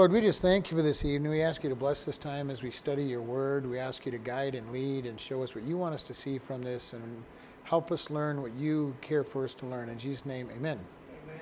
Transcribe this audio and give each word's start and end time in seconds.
Lord, 0.00 0.12
we 0.12 0.22
just 0.22 0.40
thank 0.40 0.70
you 0.70 0.78
for 0.78 0.82
this 0.82 1.04
evening. 1.04 1.30
We 1.30 1.42
ask 1.42 1.62
you 1.62 1.68
to 1.68 1.76
bless 1.76 2.04
this 2.04 2.16
time 2.16 2.48
as 2.48 2.62
we 2.62 2.70
study 2.70 3.04
your 3.04 3.20
word. 3.20 3.68
We 3.68 3.78
ask 3.78 4.06
you 4.06 4.12
to 4.12 4.16
guide 4.16 4.54
and 4.54 4.72
lead 4.72 5.04
and 5.04 5.20
show 5.20 5.42
us 5.42 5.54
what 5.54 5.62
you 5.64 5.76
want 5.76 5.92
us 5.92 6.02
to 6.04 6.14
see 6.14 6.38
from 6.38 6.62
this 6.62 6.94
and 6.94 7.22
help 7.64 7.92
us 7.92 8.08
learn 8.08 8.40
what 8.40 8.50
you 8.54 8.96
care 9.02 9.22
for 9.22 9.44
us 9.44 9.54
to 9.56 9.66
learn. 9.66 9.90
In 9.90 9.98
Jesus' 9.98 10.24
name, 10.24 10.48
amen. 10.56 10.80
amen. 11.28 11.40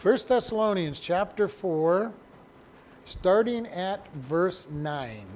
1 0.00 0.18
Thessalonians 0.26 1.00
chapter 1.00 1.46
4, 1.46 2.10
starting 3.04 3.66
at 3.66 4.00
verse 4.14 4.70
9. 4.70 5.26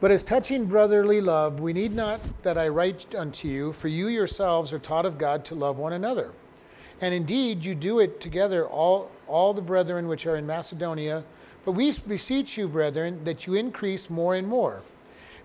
But 0.00 0.10
as 0.10 0.22
touching 0.22 0.66
brotherly 0.66 1.22
love, 1.22 1.60
we 1.60 1.72
need 1.72 1.94
not 1.94 2.20
that 2.42 2.58
I 2.58 2.68
write 2.68 3.14
unto 3.14 3.48
you, 3.48 3.72
for 3.72 3.88
you 3.88 4.08
yourselves 4.08 4.70
are 4.74 4.78
taught 4.78 5.06
of 5.06 5.16
God 5.16 5.46
to 5.46 5.54
love 5.54 5.78
one 5.78 5.94
another. 5.94 6.30
And 7.00 7.12
indeed, 7.12 7.64
you 7.64 7.74
do 7.74 7.98
it 7.98 8.20
together, 8.20 8.66
all, 8.66 9.10
all 9.32 9.54
the 9.54 9.62
brethren 9.62 10.06
which 10.06 10.26
are 10.26 10.36
in 10.36 10.46
Macedonia. 10.46 11.24
But 11.64 11.72
we 11.72 11.92
beseech 12.06 12.58
you, 12.58 12.68
brethren, 12.68 13.22
that 13.24 13.46
you 13.46 13.54
increase 13.54 14.10
more 14.10 14.34
and 14.34 14.46
more, 14.46 14.82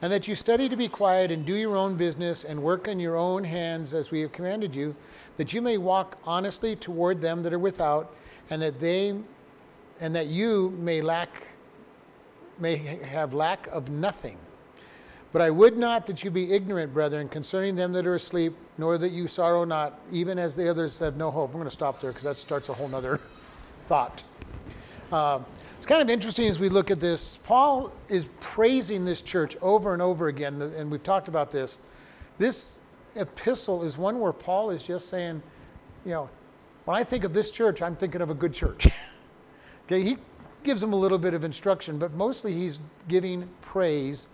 and 0.02 0.12
that 0.12 0.28
you 0.28 0.36
study 0.36 0.68
to 0.68 0.76
be 0.76 0.88
quiet 0.88 1.32
and 1.32 1.46
do 1.46 1.56
your 1.56 1.78
own 1.78 1.96
business 1.96 2.44
and 2.44 2.62
work 2.62 2.88
in 2.88 3.00
your 3.00 3.16
own 3.16 3.44
hands 3.44 3.94
as 3.94 4.12
we 4.12 4.22
have 4.22 4.32
commanded 4.32 4.76
you, 4.76 4.96
that 5.38 5.54
you 5.54 5.62
may 5.62 5.78
walk 5.78 6.18
honestly 6.26 6.76
toward 6.76 7.22
them 7.22 7.42
that 7.44 7.54
are 7.54 7.60
without, 7.60 8.14
and 8.50 8.62
that 8.62 8.80
they 8.80 9.16
and 10.00 10.16
that 10.16 10.28
you 10.28 10.70
may 10.78 11.02
lack 11.02 11.30
may 12.60 12.76
have 12.76 13.34
lack 13.34 13.68
of 13.68 13.90
nothing. 13.90 14.38
But 15.34 15.42
I 15.42 15.50
would 15.50 15.78
not 15.78 16.08
that 16.08 16.24
you 16.24 16.32
be 16.32 16.54
ignorant, 16.54 16.94
brethren, 16.94 17.30
concerning 17.30 17.76
them 17.76 17.92
that 17.94 18.08
are 18.08 18.16
asleep, 18.16 18.54
nor 18.78 18.98
that 18.98 19.10
you 19.10 19.28
sorrow 19.28 19.66
not, 19.66 20.00
even 20.12 20.40
as 20.40 20.56
the 20.56 20.70
others 20.70 20.98
have 21.00 21.18
no 21.18 21.30
hope. 21.30 21.50
I'm 21.50 21.58
going 21.58 21.66
to 21.66 21.72
stop 21.72 22.00
there 22.02 22.12
because 22.12 22.24
that 22.24 22.38
starts 22.38 22.70
a 22.70 22.74
whole 22.74 22.94
other 22.96 23.20
thought. 23.88 24.24
Uh, 25.12 25.40
it's 25.78 25.86
kind 25.86 26.02
of 26.02 26.10
interesting 26.10 26.48
as 26.48 26.60
we 26.60 26.70
look 26.70 26.92
at 26.92 27.00
this. 27.00 27.40
Paul 27.44 27.92
is 28.10 28.28
praising 28.40 29.06
this 29.06 29.22
church 29.22 29.58
over 29.62 29.94
and 29.94 30.02
over 30.02 30.28
again, 30.28 30.62
and 30.62 30.92
we've 30.92 31.04
talked 31.04 31.28
about 31.28 31.52
this. 31.52 31.80
This 32.38 32.80
epistle 33.16 33.84
is 33.84 33.98
one 33.98 34.20
where 34.20 34.34
Paul 34.34 34.70
is 34.70 34.84
just 34.84 35.10
saying, 35.10 35.42
you 36.06 36.12
know, 36.12 36.30
when 36.86 36.98
I 36.98 37.04
think 37.04 37.24
of 37.24 37.34
this 37.34 37.52
church, 37.52 37.82
I'm 37.82 37.96
thinking 37.96 38.22
of 38.22 38.30
a 38.30 38.34
good 38.34 38.54
church. 38.54 38.88
okay, 39.86 40.02
he 40.02 40.18
gives 40.64 40.82
them 40.82 40.94
a 40.94 40.96
little 40.96 41.18
bit 41.18 41.34
of 41.34 41.44
instruction, 41.44 41.98
but 41.98 42.14
mostly 42.14 42.54
he's 42.54 42.82
giving 43.08 43.48
praise 43.62 44.30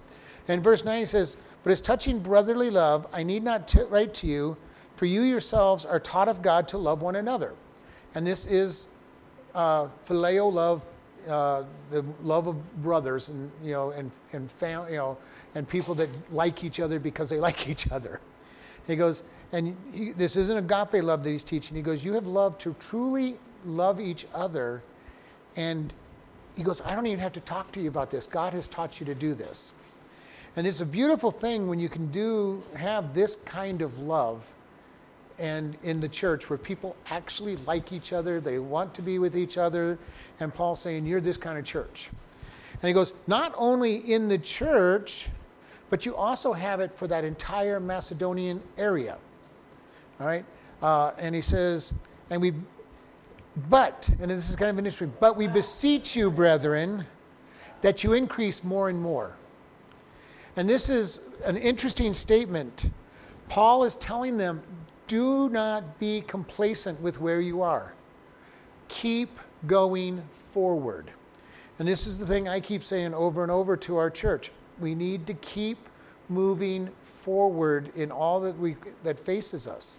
and 0.47 0.63
verse 0.63 0.83
9 0.83 0.99
he 0.99 1.05
says, 1.05 1.37
But 1.63 1.71
as 1.71 1.81
touching 1.81 2.19
brotherly 2.19 2.69
love, 2.69 3.07
I 3.13 3.23
need 3.23 3.43
not 3.43 3.67
t- 3.67 3.81
write 3.89 4.13
to 4.15 4.27
you, 4.27 4.57
for 4.95 5.05
you 5.05 5.21
yourselves 5.21 5.85
are 5.85 5.99
taught 5.99 6.27
of 6.27 6.41
God 6.41 6.67
to 6.69 6.77
love 6.77 7.01
one 7.01 7.15
another. 7.15 7.53
And 8.15 8.27
this 8.27 8.45
is 8.45 8.87
uh, 9.55 9.87
phileo 10.07 10.51
love, 10.51 10.85
uh, 11.29 11.63
the 11.91 12.03
love 12.23 12.47
of 12.47 12.83
brothers, 12.83 13.29
and 13.29 13.51
you 13.63 13.71
know, 13.71 13.91
and 13.91 14.11
and 14.33 14.51
fam- 14.51 14.89
you 14.89 14.97
know, 14.97 15.17
and 15.55 15.67
people 15.67 15.95
that 15.95 16.09
like 16.31 16.63
each 16.63 16.79
other 16.79 16.99
because 16.99 17.29
they 17.29 17.39
like 17.49 17.67
each 17.67 17.91
other. 17.91 18.19
He 18.87 18.95
goes, 18.95 19.23
and 19.53 19.77
he, 19.93 20.11
this 20.11 20.35
isn't 20.35 20.57
agape 20.57 21.03
love 21.03 21.23
that 21.23 21.29
he's 21.29 21.43
teaching. 21.43 21.75
He 21.77 21.81
goes, 21.81 22.03
you 22.03 22.13
have 22.13 22.27
loved 22.27 22.59
to 22.61 22.75
truly 22.79 23.37
love 23.65 24.01
each 24.01 24.25
other, 24.33 24.81
and 25.55 25.93
he 26.57 26.63
goes, 26.63 26.81
I 26.81 26.95
don't 26.95 27.07
even 27.07 27.19
have 27.19 27.33
to 27.33 27.39
talk 27.41 27.71
to 27.73 27.79
you 27.79 27.87
about 27.87 28.11
this. 28.11 28.27
God 28.27 28.53
has 28.53 28.67
taught 28.67 28.99
you 28.99 29.05
to 29.05 29.15
do 29.15 29.33
this. 29.33 29.73
And 30.55 30.67
it's 30.67 30.81
a 30.81 30.85
beautiful 30.85 31.31
thing 31.31 31.67
when 31.67 31.79
you 31.79 31.89
can 31.89 32.11
do 32.11 32.61
have 32.77 33.13
this 33.13 33.37
kind 33.37 33.81
of 33.81 33.97
love 33.97 34.47
and 35.39 35.75
in 35.83 35.99
the 35.99 36.09
church 36.09 36.49
where 36.49 36.57
people 36.57 36.95
actually 37.09 37.55
like 37.57 37.91
each 37.91 38.13
other, 38.13 38.39
they 38.39 38.59
want 38.59 38.93
to 38.95 39.01
be 39.01 39.19
with 39.19 39.35
each 39.35 39.57
other, 39.57 39.97
and 40.39 40.53
Paul's 40.53 40.79
saying, 40.79 41.05
You're 41.05 41.21
this 41.21 41.37
kind 41.37 41.57
of 41.57 41.65
church. 41.65 42.09
And 42.73 42.87
he 42.87 42.93
goes, 42.93 43.13
Not 43.27 43.53
only 43.57 43.97
in 44.11 44.27
the 44.27 44.37
church, 44.37 45.29
but 45.89 46.05
you 46.05 46.15
also 46.15 46.53
have 46.53 46.79
it 46.79 46.97
for 46.97 47.07
that 47.07 47.23
entire 47.23 47.79
Macedonian 47.79 48.61
area. 48.77 49.17
All 50.19 50.27
right? 50.27 50.45
Uh, 50.81 51.11
and 51.17 51.33
he 51.33 51.41
says, 51.41 51.93
And 52.29 52.41
we, 52.41 52.53
but, 53.69 54.09
and 54.19 54.29
this 54.31 54.49
is 54.49 54.55
kind 54.55 54.69
of 54.69 54.77
interesting, 54.77 55.13
but 55.19 55.37
we 55.37 55.47
beseech 55.47 56.15
you, 56.15 56.31
brethren, 56.31 57.05
that 57.81 58.03
you 58.03 58.13
increase 58.13 58.63
more 58.63 58.89
and 58.89 58.99
more. 58.99 59.37
And 60.55 60.69
this 60.69 60.89
is 60.89 61.19
an 61.45 61.57
interesting 61.57 62.13
statement. 62.13 62.91
Paul 63.49 63.83
is 63.83 63.95
telling 63.97 64.37
them 64.37 64.61
do 65.07 65.49
not 65.49 65.99
be 65.99 66.21
complacent 66.21 66.99
with 67.01 67.19
where 67.19 67.41
you 67.41 67.61
are, 67.61 67.93
keep 68.87 69.39
going 69.67 70.21
forward. 70.51 71.11
And 71.79 71.87
this 71.87 72.05
is 72.07 72.17
the 72.17 72.25
thing 72.25 72.47
I 72.47 72.59
keep 72.59 72.83
saying 72.83 73.13
over 73.13 73.43
and 73.43 73.51
over 73.51 73.75
to 73.77 73.97
our 73.97 74.09
church. 74.09 74.51
We 74.79 74.95
need 74.95 75.25
to 75.27 75.33
keep 75.35 75.77
moving 76.29 76.89
forward 77.03 77.91
in 77.95 78.11
all 78.11 78.39
that 78.41 78.57
we 78.57 78.75
that 79.03 79.19
faces 79.19 79.67
us. 79.67 79.97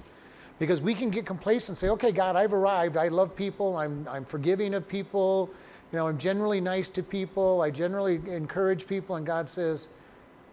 Because 0.58 0.80
we 0.80 0.94
can 0.94 1.10
get 1.10 1.26
complacent 1.26 1.70
and 1.70 1.78
say, 1.78 1.88
okay, 1.88 2.12
God, 2.12 2.36
I've 2.36 2.54
arrived. 2.54 2.96
I 2.96 3.08
love 3.08 3.34
people. 3.34 3.76
I'm, 3.76 4.06
I'm 4.08 4.24
forgiving 4.24 4.74
of 4.74 4.86
people. 4.86 5.50
You 5.90 5.98
know, 5.98 6.06
I'm 6.06 6.18
generally 6.18 6.60
nice 6.60 6.88
to 6.90 7.02
people. 7.02 7.60
I 7.60 7.70
generally 7.70 8.20
encourage 8.28 8.86
people. 8.86 9.16
And 9.16 9.26
God 9.26 9.50
says, 9.50 9.88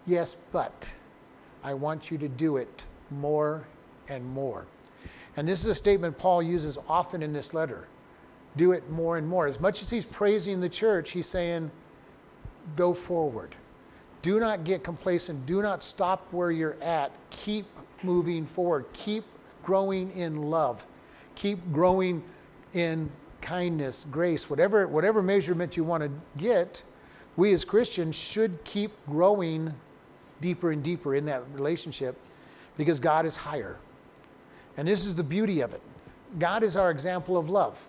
Yes, 0.08 0.36
but 0.52 0.92
I 1.64 1.76
want 1.76 2.10
you 2.10 2.18
to 2.18 2.28
do 2.28 2.58
it 2.58 2.86
more 3.12 3.64
and 4.10 4.26
more. 4.26 4.66
And 5.38 5.48
this 5.48 5.62
is 5.62 5.68
a 5.68 5.76
statement 5.76 6.18
Paul 6.18 6.44
uses 6.44 6.78
often 6.90 7.24
in 7.24 7.34
this 7.34 7.54
letter. 7.54 7.88
Do 8.58 8.74
it 8.74 8.90
more 8.90 9.18
and 9.18 9.28
more. 9.28 9.48
As 9.48 9.60
much 9.60 9.82
as 9.82 9.90
he's 9.90 10.06
praising 10.06 10.60
the 10.60 10.70
church, 10.70 11.12
he's 11.12 11.28
saying, 11.28 11.72
go 12.76 12.94
forward. 12.94 13.56
Do 14.22 14.40
not 14.40 14.64
get 14.64 14.84
complacent. 14.84 15.46
Do 15.46 15.62
not 15.62 15.84
stop 15.84 16.28
where 16.32 16.52
you're 16.52 16.76
at. 16.82 17.12
Keep 17.30 17.66
moving 18.04 18.46
forward. 18.46 18.86
Keep 18.94 19.24
growing 19.64 20.12
in 20.12 20.36
love. 20.36 20.86
Keep 21.36 21.72
growing 21.72 22.22
in 22.74 23.10
kindness, 23.42 24.06
grace, 24.12 24.50
whatever, 24.50 24.88
whatever 24.88 25.22
measurement 25.22 25.76
you 25.76 25.84
want 25.84 26.04
to 26.04 26.12
get. 26.38 26.84
We 27.38 27.54
as 27.54 27.66
Christians 27.66 28.16
should 28.16 28.64
keep 28.64 28.92
growing 29.08 29.74
deeper 30.42 30.72
and 30.72 30.84
deeper 30.84 31.16
in 31.16 31.26
that 31.26 31.44
relationship 31.54 32.16
because 32.78 33.00
God 33.00 33.26
is 33.26 33.36
higher. 33.36 33.78
And 34.78 34.88
this 34.88 35.06
is 35.06 35.16
the 35.16 35.24
beauty 35.24 35.62
of 35.62 35.74
it. 35.74 35.82
God 36.40 36.64
is 36.64 36.76
our 36.76 36.92
example 36.92 37.38
of 37.38 37.50
love. 37.50 37.88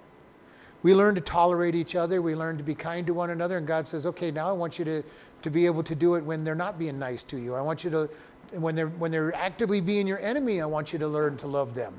We 0.82 0.94
learn 0.94 1.14
to 1.14 1.20
tolerate 1.20 1.76
each 1.76 1.94
other, 1.94 2.20
we 2.20 2.34
learn 2.34 2.58
to 2.58 2.64
be 2.64 2.74
kind 2.74 3.06
to 3.06 3.14
one 3.14 3.30
another, 3.30 3.56
and 3.56 3.66
God 3.66 3.86
says, 3.86 4.04
okay, 4.04 4.32
now 4.32 4.48
I 4.48 4.52
want 4.52 4.80
you 4.80 4.84
to, 4.84 5.02
to 5.42 5.50
be 5.50 5.64
able 5.64 5.84
to 5.84 5.94
do 5.94 6.16
it 6.16 6.24
when 6.24 6.42
they're 6.42 6.56
not 6.56 6.76
being 6.76 6.98
nice 6.98 7.22
to 7.24 7.38
you. 7.38 7.54
I 7.54 7.60
want 7.60 7.84
you 7.84 7.90
to, 7.90 8.10
when 8.52 8.74
they're, 8.74 8.88
when 8.88 9.12
they're 9.12 9.34
actively 9.34 9.80
being 9.80 10.08
your 10.08 10.18
enemy, 10.18 10.60
I 10.60 10.66
want 10.66 10.92
you 10.92 10.98
to 10.98 11.06
learn 11.06 11.36
to 11.38 11.46
love 11.46 11.74
them. 11.74 11.94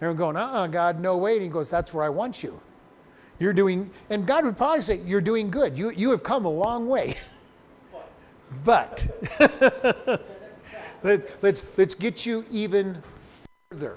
And 0.00 0.10
we're 0.10 0.16
going, 0.16 0.36
uh 0.36 0.40
uh-uh, 0.40 0.66
God, 0.68 1.00
no 1.00 1.16
way. 1.16 1.34
And 1.34 1.42
he 1.42 1.48
goes, 1.48 1.68
that's 1.68 1.92
where 1.92 2.04
I 2.04 2.08
want 2.08 2.42
you. 2.42 2.60
You're 3.40 3.52
doing, 3.52 3.90
and 4.08 4.26
God 4.26 4.44
would 4.44 4.56
probably 4.56 4.82
say, 4.82 5.00
you're 5.04 5.20
doing 5.20 5.50
good. 5.50 5.76
You, 5.76 5.90
you 5.90 6.10
have 6.10 6.22
come 6.22 6.44
a 6.44 6.50
long 6.50 6.88
way. 6.88 7.16
But 8.64 9.06
let, 11.02 11.42
let's, 11.42 11.62
let's 11.78 11.94
get 11.94 12.26
you 12.26 12.44
even 12.50 13.02
further. 13.70 13.96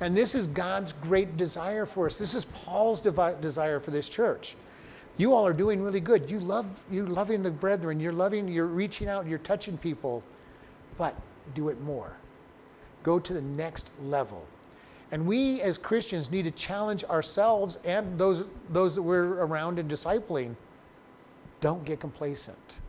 And 0.00 0.16
this 0.16 0.34
is 0.34 0.46
God's 0.48 0.92
great 0.92 1.36
desire 1.36 1.86
for 1.86 2.06
us. 2.06 2.18
This 2.18 2.34
is 2.34 2.44
Paul's 2.46 3.00
devi- 3.00 3.40
desire 3.40 3.78
for 3.78 3.90
this 3.90 4.08
church. 4.08 4.56
You 5.16 5.32
all 5.32 5.46
are 5.46 5.52
doing 5.52 5.80
really 5.80 6.00
good. 6.00 6.28
You 6.28 6.40
love 6.40 6.66
you 6.90 7.06
loving 7.06 7.42
the 7.42 7.50
brethren. 7.50 8.00
You're 8.00 8.12
loving. 8.12 8.48
You're 8.48 8.66
reaching 8.66 9.08
out. 9.08 9.26
You're 9.26 9.38
touching 9.38 9.78
people, 9.78 10.22
but 10.98 11.14
do 11.54 11.68
it 11.68 11.80
more. 11.82 12.16
Go 13.04 13.20
to 13.20 13.32
the 13.32 13.42
next 13.42 13.90
level. 14.02 14.44
And 15.12 15.24
we 15.24 15.60
as 15.62 15.78
Christians 15.78 16.32
need 16.32 16.42
to 16.46 16.50
challenge 16.50 17.04
ourselves 17.04 17.78
and 17.84 18.18
those 18.18 18.44
those 18.70 18.96
that 18.96 19.02
we're 19.02 19.44
around 19.44 19.78
and 19.78 19.88
discipling. 19.88 20.56
Don't 21.60 21.84
get 21.84 22.00
complacent 22.00 22.80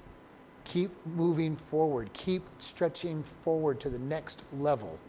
keep 0.65 0.91
moving 1.05 1.55
forward, 1.55 2.09
keep 2.11 2.43
stretching 2.59 3.23
forward 3.23 3.79
to 3.79 3.89
the 3.89 3.99
next 3.99 4.41
level, 4.57 4.99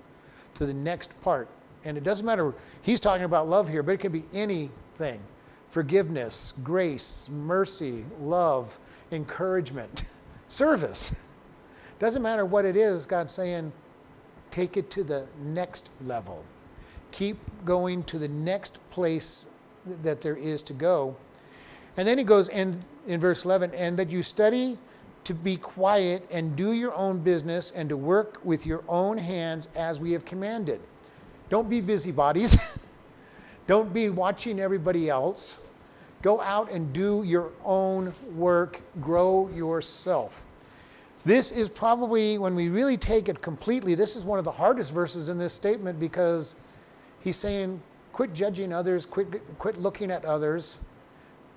to 0.54 0.66
the 0.66 0.74
next 0.74 1.10
part. 1.22 1.48
And 1.86 1.96
it 1.96 2.02
doesn't 2.02 2.26
matter, 2.26 2.52
he's 2.82 2.98
talking 2.98 3.24
about 3.24 3.48
love 3.48 3.68
here, 3.68 3.80
but 3.80 3.92
it 3.92 4.00
can 4.00 4.10
be 4.10 4.24
anything 4.34 5.20
forgiveness, 5.68 6.52
grace, 6.64 7.28
mercy, 7.30 8.04
love, 8.20 8.78
encouragement, 9.12 10.02
service. 10.48 11.14
Doesn't 12.00 12.22
matter 12.22 12.44
what 12.44 12.64
it 12.64 12.76
is, 12.76 13.06
God's 13.06 13.32
saying, 13.32 13.72
take 14.50 14.76
it 14.76 14.90
to 14.90 15.04
the 15.04 15.26
next 15.40 15.90
level. 16.04 16.44
Keep 17.12 17.38
going 17.64 18.02
to 18.04 18.18
the 18.18 18.28
next 18.28 18.78
place 18.90 19.48
that 20.02 20.20
there 20.20 20.36
is 20.36 20.62
to 20.62 20.72
go. 20.72 21.16
And 21.96 22.08
then 22.08 22.18
he 22.18 22.24
goes, 22.24 22.48
and 22.48 22.82
in 23.06 23.20
verse 23.20 23.44
11, 23.44 23.72
and 23.74 23.96
that 23.96 24.10
you 24.10 24.24
study 24.24 24.76
to 25.22 25.34
be 25.34 25.56
quiet 25.56 26.26
and 26.32 26.56
do 26.56 26.72
your 26.72 26.94
own 26.94 27.18
business 27.20 27.70
and 27.76 27.88
to 27.88 27.96
work 27.96 28.40
with 28.42 28.66
your 28.66 28.82
own 28.88 29.16
hands 29.16 29.68
as 29.76 30.00
we 30.00 30.10
have 30.12 30.24
commanded. 30.24 30.80
Don't 31.48 31.68
be 31.68 31.80
busybodies. 31.80 32.56
Don't 33.66 33.92
be 33.92 34.10
watching 34.10 34.60
everybody 34.60 35.08
else. 35.08 35.58
Go 36.22 36.40
out 36.40 36.70
and 36.70 36.92
do 36.92 37.22
your 37.24 37.50
own 37.64 38.12
work, 38.34 38.80
grow 39.00 39.48
yourself. 39.54 40.44
This 41.24 41.50
is 41.50 41.68
probably, 41.68 42.38
when 42.38 42.54
we 42.54 42.68
really 42.68 42.96
take 42.96 43.28
it 43.28 43.42
completely, 43.42 43.94
this 43.94 44.14
is 44.14 44.24
one 44.24 44.38
of 44.38 44.44
the 44.44 44.50
hardest 44.50 44.92
verses 44.92 45.28
in 45.28 45.38
this 45.38 45.52
statement 45.52 45.98
because 45.98 46.54
he's 47.20 47.36
saying, 47.36 47.80
quit 48.12 48.32
judging 48.32 48.72
others, 48.72 49.04
quit, 49.04 49.42
quit 49.58 49.76
looking 49.76 50.10
at 50.10 50.24
others, 50.24 50.78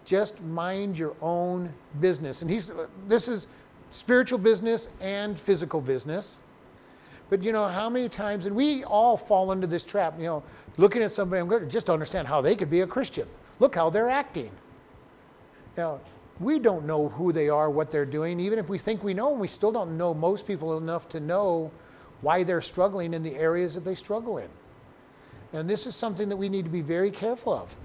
just 0.05 0.41
mind 0.41 0.97
your 0.97 1.15
own 1.21 1.71
business. 1.99 2.41
And 2.41 2.49
he's, 2.49 2.71
this 3.07 3.27
is 3.27 3.45
spiritual 3.91 4.39
business 4.39 4.89
and 5.01 5.39
physical 5.39 5.81
business. 5.81 6.39
But 7.29 7.43
you 7.43 7.51
know, 7.51 7.67
how 7.67 7.89
many 7.89 8.09
times, 8.09 8.45
and 8.45 8.55
we 8.55 8.83
all 8.83 9.15
fall 9.15 9.51
into 9.51 9.67
this 9.67 9.83
trap, 9.83 10.15
you 10.17 10.25
know, 10.25 10.43
looking 10.77 11.03
at 11.03 11.11
somebody, 11.11 11.39
I'm 11.39 11.47
going 11.47 11.61
to 11.61 11.67
just 11.67 11.89
understand 11.89 12.27
how 12.27 12.41
they 12.41 12.55
could 12.55 12.69
be 12.69 12.81
a 12.81 12.87
Christian. 12.87 13.27
Look 13.59 13.75
how 13.75 13.89
they're 13.89 14.09
acting. 14.09 14.51
Now, 15.77 15.99
we 16.39 16.57
don't 16.57 16.85
know 16.85 17.09
who 17.09 17.31
they 17.31 17.49
are, 17.49 17.69
what 17.69 17.91
they're 17.91 18.05
doing. 18.05 18.39
Even 18.39 18.57
if 18.57 18.69
we 18.69 18.77
think 18.77 19.03
we 19.03 19.13
know 19.13 19.29
them, 19.29 19.39
we 19.39 19.47
still 19.47 19.71
don't 19.71 19.97
know 19.97 20.13
most 20.13 20.47
people 20.47 20.77
enough 20.77 21.07
to 21.09 21.19
know 21.19 21.69
why 22.21 22.43
they're 22.43 22.61
struggling 22.61 23.13
in 23.13 23.21
the 23.21 23.35
areas 23.35 23.75
that 23.75 23.83
they 23.83 23.95
struggle 23.95 24.37
in. 24.39 24.49
And 25.53 25.69
this 25.69 25.85
is 25.85 25.95
something 25.95 26.29
that 26.29 26.37
we 26.37 26.49
need 26.49 26.65
to 26.65 26.71
be 26.71 26.81
very 26.81 27.11
careful 27.11 27.53
of. 27.53 27.75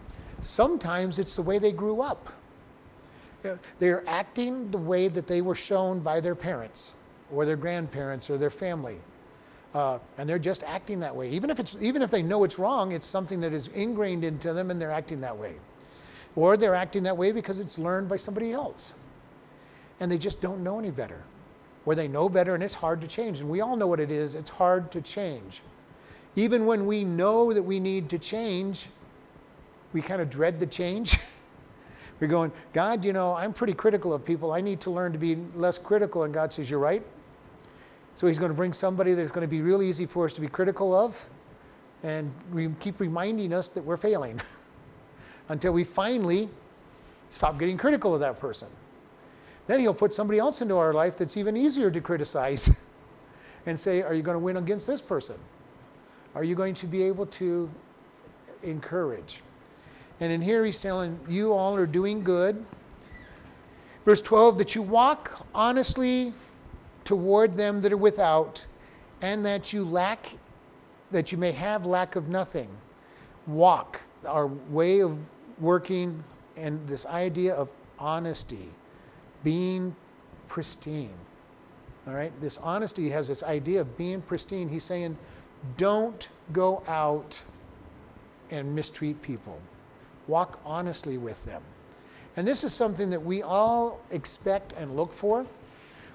Sometimes 0.40 1.18
it's 1.18 1.34
the 1.34 1.42
way 1.42 1.58
they 1.58 1.72
grew 1.72 2.00
up. 2.00 2.32
They're 3.78 4.04
acting 4.08 4.70
the 4.70 4.78
way 4.78 5.08
that 5.08 5.26
they 5.26 5.42
were 5.42 5.54
shown 5.54 6.00
by 6.00 6.20
their 6.20 6.34
parents 6.34 6.94
or 7.30 7.44
their 7.44 7.56
grandparents 7.56 8.30
or 8.30 8.38
their 8.38 8.50
family. 8.50 8.98
Uh, 9.74 9.98
and 10.18 10.28
they're 10.28 10.38
just 10.38 10.62
acting 10.62 11.00
that 11.00 11.14
way. 11.14 11.28
Even 11.30 11.50
if, 11.50 11.58
it's, 11.58 11.76
even 11.80 12.00
if 12.00 12.10
they 12.10 12.22
know 12.22 12.44
it's 12.44 12.58
wrong, 12.58 12.92
it's 12.92 13.06
something 13.06 13.40
that 13.40 13.52
is 13.52 13.68
ingrained 13.68 14.22
into 14.22 14.52
them 14.52 14.70
and 14.70 14.80
they're 14.80 14.92
acting 14.92 15.20
that 15.20 15.36
way. 15.36 15.54
Or 16.36 16.56
they're 16.56 16.76
acting 16.76 17.02
that 17.04 17.16
way 17.16 17.32
because 17.32 17.58
it's 17.58 17.78
learned 17.78 18.08
by 18.08 18.16
somebody 18.16 18.52
else. 18.52 18.94
And 19.98 20.10
they 20.10 20.18
just 20.18 20.40
don't 20.40 20.62
know 20.62 20.78
any 20.78 20.92
better. 20.92 21.24
Or 21.86 21.94
they 21.94 22.06
know 22.06 22.28
better 22.28 22.54
and 22.54 22.62
it's 22.62 22.74
hard 22.74 23.00
to 23.00 23.08
change. 23.08 23.40
And 23.40 23.50
we 23.50 23.60
all 23.60 23.76
know 23.76 23.88
what 23.88 24.00
it 24.00 24.12
is 24.12 24.36
it's 24.36 24.50
hard 24.50 24.92
to 24.92 25.00
change. 25.00 25.62
Even 26.36 26.66
when 26.66 26.86
we 26.86 27.04
know 27.04 27.52
that 27.52 27.62
we 27.62 27.78
need 27.80 28.08
to 28.10 28.18
change, 28.18 28.88
we 29.92 30.02
kind 30.02 30.20
of 30.22 30.30
dread 30.30 30.60
the 30.60 30.66
change. 30.66 31.18
We're 32.20 32.28
going, 32.28 32.52
God, 32.72 33.04
you 33.04 33.12
know, 33.12 33.34
I'm 33.34 33.52
pretty 33.52 33.74
critical 33.74 34.12
of 34.12 34.24
people. 34.24 34.52
I 34.52 34.60
need 34.60 34.80
to 34.82 34.90
learn 34.90 35.12
to 35.12 35.18
be 35.18 35.36
less 35.54 35.78
critical. 35.78 36.22
And 36.22 36.32
God 36.32 36.52
says, 36.52 36.70
You're 36.70 36.78
right. 36.78 37.02
So 38.14 38.26
he's 38.26 38.38
going 38.38 38.50
to 38.50 38.56
bring 38.56 38.72
somebody 38.72 39.14
that's 39.14 39.32
going 39.32 39.46
to 39.46 39.50
be 39.50 39.60
real 39.60 39.82
easy 39.82 40.06
for 40.06 40.26
us 40.26 40.32
to 40.34 40.40
be 40.40 40.46
critical 40.46 40.94
of, 40.94 41.26
and 42.02 42.32
we 42.52 42.68
keep 42.80 43.00
reminding 43.00 43.52
us 43.52 43.68
that 43.68 43.82
we're 43.82 43.96
failing 43.96 44.40
until 45.48 45.72
we 45.72 45.82
finally 45.82 46.48
stop 47.30 47.58
getting 47.58 47.76
critical 47.76 48.14
of 48.14 48.20
that 48.20 48.38
person. 48.38 48.68
Then 49.66 49.80
he'll 49.80 49.94
put 49.94 50.14
somebody 50.14 50.38
else 50.38 50.62
into 50.62 50.76
our 50.76 50.92
life 50.92 51.16
that's 51.16 51.36
even 51.36 51.56
easier 51.56 51.90
to 51.90 52.00
criticize 52.00 52.70
and 53.66 53.78
say, 53.78 54.02
Are 54.02 54.14
you 54.14 54.22
going 54.22 54.36
to 54.36 54.44
win 54.44 54.58
against 54.58 54.86
this 54.86 55.00
person? 55.00 55.36
Are 56.34 56.44
you 56.44 56.54
going 56.54 56.74
to 56.74 56.86
be 56.86 57.02
able 57.02 57.26
to 57.26 57.70
encourage? 58.62 59.40
And 60.20 60.32
in 60.32 60.40
here 60.40 60.64
he's 60.64 60.80
telling 60.80 61.18
you 61.28 61.52
all 61.52 61.74
are 61.74 61.86
doing 61.86 62.22
good. 62.22 62.64
Verse 64.04 64.20
12, 64.20 64.58
that 64.58 64.74
you 64.74 64.82
walk 64.82 65.46
honestly 65.54 66.34
toward 67.04 67.54
them 67.54 67.80
that 67.82 67.92
are 67.92 67.96
without, 67.96 68.64
and 69.22 69.44
that 69.44 69.72
you 69.72 69.84
lack, 69.84 70.26
that 71.10 71.32
you 71.32 71.38
may 71.38 71.52
have 71.52 71.86
lack 71.86 72.16
of 72.16 72.28
nothing. 72.28 72.68
Walk, 73.46 74.00
our 74.26 74.46
way 74.46 75.00
of 75.00 75.18
working, 75.58 76.22
and 76.56 76.86
this 76.88 77.06
idea 77.06 77.54
of 77.54 77.70
honesty, 77.98 78.70
being 79.42 79.94
pristine. 80.48 81.14
All 82.06 82.14
right, 82.14 82.32
this 82.40 82.58
honesty 82.58 83.08
has 83.10 83.28
this 83.28 83.42
idea 83.42 83.80
of 83.80 83.96
being 83.96 84.20
pristine. 84.20 84.68
He's 84.68 84.84
saying, 84.84 85.16
don't 85.76 86.28
go 86.52 86.82
out 86.86 87.42
and 88.50 88.74
mistreat 88.74 89.20
people. 89.22 89.58
Walk 90.26 90.60
honestly 90.64 91.16
with 91.18 91.42
them. 91.44 91.62
And 92.36 92.46
this 92.46 92.64
is 92.64 92.72
something 92.72 93.10
that 93.10 93.22
we 93.22 93.42
all 93.42 94.00
expect 94.10 94.72
and 94.76 94.96
look 94.96 95.12
for. 95.12 95.46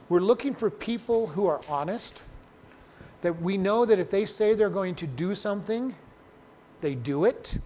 We're 0.10 0.22
looking 0.22 0.56
for 0.56 0.72
people 0.72 1.28
who 1.28 1.46
are 1.46 1.62
honest, 1.70 2.24
that 3.22 3.40
we 3.42 3.58
know 3.58 3.86
that 3.86 4.00
if 4.00 4.10
they 4.10 4.26
say 4.26 4.56
they're 4.56 4.70
going 4.70 4.96
to 4.96 5.06
do 5.06 5.36
something, 5.36 5.96
they 6.82 6.96
do 6.96 7.26
it. 7.26 7.60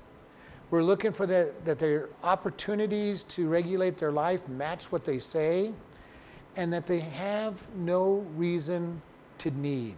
We're 0.69 0.83
looking 0.83 1.13
for 1.13 1.25
the, 1.25 1.53
that 1.63 1.79
their 1.79 2.09
opportunities 2.21 3.23
to 3.25 3.47
regulate 3.47 3.95
their 3.95 4.11
life 4.11 4.49
match 4.49 4.91
what 4.91 5.05
they 5.05 5.19
say, 5.19 5.71
and 6.57 6.71
that 6.73 6.85
they 6.85 6.99
have 6.99 7.65
no 7.77 8.25
reason 8.35 9.01
to 9.37 9.51
need. 9.51 9.95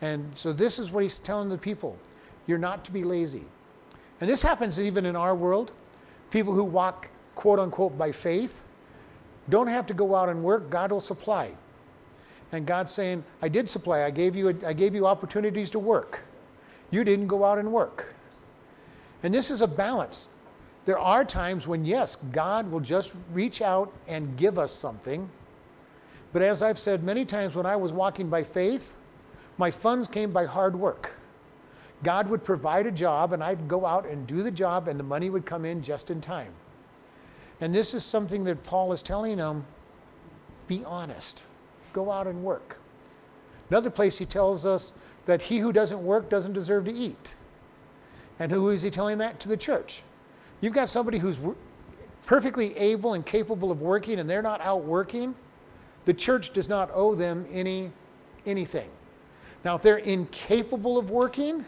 And 0.00 0.28
so, 0.36 0.52
this 0.52 0.80
is 0.80 0.90
what 0.90 1.04
he's 1.04 1.20
telling 1.20 1.48
the 1.48 1.58
people 1.58 1.96
you're 2.46 2.58
not 2.58 2.84
to 2.84 2.92
be 2.92 3.04
lazy. 3.04 3.44
And 4.20 4.28
this 4.28 4.42
happens 4.42 4.80
even 4.80 5.06
in 5.06 5.14
our 5.14 5.34
world. 5.34 5.72
People 6.30 6.52
who 6.54 6.64
walk, 6.64 7.08
quote 7.34 7.58
unquote, 7.58 7.96
by 7.96 8.10
faith 8.10 8.62
don't 9.48 9.68
have 9.68 9.86
to 9.86 9.94
go 9.94 10.14
out 10.14 10.28
and 10.28 10.42
work, 10.42 10.70
God 10.70 10.92
will 10.92 11.00
supply. 11.00 11.50
And 12.52 12.66
God's 12.66 12.92
saying, 12.92 13.24
I 13.42 13.48
did 13.48 13.68
supply. 13.68 14.04
I 14.04 14.10
gave 14.10 14.36
you, 14.36 14.48
I 14.66 14.72
gave 14.72 14.94
you 14.94 15.06
opportunities 15.06 15.70
to 15.70 15.78
work. 15.78 16.20
You 16.90 17.04
didn't 17.04 17.26
go 17.26 17.44
out 17.44 17.58
and 17.58 17.72
work. 17.72 18.14
And 19.22 19.34
this 19.34 19.50
is 19.50 19.62
a 19.62 19.66
balance. 19.66 20.28
There 20.84 20.98
are 20.98 21.24
times 21.24 21.66
when, 21.66 21.84
yes, 21.84 22.16
God 22.30 22.70
will 22.70 22.80
just 22.80 23.12
reach 23.32 23.60
out 23.60 23.92
and 24.06 24.36
give 24.36 24.58
us 24.58 24.72
something. 24.72 25.28
But 26.32 26.42
as 26.42 26.62
I've 26.62 26.78
said 26.78 27.02
many 27.02 27.24
times 27.24 27.56
when 27.56 27.66
I 27.66 27.74
was 27.74 27.92
walking 27.92 28.28
by 28.28 28.44
faith, 28.44 28.94
my 29.58 29.70
funds 29.70 30.06
came 30.06 30.32
by 30.32 30.44
hard 30.44 30.76
work. 30.76 31.14
God 32.02 32.28
would 32.28 32.44
provide 32.44 32.86
a 32.86 32.92
job, 32.92 33.32
and 33.32 33.42
I'd 33.42 33.66
go 33.66 33.86
out 33.86 34.06
and 34.06 34.26
do 34.26 34.42
the 34.42 34.50
job, 34.50 34.86
and 34.86 35.00
the 35.00 35.04
money 35.04 35.30
would 35.30 35.46
come 35.46 35.64
in 35.64 35.82
just 35.82 36.10
in 36.10 36.20
time. 36.20 36.52
And 37.60 37.74
this 37.74 37.94
is 37.94 38.04
something 38.04 38.44
that 38.44 38.62
Paul 38.64 38.92
is 38.92 39.02
telling 39.02 39.36
them 39.36 39.64
be 40.68 40.84
honest, 40.84 41.42
go 41.92 42.10
out 42.10 42.26
and 42.26 42.42
work. 42.42 42.76
Another 43.70 43.90
place 43.90 44.18
he 44.18 44.26
tells 44.26 44.66
us 44.66 44.92
that 45.26 45.40
he 45.40 45.58
who 45.58 45.72
doesn't 45.72 46.02
work 46.02 46.28
doesn't 46.28 46.52
deserve 46.52 46.84
to 46.86 46.92
eat. 46.92 47.36
And 48.38 48.50
who 48.50 48.70
is 48.70 48.82
he 48.82 48.90
telling 48.90 49.18
that? 49.18 49.40
To 49.40 49.48
the 49.48 49.56
church. 49.56 50.02
You've 50.60 50.72
got 50.72 50.88
somebody 50.88 51.18
who's 51.18 51.38
perfectly 52.24 52.76
able 52.76 53.14
and 53.14 53.24
capable 53.24 53.70
of 53.70 53.80
working 53.80 54.18
and 54.18 54.28
they're 54.28 54.42
not 54.42 54.60
out 54.60 54.84
working. 54.84 55.34
The 56.04 56.14
church 56.14 56.52
does 56.52 56.68
not 56.68 56.90
owe 56.92 57.14
them 57.14 57.46
any 57.50 57.90
anything. 58.44 58.88
Now, 59.64 59.74
if 59.74 59.82
they're 59.82 59.96
incapable 59.96 60.98
of 60.98 61.10
working, 61.10 61.64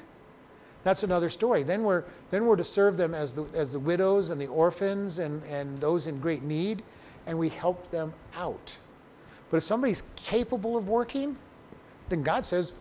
that's 0.85 1.03
another 1.03 1.29
story. 1.29 1.63
Then 1.63 1.83
we're, 1.83 2.05
then 2.31 2.47
we're 2.47 2.57
to 2.57 2.65
serve 2.65 2.97
them 2.97 3.15
as 3.15 3.33
the, 3.33 3.45
as 3.55 3.73
the 3.73 3.79
widows 3.79 4.31
and 4.31 4.41
the 4.41 4.47
orphans 4.47 5.19
and, 5.19 5.43
and 5.45 5.77
those 5.79 6.07
in 6.07 6.21
great 6.21 6.43
need, 6.43 6.83
and 7.27 7.39
we 7.39 7.49
help 7.49 7.91
them 7.91 8.13
out. 8.37 8.77
But 9.51 9.59
if 9.59 9.65
somebody's 9.65 10.03
capable 10.17 10.77
of 10.77 10.89
working, 10.89 11.37
then 12.09 12.23
God 12.23 12.47
says 12.47 12.73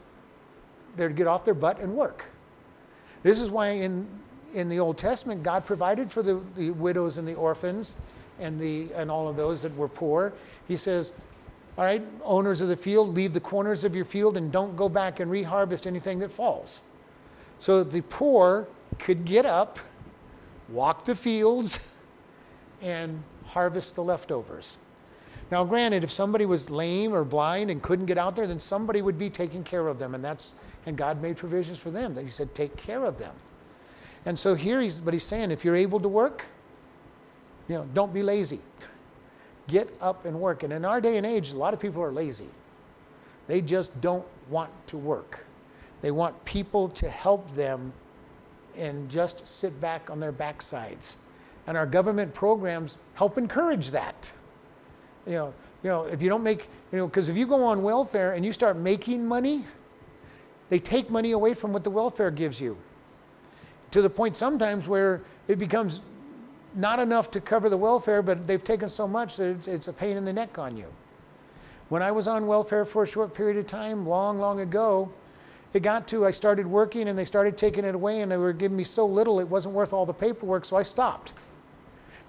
they're 0.96 1.10
to 1.10 1.14
get 1.14 1.28
off 1.28 1.44
their 1.44 1.54
butt 1.54 1.80
and 1.80 1.96
work. 1.96 2.26
This 3.24 3.42
is 3.42 3.50
why 3.50 3.70
in, 3.70 4.08
in 4.54 4.70
the 4.70 4.80
Old 4.80 4.98
Testament, 4.98 5.44
God 5.44 5.66
provided 5.66 6.12
for 6.12 6.22
the, 6.22 6.42
the 6.56 6.72
widows 6.72 7.18
and 7.18 7.28
the 7.28 7.36
orphans 7.36 7.96
and, 8.40 8.60
the, 8.60 8.88
and 8.94 9.10
all 9.10 9.28
of 9.28 9.36
those 9.36 9.62
that 9.64 9.76
were 9.76 9.88
poor. 9.88 10.34
He 10.68 10.78
says, 10.78 11.14
All 11.78 11.84
right, 11.84 12.04
owners 12.24 12.62
of 12.62 12.68
the 12.68 12.78
field, 12.78 13.10
leave 13.10 13.34
the 13.34 13.40
corners 13.40 13.84
of 13.84 13.96
your 13.96 14.06
field 14.06 14.38
and 14.38 14.52
don't 14.52 14.76
go 14.76 14.88
back 14.88 15.20
and 15.20 15.32
reharvest 15.32 15.88
anything 15.88 16.20
that 16.20 16.32
falls 16.32 16.84
so 17.60 17.84
that 17.84 17.92
the 17.92 18.02
poor 18.02 18.68
could 19.00 19.26
get 19.26 19.46
up, 19.46 19.80
walk 20.70 21.06
the 21.06 21.16
fields, 21.16 21.80
and 22.82 23.22
harvest 23.46 23.96
the 23.96 24.04
leftovers. 24.04 24.78
Now, 25.50 25.64
granted, 25.64 26.04
if 26.04 26.12
somebody 26.12 26.46
was 26.46 26.70
lame 26.70 27.14
or 27.14 27.24
blind 27.24 27.72
and 27.72 27.82
couldn't 27.82 28.06
get 28.06 28.18
out 28.18 28.36
there, 28.36 28.48
then 28.48 28.60
somebody 28.60 29.02
would 29.02 29.18
be 29.18 29.30
taking 29.30 29.64
care 29.64 29.88
of 29.88 29.98
them, 29.98 30.14
and 30.14 30.24
that's 30.24 30.54
and 30.86 30.98
God 30.98 31.22
made 31.22 31.36
provisions 31.36 31.78
for 31.78 31.92
them. 31.92 32.16
That 32.16 32.24
He 32.24 32.30
said, 32.30 32.56
take 32.56 32.76
care 32.78 33.04
of 33.04 33.20
them. 33.20 33.34
And 34.26 34.38
so 34.38 34.56
here 34.56 34.82
he's, 34.82 35.00
but 35.00 35.14
he's 35.14 35.24
saying, 35.24 35.52
if 35.52 35.64
you're 35.64 35.76
able 35.76 36.00
to 36.00 36.10
work, 36.10 36.44
you 37.68 37.76
know, 37.76 37.88
don't 37.94 38.14
be 38.14 38.24
lazy. 38.24 38.60
Get 39.68 39.90
up 40.02 40.26
and 40.26 40.40
work. 40.40 40.64
And 40.64 40.72
in 40.72 40.86
our 40.86 41.02
day 41.02 41.18
and 41.18 41.26
age, 41.26 41.52
a 41.52 41.58
lot 41.58 41.74
of 41.74 41.80
people 41.80 42.02
are 42.02 42.12
lazy. 42.12 42.50
They 43.48 43.62
just 43.62 44.00
don't 44.02 44.26
want 44.50 44.72
to 44.88 44.98
work. 44.98 45.46
They 46.02 46.12
want 46.12 46.44
people 46.46 46.90
to 46.90 47.10
help 47.10 47.52
them 47.52 47.92
and 48.76 49.10
just 49.10 49.48
sit 49.48 49.80
back 49.82 50.10
on 50.10 50.20
their 50.20 50.32
backsides. 50.32 51.18
And 51.66 51.76
our 51.76 51.86
government 51.86 52.34
programs 52.34 53.00
help 53.16 53.38
encourage 53.38 53.92
that. 53.92 54.32
You 55.26 55.34
know, 55.34 55.54
you 55.84 55.90
know, 55.90 56.04
if 56.04 56.22
you 56.22 56.30
don't 56.30 56.44
make, 56.44 56.70
you 56.92 57.00
know, 57.00 57.08
because 57.08 57.30
if 57.30 57.38
you 57.38 57.46
go 57.46 57.64
on 57.64 57.84
welfare 57.84 58.34
and 58.34 58.46
you 58.46 58.52
start 58.52 58.78
making 58.78 59.26
money, 59.26 59.64
they 60.70 60.80
take 60.80 61.10
money 61.10 61.32
away 61.32 61.54
from 61.54 61.74
what 61.74 61.84
the 61.84 61.90
welfare 61.90 62.32
gives 62.32 62.62
you. 62.62 62.78
To 63.92 64.02
the 64.02 64.10
point 64.10 64.36
sometimes 64.36 64.88
where 64.88 65.22
it 65.48 65.58
becomes 65.58 66.02
not 66.76 67.00
enough 67.00 67.32
to 67.32 67.42
cover 67.42 67.70
the 67.70 67.78
welfare, 67.78 68.22
but 68.22 68.46
they've 68.48 68.64
taken 68.64 68.90
so 68.90 69.08
much 69.08 69.38
that 69.38 69.50
it's, 69.50 69.68
it's 69.68 69.88
a 69.88 69.94
pain 69.94 70.18
in 70.18 70.26
the 70.26 70.34
neck 70.34 70.60
on 70.60 70.78
you. 70.78 70.88
When 71.90 72.02
I 72.02 72.12
was 72.12 72.28
on 72.28 72.48
welfare 72.48 72.86
for 72.86 73.04
a 73.04 73.08
short 73.08 73.34
period 73.34 73.58
of 73.58 73.66
time, 73.66 74.06
long, 74.06 74.40
long 74.40 74.60
ago, 74.60 75.12
it 75.74 75.82
got 75.82 76.08
to 76.10 76.26
I 76.26 76.32
started 76.32 76.66
working 76.66 77.10
and 77.10 77.18
they 77.18 77.26
started 77.26 77.58
taking 77.58 77.86
it 77.86 77.96
away 77.96 78.22
and 78.22 78.32
they 78.32 78.38
were 78.38 78.54
giving 78.54 78.78
me 78.78 78.84
so 78.84 79.06
little 79.06 79.40
it 79.40 79.48
wasn't 79.48 79.76
worth 79.76 79.94
all 79.94 80.06
the 80.06 80.14
paperwork, 80.14 80.66
so 80.66 80.78
I 80.78 80.84
stopped. 80.84 81.34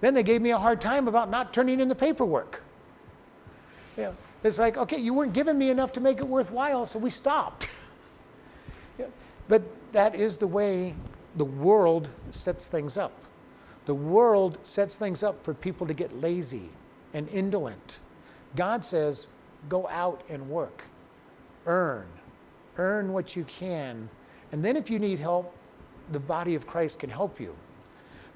Then 0.01 0.13
they 0.13 0.23
gave 0.23 0.41
me 0.41 0.51
a 0.51 0.57
hard 0.57 0.79
time 0.81 1.07
about 1.07 1.29
not 1.29 1.53
turning 1.53 1.79
in 1.79 1.89
the 1.89 1.95
paperwork. 1.95 2.63
Yeah, 3.97 4.11
it's 4.43 4.57
like, 4.57 4.77
okay, 4.77 4.97
you 4.97 5.13
weren't 5.13 5.33
giving 5.33 5.57
me 5.57 5.69
enough 5.69 5.91
to 5.93 5.99
make 5.99 6.19
it 6.19 6.27
worthwhile, 6.27 6.85
so 6.85 6.99
we 6.99 7.09
stopped. 7.09 7.69
yeah, 8.99 9.07
but 9.47 9.61
that 9.91 10.15
is 10.15 10.37
the 10.37 10.47
way 10.47 10.93
the 11.35 11.45
world 11.45 12.09
sets 12.29 12.67
things 12.67 12.97
up. 12.97 13.11
The 13.85 13.95
world 13.95 14.57
sets 14.63 14.95
things 14.95 15.23
up 15.23 15.43
for 15.43 15.53
people 15.53 15.87
to 15.87 15.93
get 15.93 16.15
lazy 16.21 16.69
and 17.13 17.27
indolent. 17.29 17.99
God 18.55 18.85
says, 18.85 19.29
go 19.67 19.87
out 19.89 20.21
and 20.29 20.47
work, 20.49 20.83
earn, 21.65 22.05
earn 22.79 23.11
what 23.13 23.35
you 23.35 23.43
can. 23.43 24.09
And 24.51 24.63
then 24.63 24.75
if 24.75 24.89
you 24.89 24.97
need 24.97 25.19
help, 25.19 25.53
the 26.11 26.19
body 26.19 26.55
of 26.55 26.65
Christ 26.65 26.99
can 26.99 27.09
help 27.09 27.39
you. 27.39 27.55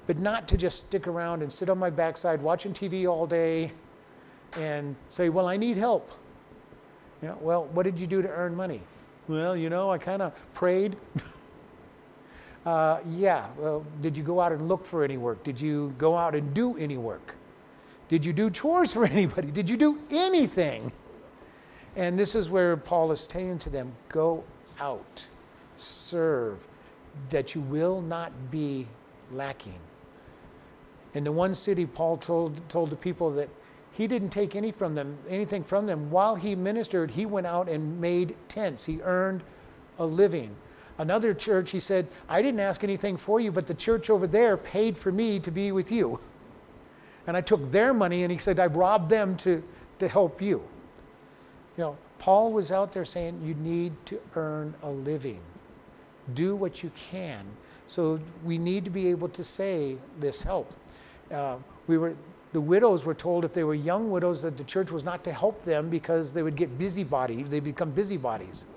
But 0.06 0.18
not 0.18 0.46
to 0.48 0.56
just 0.56 0.86
stick 0.86 1.08
around 1.08 1.42
and 1.42 1.50
sit 1.52 1.70
on 1.70 1.78
my 1.78 1.90
backside 1.90 2.40
watching 2.40 2.72
TV 2.72 3.08
all 3.10 3.26
day 3.26 3.72
and 4.56 4.94
say, 5.08 5.30
well, 5.30 5.48
I 5.48 5.56
need 5.56 5.78
help. 5.78 6.12
You 7.22 7.28
know, 7.28 7.38
well, 7.40 7.64
what 7.72 7.84
did 7.84 7.98
you 7.98 8.06
do 8.06 8.20
to 8.20 8.28
earn 8.28 8.54
money? 8.54 8.80
Well, 9.28 9.56
you 9.56 9.70
know, 9.70 9.90
I 9.90 9.96
kind 9.96 10.20
of 10.20 10.34
prayed. 10.52 10.96
uh, 12.66 13.00
yeah, 13.08 13.46
well, 13.56 13.84
did 14.02 14.16
you 14.16 14.22
go 14.22 14.40
out 14.40 14.52
and 14.52 14.68
look 14.68 14.84
for 14.84 15.02
any 15.02 15.16
work? 15.16 15.42
Did 15.42 15.58
you 15.58 15.94
go 15.96 16.16
out 16.16 16.34
and 16.34 16.52
do 16.52 16.76
any 16.76 16.98
work? 16.98 17.34
Did 18.10 18.24
you 18.24 18.34
do 18.34 18.50
chores 18.50 18.92
for 18.92 19.06
anybody? 19.16 19.50
Did 19.50 19.70
you 19.70 19.78
do 19.78 20.00
anything? 20.10 20.92
And 21.96 22.18
this 22.18 22.34
is 22.34 22.50
where 22.50 22.76
Paul 22.76 23.12
is 23.12 23.20
saying 23.20 23.60
to 23.60 23.70
them 23.70 23.94
go 24.08 24.42
out, 24.80 25.28
serve, 25.76 26.66
that 27.30 27.54
you 27.54 27.60
will 27.60 28.00
not 28.02 28.32
be 28.50 28.86
lacking. 29.30 29.78
In 31.14 31.22
the 31.22 31.30
one 31.30 31.54
city, 31.54 31.86
Paul 31.86 32.16
told, 32.16 32.68
told 32.68 32.90
the 32.90 32.96
people 32.96 33.30
that 33.32 33.48
he 33.92 34.08
didn't 34.08 34.30
take 34.30 34.56
any 34.56 34.72
from 34.72 34.96
them, 34.96 35.16
anything 35.28 35.62
from 35.62 35.86
them. 35.86 36.10
While 36.10 36.34
he 36.34 36.56
ministered, 36.56 37.12
he 37.12 37.26
went 37.26 37.46
out 37.46 37.68
and 37.68 38.00
made 38.00 38.36
tents. 38.48 38.84
He 38.84 39.00
earned 39.02 39.44
a 39.98 40.04
living. 40.04 40.54
Another 40.98 41.32
church, 41.32 41.70
he 41.70 41.78
said, 41.78 42.08
I 42.28 42.42
didn't 42.42 42.58
ask 42.58 42.82
anything 42.82 43.16
for 43.16 43.38
you, 43.38 43.52
but 43.52 43.68
the 43.68 43.74
church 43.74 44.10
over 44.10 44.26
there 44.26 44.56
paid 44.56 44.98
for 44.98 45.12
me 45.12 45.38
to 45.40 45.50
be 45.52 45.70
with 45.70 45.92
you. 45.92 46.18
And 47.28 47.36
I 47.36 47.40
took 47.40 47.70
their 47.70 47.94
money 47.94 48.24
and 48.24 48.32
he 48.32 48.38
said, 48.38 48.58
I 48.58 48.66
robbed 48.66 49.08
them 49.08 49.36
to, 49.38 49.62
to 50.00 50.08
help 50.08 50.42
you. 50.42 50.62
You 51.76 51.84
know, 51.84 51.96
Paul 52.18 52.52
was 52.52 52.70
out 52.70 52.92
there 52.92 53.04
saying 53.04 53.40
you 53.44 53.54
need 53.54 53.92
to 54.06 54.20
earn 54.36 54.74
a 54.82 54.90
living. 54.90 55.40
Do 56.34 56.54
what 56.54 56.82
you 56.82 56.90
can. 57.10 57.44
So 57.86 58.20
we 58.44 58.58
need 58.58 58.84
to 58.84 58.90
be 58.90 59.08
able 59.08 59.28
to 59.30 59.42
say 59.42 59.96
this 60.20 60.42
help. 60.42 60.72
Uh, 61.32 61.58
we 61.86 61.98
were 61.98 62.14
the 62.52 62.60
widows 62.60 63.04
were 63.04 63.14
told 63.14 63.44
if 63.44 63.52
they 63.52 63.64
were 63.64 63.74
young 63.74 64.12
widows 64.12 64.40
that 64.42 64.56
the 64.56 64.62
church 64.62 64.92
was 64.92 65.02
not 65.02 65.24
to 65.24 65.32
help 65.32 65.64
them 65.64 65.90
because 65.90 66.32
they 66.32 66.44
would 66.44 66.54
get 66.54 66.78
busybody, 66.78 67.42
they 67.42 67.58
become 67.58 67.90
busybodies. 67.90 68.68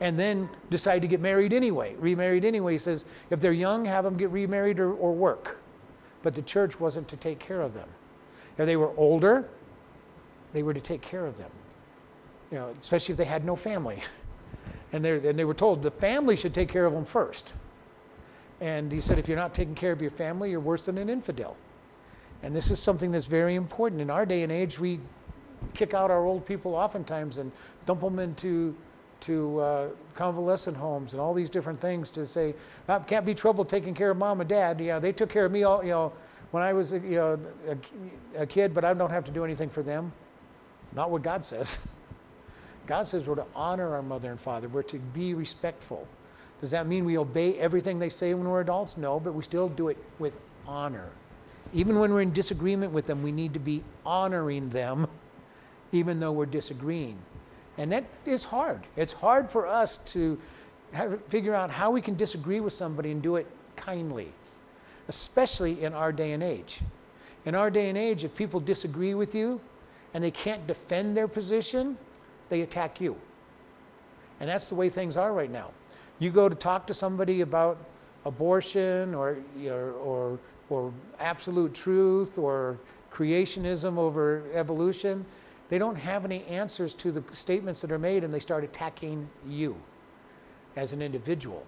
And 0.00 0.18
then 0.18 0.48
decide 0.68 1.00
to 1.02 1.08
get 1.08 1.20
married 1.20 1.52
anyway, 1.52 1.94
remarried 1.98 2.44
anyway. 2.44 2.72
He 2.72 2.78
says, 2.78 3.04
if 3.30 3.40
they're 3.40 3.52
young, 3.52 3.84
have 3.84 4.02
them 4.02 4.16
get 4.16 4.30
remarried 4.30 4.80
or, 4.80 4.94
or 4.94 5.12
work. 5.12 5.60
But 6.24 6.34
the 6.34 6.42
church 6.42 6.80
wasn't 6.80 7.06
to 7.06 7.16
take 7.16 7.38
care 7.38 7.60
of 7.60 7.72
them. 7.72 7.88
If 8.58 8.66
they 8.66 8.76
were 8.76 8.92
older, 8.96 9.48
they 10.52 10.64
were 10.64 10.74
to 10.74 10.80
take 10.80 11.00
care 11.00 11.24
of 11.24 11.38
them 11.38 11.50
you 12.50 12.58
know, 12.58 12.74
especially 12.80 13.12
if 13.12 13.18
they 13.18 13.24
had 13.24 13.44
no 13.44 13.56
family. 13.56 14.02
And, 14.92 15.06
and 15.06 15.38
they 15.38 15.44
were 15.44 15.54
told 15.54 15.82
the 15.82 15.90
family 15.90 16.34
should 16.34 16.52
take 16.52 16.68
care 16.68 16.84
of 16.84 16.92
them 16.92 17.04
first. 17.04 17.54
And 18.60 18.90
he 18.90 19.00
said, 19.00 19.18
if 19.18 19.28
you're 19.28 19.38
not 19.38 19.54
taking 19.54 19.74
care 19.74 19.92
of 19.92 20.02
your 20.02 20.10
family, 20.10 20.50
you're 20.50 20.60
worse 20.60 20.82
than 20.82 20.98
an 20.98 21.08
infidel. 21.08 21.56
And 22.42 22.54
this 22.54 22.70
is 22.70 22.80
something 22.80 23.12
that's 23.12 23.26
very 23.26 23.54
important. 23.54 24.00
In 24.00 24.10
our 24.10 24.26
day 24.26 24.42
and 24.42 24.50
age, 24.50 24.78
we 24.78 24.98
kick 25.74 25.94
out 25.94 26.10
our 26.10 26.24
old 26.24 26.44
people 26.44 26.74
oftentimes 26.74 27.38
and 27.38 27.52
dump 27.86 28.00
them 28.00 28.18
into 28.18 28.74
to 29.20 29.60
uh, 29.60 29.88
convalescent 30.14 30.76
homes 30.76 31.12
and 31.12 31.20
all 31.20 31.34
these 31.34 31.50
different 31.50 31.78
things 31.78 32.10
to 32.10 32.26
say, 32.26 32.54
ah, 32.88 32.98
can't 32.98 33.26
be 33.26 33.34
trouble 33.34 33.64
taking 33.64 33.94
care 33.94 34.10
of 34.10 34.16
mom 34.16 34.40
and 34.40 34.48
dad. 34.48 34.80
Yeah, 34.80 34.98
they 34.98 35.12
took 35.12 35.28
care 35.28 35.44
of 35.44 35.52
me 35.52 35.62
all, 35.62 35.84
you 35.84 35.90
know, 35.90 36.12
when 36.52 36.62
I 36.62 36.72
was 36.72 36.92
you 36.92 37.00
know, 37.00 37.38
a, 37.68 38.42
a 38.42 38.46
kid, 38.46 38.74
but 38.74 38.84
I 38.84 38.94
don't 38.94 39.10
have 39.10 39.24
to 39.24 39.30
do 39.30 39.44
anything 39.44 39.68
for 39.68 39.82
them. 39.82 40.10
Not 40.94 41.10
what 41.10 41.22
God 41.22 41.44
says. 41.44 41.78
God 42.90 43.06
says 43.06 43.24
we're 43.24 43.36
to 43.36 43.46
honor 43.54 43.94
our 43.94 44.02
mother 44.02 44.32
and 44.32 44.40
father, 44.40 44.66
we're 44.66 44.82
to 44.82 44.98
be 44.98 45.32
respectful. 45.32 46.08
Does 46.60 46.72
that 46.72 46.88
mean 46.88 47.04
we 47.04 47.18
obey 47.18 47.56
everything 47.56 48.00
they 48.00 48.08
say 48.08 48.34
when 48.34 48.48
we're 48.48 48.62
adults? 48.62 48.96
No, 48.96 49.20
but 49.20 49.32
we 49.32 49.44
still 49.44 49.68
do 49.68 49.90
it 49.90 49.96
with 50.18 50.36
honor. 50.66 51.08
Even 51.72 52.00
when 52.00 52.12
we're 52.12 52.22
in 52.22 52.32
disagreement 52.32 52.90
with 52.92 53.06
them, 53.06 53.22
we 53.22 53.30
need 53.30 53.52
to 53.52 53.60
be 53.60 53.84
honoring 54.04 54.68
them, 54.70 55.06
even 55.92 56.18
though 56.18 56.32
we're 56.32 56.46
disagreeing. 56.46 57.16
And 57.78 57.92
that 57.92 58.02
is 58.26 58.44
hard. 58.44 58.80
It's 58.96 59.12
hard 59.12 59.48
for 59.48 59.68
us 59.68 59.98
to 60.06 60.36
have, 60.90 61.24
figure 61.26 61.54
out 61.54 61.70
how 61.70 61.92
we 61.92 62.00
can 62.00 62.16
disagree 62.16 62.58
with 62.58 62.72
somebody 62.72 63.12
and 63.12 63.22
do 63.22 63.36
it 63.36 63.46
kindly, 63.76 64.32
especially 65.06 65.80
in 65.84 65.94
our 65.94 66.10
day 66.10 66.32
and 66.32 66.42
age. 66.42 66.80
In 67.44 67.54
our 67.54 67.70
day 67.70 67.88
and 67.88 67.96
age, 67.96 68.24
if 68.24 68.34
people 68.34 68.58
disagree 68.58 69.14
with 69.14 69.32
you 69.32 69.60
and 70.12 70.24
they 70.24 70.32
can't 70.32 70.66
defend 70.66 71.16
their 71.16 71.28
position, 71.28 71.96
they 72.50 72.62
attack 72.62 73.00
you. 73.00 73.16
And 74.40 74.48
that's 74.48 74.68
the 74.68 74.74
way 74.74 74.88
things 74.88 75.16
are 75.16 75.32
right 75.32 75.50
now. 75.50 75.70
You 76.18 76.30
go 76.30 76.48
to 76.48 76.54
talk 76.54 76.86
to 76.88 76.94
somebody 76.94 77.40
about 77.40 77.78
abortion 78.24 79.14
or, 79.14 79.38
or, 79.66 79.92
or, 79.92 80.38
or 80.68 80.92
absolute 81.18 81.72
truth 81.74 82.38
or 82.38 82.78
creationism 83.12 83.98
over 83.98 84.44
evolution, 84.52 85.24
they 85.68 85.78
don't 85.78 85.96
have 85.96 86.24
any 86.24 86.44
answers 86.44 86.94
to 86.94 87.12
the 87.12 87.22
statements 87.34 87.80
that 87.80 87.92
are 87.92 87.98
made 87.98 88.24
and 88.24 88.32
they 88.32 88.40
start 88.40 88.64
attacking 88.64 89.28
you 89.48 89.76
as 90.76 90.92
an 90.92 91.02
individual. 91.02 91.64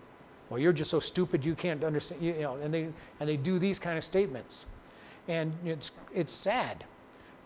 Well, 0.50 0.58
you're 0.58 0.72
just 0.72 0.90
so 0.90 1.00
stupid 1.00 1.44
you 1.44 1.54
can't 1.54 1.82
understand, 1.82 2.22
you 2.22 2.34
know, 2.40 2.56
and 2.56 2.72
they, 2.72 2.88
and 3.20 3.28
they 3.28 3.36
do 3.36 3.58
these 3.58 3.78
kind 3.78 3.96
of 3.96 4.04
statements. 4.04 4.66
And 5.28 5.52
it's, 5.64 5.92
it's 6.12 6.32
sad. 6.32 6.84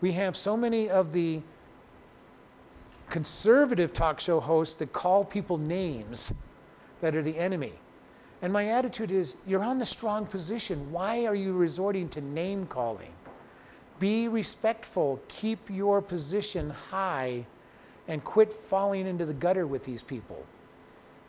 We 0.01 0.11
have 0.13 0.35
so 0.35 0.57
many 0.57 0.89
of 0.89 1.13
the 1.13 1.41
conservative 3.09 3.93
talk 3.93 4.19
show 4.19 4.39
hosts 4.39 4.75
that 4.75 4.91
call 4.93 5.23
people 5.23 5.57
names 5.57 6.33
that 7.01 7.15
are 7.15 7.21
the 7.21 7.37
enemy. 7.37 7.73
And 8.41 8.53
my 8.53 8.67
attitude 8.67 9.11
is 9.11 9.35
you're 9.47 9.63
on 9.63 9.79
the 9.79 9.85
strong 9.85 10.25
position. 10.25 10.91
Why 10.91 11.25
are 11.25 11.35
you 11.35 11.53
resorting 11.53 12.09
to 12.09 12.21
name 12.21 12.67
calling? 12.67 13.11
Be 13.99 14.27
respectful, 14.27 15.19
keep 15.27 15.59
your 15.69 16.01
position 16.01 16.69
high, 16.69 17.45
and 18.07 18.23
quit 18.23 18.53
falling 18.53 19.07
into 19.07 19.25
the 19.25 19.33
gutter 19.33 19.65
with 19.65 19.83
these 19.83 20.03
people. 20.03 20.45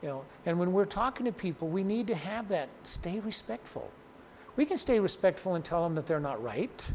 You 0.02 0.08
know, 0.08 0.25
and 0.47 0.58
when 0.58 0.73
we're 0.73 0.85
talking 0.85 1.26
to 1.26 1.32
people, 1.32 1.68
we 1.68 1.82
need 1.82 2.06
to 2.08 2.14
have 2.14 2.49
that 2.49 2.68
stay 2.85 3.20
respectful. 3.20 3.90
We 4.56 4.64
can 4.64 4.76
stay 4.76 5.00
respectful 5.00 5.54
and 5.54 5.64
tell 5.64 5.82
them 5.82 5.94
that 5.94 6.06
they're 6.06 6.20
not 6.20 6.42
right 6.42 6.92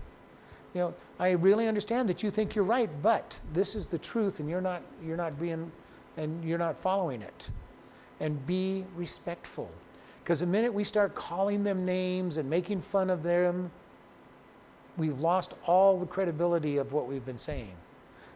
you 0.74 0.82
know, 0.82 0.94
I 1.20 1.32
really 1.32 1.68
understand 1.68 2.10
that 2.10 2.24
you 2.24 2.32
think 2.32 2.56
you're 2.56 2.66
right, 2.66 2.90
but 3.02 3.40
this 3.54 3.76
is 3.76 3.86
the 3.86 4.00
truth, 4.00 4.40
and 4.40 4.50
you're 4.50 4.62
not 4.62 4.82
you're 5.06 5.18
not 5.18 5.40
being 5.40 5.72
and 6.18 6.44
you're 6.44 6.60
not 6.60 6.78
following 6.78 7.22
it. 7.22 7.50
And 8.20 8.46
be 8.46 8.86
respectful. 8.96 9.70
Because 10.24 10.40
the 10.40 10.46
minute 10.46 10.74
we 10.74 10.84
start 10.84 11.16
calling 11.16 11.64
them 11.64 11.86
names 11.86 12.38
and 12.38 12.50
making 12.50 12.80
fun 12.80 13.10
of 13.10 13.24
them, 13.24 13.70
we've 14.98 15.20
lost 15.20 15.54
all 15.66 15.98
the 15.98 16.06
credibility 16.06 16.78
of 16.78 16.94
what 16.94 17.08
we've 17.08 17.26
been 17.26 17.38
saying. 17.38 17.74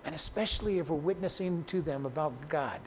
And 0.04 0.14
especially 0.14 0.80
if 0.80 0.90
we're 0.90 0.98
witnessing 0.98 1.64
to 1.66 1.82
them 1.82 2.06
about 2.06 2.34
God. 2.50 2.80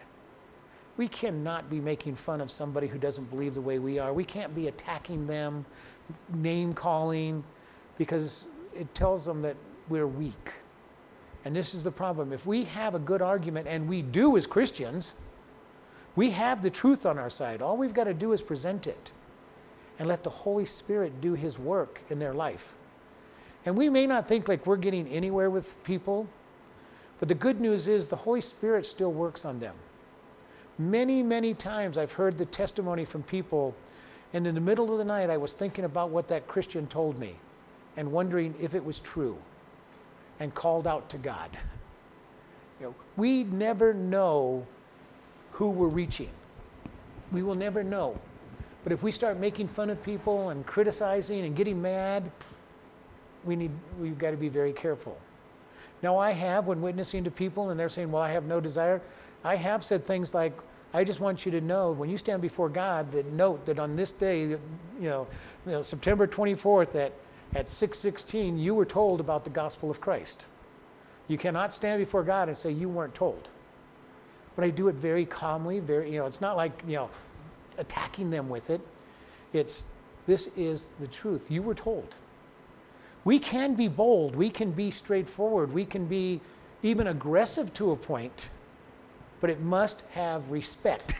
We 0.96 1.08
cannot 1.08 1.70
be 1.70 1.80
making 1.80 2.16
fun 2.16 2.42
of 2.42 2.50
somebody 2.50 2.86
who 2.86 2.98
doesn't 2.98 3.30
believe 3.30 3.54
the 3.54 3.60
way 3.60 3.78
we 3.78 3.98
are. 3.98 4.12
We 4.12 4.24
can't 4.24 4.54
be 4.54 4.68
attacking 4.68 5.26
them, 5.26 5.64
name 6.34 6.74
calling, 6.74 7.42
because 7.96 8.48
it 8.74 8.94
tells 8.94 9.24
them 9.24 9.42
that 9.42 9.56
we're 9.88 10.06
weak. 10.06 10.52
And 11.44 11.56
this 11.56 11.74
is 11.74 11.82
the 11.82 11.90
problem. 11.90 12.32
If 12.32 12.46
we 12.46 12.64
have 12.64 12.94
a 12.94 12.98
good 12.98 13.22
argument, 13.22 13.66
and 13.66 13.88
we 13.88 14.02
do 14.02 14.36
as 14.36 14.46
Christians, 14.46 15.14
we 16.16 16.30
have 16.30 16.62
the 16.62 16.70
truth 16.70 17.06
on 17.06 17.18
our 17.18 17.30
side. 17.30 17.62
All 17.62 17.76
we've 17.76 17.94
got 17.94 18.04
to 18.04 18.14
do 18.14 18.32
is 18.32 18.42
present 18.42 18.86
it 18.86 19.12
and 19.98 20.08
let 20.08 20.22
the 20.22 20.30
Holy 20.30 20.66
Spirit 20.66 21.20
do 21.20 21.34
His 21.34 21.58
work 21.58 22.00
in 22.10 22.18
their 22.18 22.34
life. 22.34 22.74
And 23.66 23.76
we 23.76 23.88
may 23.88 24.06
not 24.06 24.26
think 24.26 24.48
like 24.48 24.66
we're 24.66 24.76
getting 24.76 25.06
anywhere 25.08 25.50
with 25.50 25.82
people, 25.84 26.26
but 27.18 27.28
the 27.28 27.34
good 27.34 27.60
news 27.60 27.88
is 27.88 28.06
the 28.06 28.16
Holy 28.16 28.40
Spirit 28.40 28.86
still 28.86 29.12
works 29.12 29.44
on 29.44 29.58
them. 29.58 29.74
Many, 30.78 31.22
many 31.22 31.52
times 31.52 31.98
I've 31.98 32.12
heard 32.12 32.38
the 32.38 32.46
testimony 32.46 33.04
from 33.04 33.22
people, 33.22 33.74
and 34.32 34.46
in 34.46 34.54
the 34.54 34.60
middle 34.60 34.90
of 34.90 34.98
the 34.98 35.04
night 35.04 35.28
I 35.28 35.36
was 35.36 35.52
thinking 35.52 35.84
about 35.84 36.08
what 36.08 36.28
that 36.28 36.48
Christian 36.48 36.86
told 36.86 37.18
me 37.18 37.36
and 37.96 38.10
wondering 38.10 38.54
if 38.60 38.74
it 38.74 38.84
was 38.84 38.98
true 39.00 39.36
and 40.38 40.54
called 40.54 40.86
out 40.86 41.08
to 41.10 41.18
God. 41.18 41.50
You 42.80 42.86
know, 42.86 42.94
we 43.16 43.44
never 43.44 43.92
know 43.92 44.66
who 45.52 45.70
we're 45.70 45.88
reaching. 45.88 46.30
We 47.32 47.42
will 47.42 47.54
never 47.54 47.84
know. 47.84 48.18
But 48.82 48.92
if 48.92 49.02
we 49.02 49.12
start 49.12 49.38
making 49.38 49.68
fun 49.68 49.90
of 49.90 50.02
people 50.02 50.50
and 50.50 50.64
criticizing 50.66 51.44
and 51.44 51.54
getting 51.54 51.80
mad, 51.80 52.32
we 53.44 53.56
need 53.56 53.70
we've 53.98 54.18
got 54.18 54.30
to 54.30 54.36
be 54.36 54.48
very 54.48 54.72
careful. 54.72 55.18
Now 56.02 56.16
I 56.16 56.30
have 56.30 56.66
when 56.66 56.80
witnessing 56.80 57.24
to 57.24 57.30
people 57.30 57.70
and 57.70 57.78
they're 57.78 57.90
saying, 57.90 58.10
"Well, 58.10 58.22
I 58.22 58.30
have 58.30 58.44
no 58.44 58.60
desire." 58.60 59.02
I 59.44 59.56
have 59.56 59.84
said 59.84 60.04
things 60.06 60.32
like, 60.32 60.52
"I 60.94 61.04
just 61.04 61.20
want 61.20 61.44
you 61.44 61.52
to 61.52 61.60
know 61.60 61.92
when 61.92 62.08
you 62.08 62.16
stand 62.16 62.40
before 62.40 62.68
God 62.68 63.10
that 63.12 63.26
note 63.32 63.66
that 63.66 63.78
on 63.78 63.96
this 63.96 64.12
day, 64.12 64.42
you 64.42 64.58
know, 64.98 65.26
you 65.66 65.72
know 65.72 65.82
September 65.82 66.26
24th 66.26 66.94
at 66.94 67.12
at 67.54 67.68
6:16, 67.68 68.58
you 68.58 68.74
were 68.74 68.84
told 68.84 69.20
about 69.20 69.44
the 69.44 69.50
gospel 69.50 69.90
of 69.90 70.00
Christ. 70.00 70.44
You 71.28 71.38
cannot 71.38 71.72
stand 71.72 72.00
before 72.00 72.22
God 72.22 72.48
and 72.48 72.56
say 72.56 72.70
you 72.70 72.88
weren't 72.88 73.14
told." 73.14 73.48
But 74.56 74.64
I 74.64 74.70
do 74.70 74.88
it 74.88 74.94
very 74.94 75.24
calmly, 75.24 75.80
very 75.80 76.12
you 76.12 76.18
know, 76.18 76.26
it's 76.26 76.40
not 76.40 76.56
like, 76.56 76.82
you 76.86 76.96
know, 76.96 77.10
attacking 77.78 78.30
them 78.30 78.48
with 78.48 78.70
it. 78.70 78.80
It's 79.52 79.84
this 80.26 80.48
is 80.56 80.90
the 81.00 81.08
truth. 81.08 81.50
You 81.50 81.62
were 81.62 81.74
told. 81.74 82.14
We 83.24 83.38
can 83.38 83.74
be 83.74 83.88
bold, 83.88 84.34
we 84.34 84.50
can 84.50 84.70
be 84.70 84.90
straightforward, 84.90 85.72
we 85.72 85.84
can 85.84 86.06
be 86.06 86.40
even 86.82 87.08
aggressive 87.08 87.72
to 87.74 87.92
a 87.92 87.96
point, 87.96 88.48
but 89.40 89.50
it 89.50 89.60
must 89.60 90.02
have 90.12 90.50
respect 90.50 91.14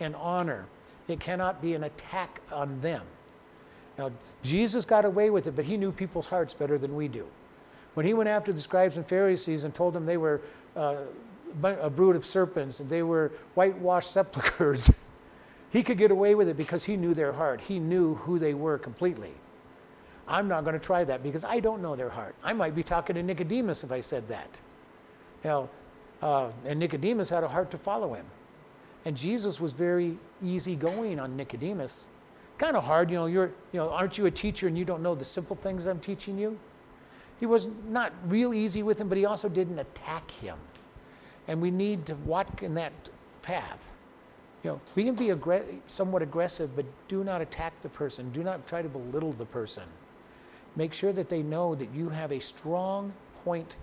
and 0.00 0.14
honor. 0.16 0.66
It 1.08 1.20
cannot 1.20 1.62
be 1.62 1.74
an 1.74 1.84
attack 1.84 2.40
on 2.52 2.80
them. 2.80 3.02
Now, 3.98 4.10
Jesus 4.42 4.84
got 4.84 5.04
away 5.04 5.30
with 5.30 5.46
it, 5.46 5.56
but 5.56 5.64
he 5.64 5.76
knew 5.76 5.92
people's 5.92 6.26
hearts 6.26 6.54
better 6.54 6.78
than 6.78 6.94
we 6.94 7.08
do. 7.08 7.26
When 7.94 8.06
he 8.06 8.14
went 8.14 8.28
after 8.28 8.52
the 8.52 8.60
scribes 8.60 8.96
and 8.96 9.06
Pharisees 9.06 9.64
and 9.64 9.74
told 9.74 9.94
them 9.94 10.06
they 10.06 10.16
were 10.16 10.40
uh, 10.76 10.96
a 11.62 11.90
brood 11.90 12.16
of 12.16 12.24
serpents 12.24 12.80
and 12.80 12.88
they 12.88 13.02
were 13.02 13.32
whitewashed 13.54 14.10
sepulchres, 14.10 14.90
he 15.70 15.82
could 15.82 15.98
get 15.98 16.10
away 16.10 16.34
with 16.34 16.48
it 16.48 16.56
because 16.56 16.84
he 16.84 16.96
knew 16.96 17.14
their 17.14 17.32
heart. 17.32 17.60
He 17.60 17.78
knew 17.78 18.14
who 18.14 18.38
they 18.38 18.54
were 18.54 18.78
completely. 18.78 19.32
I'm 20.28 20.46
not 20.46 20.62
going 20.64 20.74
to 20.74 20.84
try 20.84 21.02
that 21.04 21.22
because 21.22 21.44
I 21.44 21.58
don't 21.58 21.82
know 21.82 21.96
their 21.96 22.08
heart. 22.08 22.36
I 22.44 22.52
might 22.52 22.74
be 22.74 22.84
talking 22.84 23.16
to 23.16 23.22
Nicodemus 23.22 23.82
if 23.82 23.90
I 23.90 24.00
said 24.00 24.26
that. 24.28 24.48
Know, 25.42 25.68
uh, 26.22 26.50
and 26.64 26.78
Nicodemus 26.78 27.28
had 27.28 27.42
a 27.42 27.48
heart 27.48 27.70
to 27.72 27.78
follow 27.78 28.14
him. 28.14 28.26
And 29.04 29.16
Jesus 29.16 29.58
was 29.58 29.72
very 29.72 30.16
easygoing 30.42 31.18
on 31.18 31.36
Nicodemus. 31.36 32.08
Kind 32.60 32.76
of 32.76 32.84
hard, 32.84 33.08
you 33.08 33.16
know, 33.16 33.24
you're, 33.24 33.52
you 33.72 33.80
know, 33.80 33.88
aren't 33.88 34.18
you 34.18 34.26
a 34.26 34.30
teacher 34.30 34.68
and 34.68 34.76
you 34.76 34.84
don't 34.84 35.02
know 35.02 35.14
the 35.14 35.24
simple 35.24 35.56
things 35.56 35.86
I'm 35.86 35.98
teaching 35.98 36.38
you? 36.38 36.58
He 37.38 37.46
was 37.46 37.68
not 37.88 38.12
real 38.26 38.52
easy 38.52 38.82
with 38.82 38.98
him, 38.98 39.08
but 39.08 39.16
he 39.16 39.24
also 39.24 39.48
didn't 39.48 39.78
attack 39.78 40.30
him. 40.30 40.58
And 41.48 41.58
we 41.62 41.70
need 41.70 42.04
to 42.04 42.14
walk 42.16 42.62
in 42.62 42.74
that 42.74 42.92
path. 43.40 43.88
You 44.62 44.72
know, 44.72 44.80
we 44.94 45.04
can 45.04 45.14
be 45.14 45.28
aggr- 45.28 45.80
somewhat 45.86 46.20
aggressive, 46.20 46.76
but 46.76 46.84
do 47.08 47.24
not 47.24 47.40
attack 47.40 47.72
the 47.80 47.88
person. 47.88 48.30
Do 48.30 48.44
not 48.44 48.66
try 48.66 48.82
to 48.82 48.90
belittle 48.90 49.32
the 49.32 49.46
person. 49.46 49.84
Make 50.76 50.92
sure 50.92 51.14
that 51.14 51.30
they 51.30 51.42
know 51.42 51.74
that 51.76 51.88
you 51.94 52.10
have 52.10 52.30
a 52.30 52.40
strong 52.40 53.10
point 53.36 53.78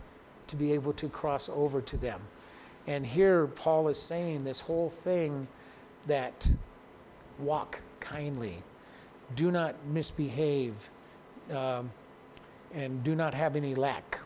to 0.45 0.55
be 0.55 0.71
able 0.71 0.93
to 0.93 1.09
cross 1.09 1.49
over 1.49 1.81
to 1.81 1.97
them. 1.97 2.21
And 2.85 3.07
here 3.07 3.47
Paul 3.47 3.87
is 3.87 3.99
saying 3.99 4.43
this 4.43 4.59
whole 4.59 4.91
thing 4.91 5.47
that 6.05 6.47
walk 7.39 7.81
kindly, 8.09 8.57
do 9.35 9.51
not 9.51 9.75
misbehave, 9.87 10.89
um, 11.51 11.91
and 12.73 13.03
do 13.03 13.15
not 13.15 13.33
have 13.33 13.55
any 13.55 13.75
lack. 13.75 14.19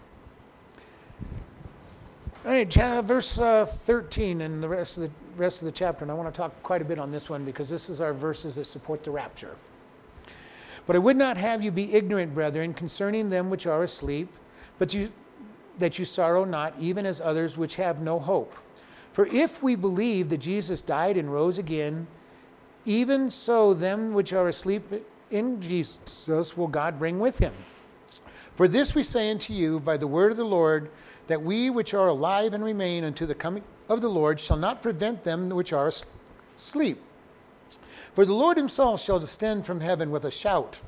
All 2.45 2.51
right, 2.51 2.73
verse 3.03 3.39
uh, 3.39 3.65
13 3.65 4.41
and 4.41 4.63
the 4.63 4.67
rest 4.67 4.97
of 4.97 5.03
the 5.03 5.11
rest 5.37 5.61
of 5.61 5.65
the 5.65 5.71
chapter, 5.71 6.03
and 6.03 6.11
I 6.11 6.13
want 6.13 6.33
to 6.33 6.37
talk 6.37 6.51
quite 6.63 6.81
a 6.81 6.85
bit 6.85 6.99
on 6.99 7.11
this 7.11 7.29
one 7.29 7.45
because 7.45 7.69
this 7.69 7.89
is 7.89 8.01
our 8.01 8.13
verses 8.13 8.55
that 8.55 8.65
support 8.65 9.03
the 9.03 9.11
rapture. 9.11 9.55
But 10.87 10.95
I 10.95 10.99
would 10.99 11.17
not 11.17 11.37
have 11.37 11.63
you 11.63 11.71
be 11.71 11.93
ignorant, 11.93 12.33
brethren, 12.33 12.73
concerning 12.73 13.29
them 13.29 13.49
which 13.49 13.67
are 13.67 13.83
asleep, 13.83 14.27
but 14.79 14.93
you, 14.93 15.11
that 15.77 15.99
you 15.99 16.05
sorrow 16.05 16.43
not, 16.43 16.73
even 16.79 17.05
as 17.05 17.21
others 17.21 17.57
which 17.57 17.75
have 17.75 18.01
no 18.01 18.19
hope. 18.19 18.53
For 19.13 19.27
if 19.27 19.61
we 19.61 19.75
believe 19.75 20.29
that 20.29 20.39
Jesus 20.39 20.81
died 20.81 21.17
and 21.17 21.31
rose 21.31 21.59
again, 21.59 22.07
even 22.85 23.29
so 23.29 23.73
them 23.73 24.13
which 24.13 24.33
are 24.33 24.47
asleep 24.47 24.83
in 25.29 25.61
Jesus 25.61 26.57
will 26.57 26.67
God 26.67 26.99
bring 26.99 27.19
with 27.19 27.37
him. 27.37 27.53
For 28.55 28.67
this 28.67 28.93
we 28.93 29.03
say 29.03 29.31
unto 29.31 29.53
you 29.53 29.79
by 29.79 29.97
the 29.97 30.07
word 30.07 30.31
of 30.31 30.37
the 30.37 30.43
Lord, 30.43 30.89
that 31.27 31.41
we 31.41 31.69
which 31.69 31.93
are 31.93 32.09
alive 32.09 32.53
and 32.53 32.63
remain 32.63 33.03
unto 33.03 33.25
the 33.25 33.35
coming 33.35 33.63
of 33.87 34.01
the 34.01 34.09
Lord 34.09 34.39
shall 34.39 34.57
not 34.57 34.81
prevent 34.81 35.23
them 35.23 35.49
which 35.49 35.73
are 35.73 35.91
asleep. 36.57 37.01
For 38.13 38.25
the 38.25 38.33
Lord 38.33 38.57
himself 38.57 39.01
shall 39.01 39.19
descend 39.19 39.65
from 39.65 39.79
heaven 39.79 40.11
with 40.11 40.25
a 40.25 40.31
shout, 40.31 40.81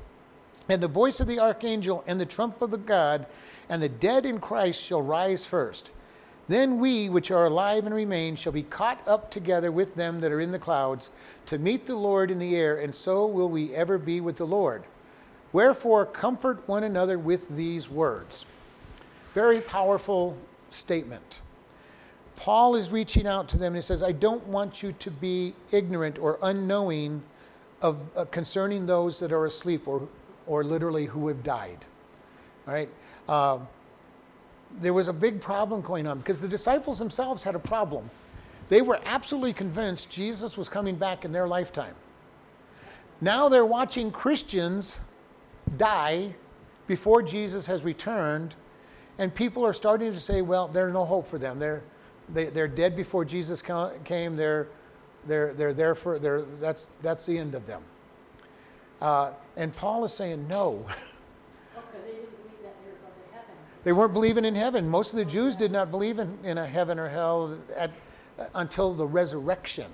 and 0.68 0.82
the 0.82 0.88
voice 0.88 1.20
of 1.20 1.26
the 1.26 1.40
archangel, 1.40 2.04
and 2.06 2.20
the 2.20 2.26
trump 2.26 2.60
of 2.60 2.70
the 2.70 2.78
God, 2.78 3.26
and 3.68 3.82
the 3.82 3.88
dead 3.88 4.26
in 4.26 4.40
Christ 4.40 4.82
shall 4.82 5.00
rise 5.00 5.46
first. 5.46 5.90
Then 6.46 6.78
we 6.78 7.08
which 7.08 7.30
are 7.30 7.46
alive 7.46 7.86
and 7.86 7.94
remain 7.94 8.36
shall 8.36 8.52
be 8.52 8.64
caught 8.64 9.00
up 9.08 9.30
together 9.30 9.72
with 9.72 9.94
them 9.94 10.20
that 10.20 10.32
are 10.32 10.40
in 10.40 10.52
the 10.52 10.58
clouds 10.58 11.10
to 11.46 11.58
meet 11.58 11.86
the 11.86 11.96
Lord 11.96 12.30
in 12.30 12.38
the 12.38 12.56
air, 12.56 12.78
and 12.78 12.94
so 12.94 13.26
will 13.26 13.48
we 13.48 13.74
ever 13.74 13.96
be 13.96 14.20
with 14.20 14.36
the 14.36 14.46
Lord. 14.46 14.84
Wherefore, 15.52 16.04
comfort 16.04 16.66
one 16.68 16.84
another 16.84 17.18
with 17.18 17.48
these 17.48 17.88
words. 17.88 18.44
Very 19.32 19.60
powerful 19.60 20.36
statement. 20.70 21.40
Paul 22.36 22.74
is 22.74 22.90
reaching 22.90 23.26
out 23.26 23.48
to 23.50 23.56
them 23.56 23.68
and 23.68 23.76
he 23.76 23.82
says, 23.82 24.02
I 24.02 24.12
don't 24.12 24.44
want 24.46 24.82
you 24.82 24.92
to 24.92 25.10
be 25.10 25.54
ignorant 25.72 26.18
or 26.18 26.38
unknowing 26.42 27.22
of 27.80 28.00
uh, 28.16 28.24
concerning 28.26 28.86
those 28.86 29.20
that 29.20 29.32
are 29.32 29.46
asleep 29.46 29.86
or, 29.86 30.08
or 30.46 30.64
literally 30.64 31.04
who 31.06 31.28
have 31.28 31.42
died. 31.42 31.84
All 32.66 32.74
right? 32.74 32.88
Um, 33.28 33.68
there 34.80 34.92
was 34.92 35.08
a 35.08 35.12
big 35.12 35.40
problem 35.40 35.80
going 35.80 36.06
on 36.06 36.18
because 36.18 36.40
the 36.40 36.48
disciples 36.48 36.98
themselves 36.98 37.42
had 37.42 37.54
a 37.54 37.58
problem. 37.58 38.08
They 38.68 38.82
were 38.82 39.00
absolutely 39.04 39.52
convinced 39.52 40.10
Jesus 40.10 40.56
was 40.56 40.68
coming 40.68 40.96
back 40.96 41.24
in 41.24 41.32
their 41.32 41.46
lifetime. 41.46 41.94
Now 43.20 43.48
they're 43.48 43.66
watching 43.66 44.10
Christians 44.10 45.00
die 45.76 46.34
before 46.86 47.22
Jesus 47.22 47.66
has 47.66 47.82
returned, 47.82 48.54
and 49.18 49.34
people 49.34 49.64
are 49.64 49.72
starting 49.72 50.12
to 50.12 50.20
say, 50.20 50.42
well, 50.42 50.68
there's 50.68 50.92
no 50.92 51.04
hope 51.04 51.26
for 51.26 51.38
them. 51.38 51.58
They're, 51.58 51.82
they, 52.32 52.46
they're 52.46 52.68
dead 52.68 52.96
before 52.96 53.24
Jesus 53.24 53.62
came. 54.04 54.36
They're, 54.36 54.68
they're, 55.26 55.54
they're 55.54 55.72
there 55.72 55.94
for, 55.94 56.18
they're, 56.18 56.42
that's, 56.42 56.86
that's 57.00 57.24
the 57.26 57.38
end 57.38 57.54
of 57.54 57.66
them. 57.66 57.82
Uh, 59.00 59.32
and 59.56 59.74
Paul 59.74 60.04
is 60.04 60.12
saying, 60.12 60.46
no. 60.48 60.84
they 63.84 63.92
weren't 63.92 64.12
believing 64.12 64.44
in 64.44 64.54
heaven. 64.54 64.88
Most 64.88 65.12
of 65.12 65.18
the 65.18 65.24
Jews 65.24 65.54
did 65.54 65.70
not 65.70 65.90
believe 65.90 66.18
in, 66.18 66.36
in 66.42 66.58
a 66.58 66.66
heaven 66.66 66.98
or 66.98 67.08
hell 67.08 67.56
at, 67.76 67.90
until 68.54 68.94
the 68.94 69.06
resurrection. 69.06 69.90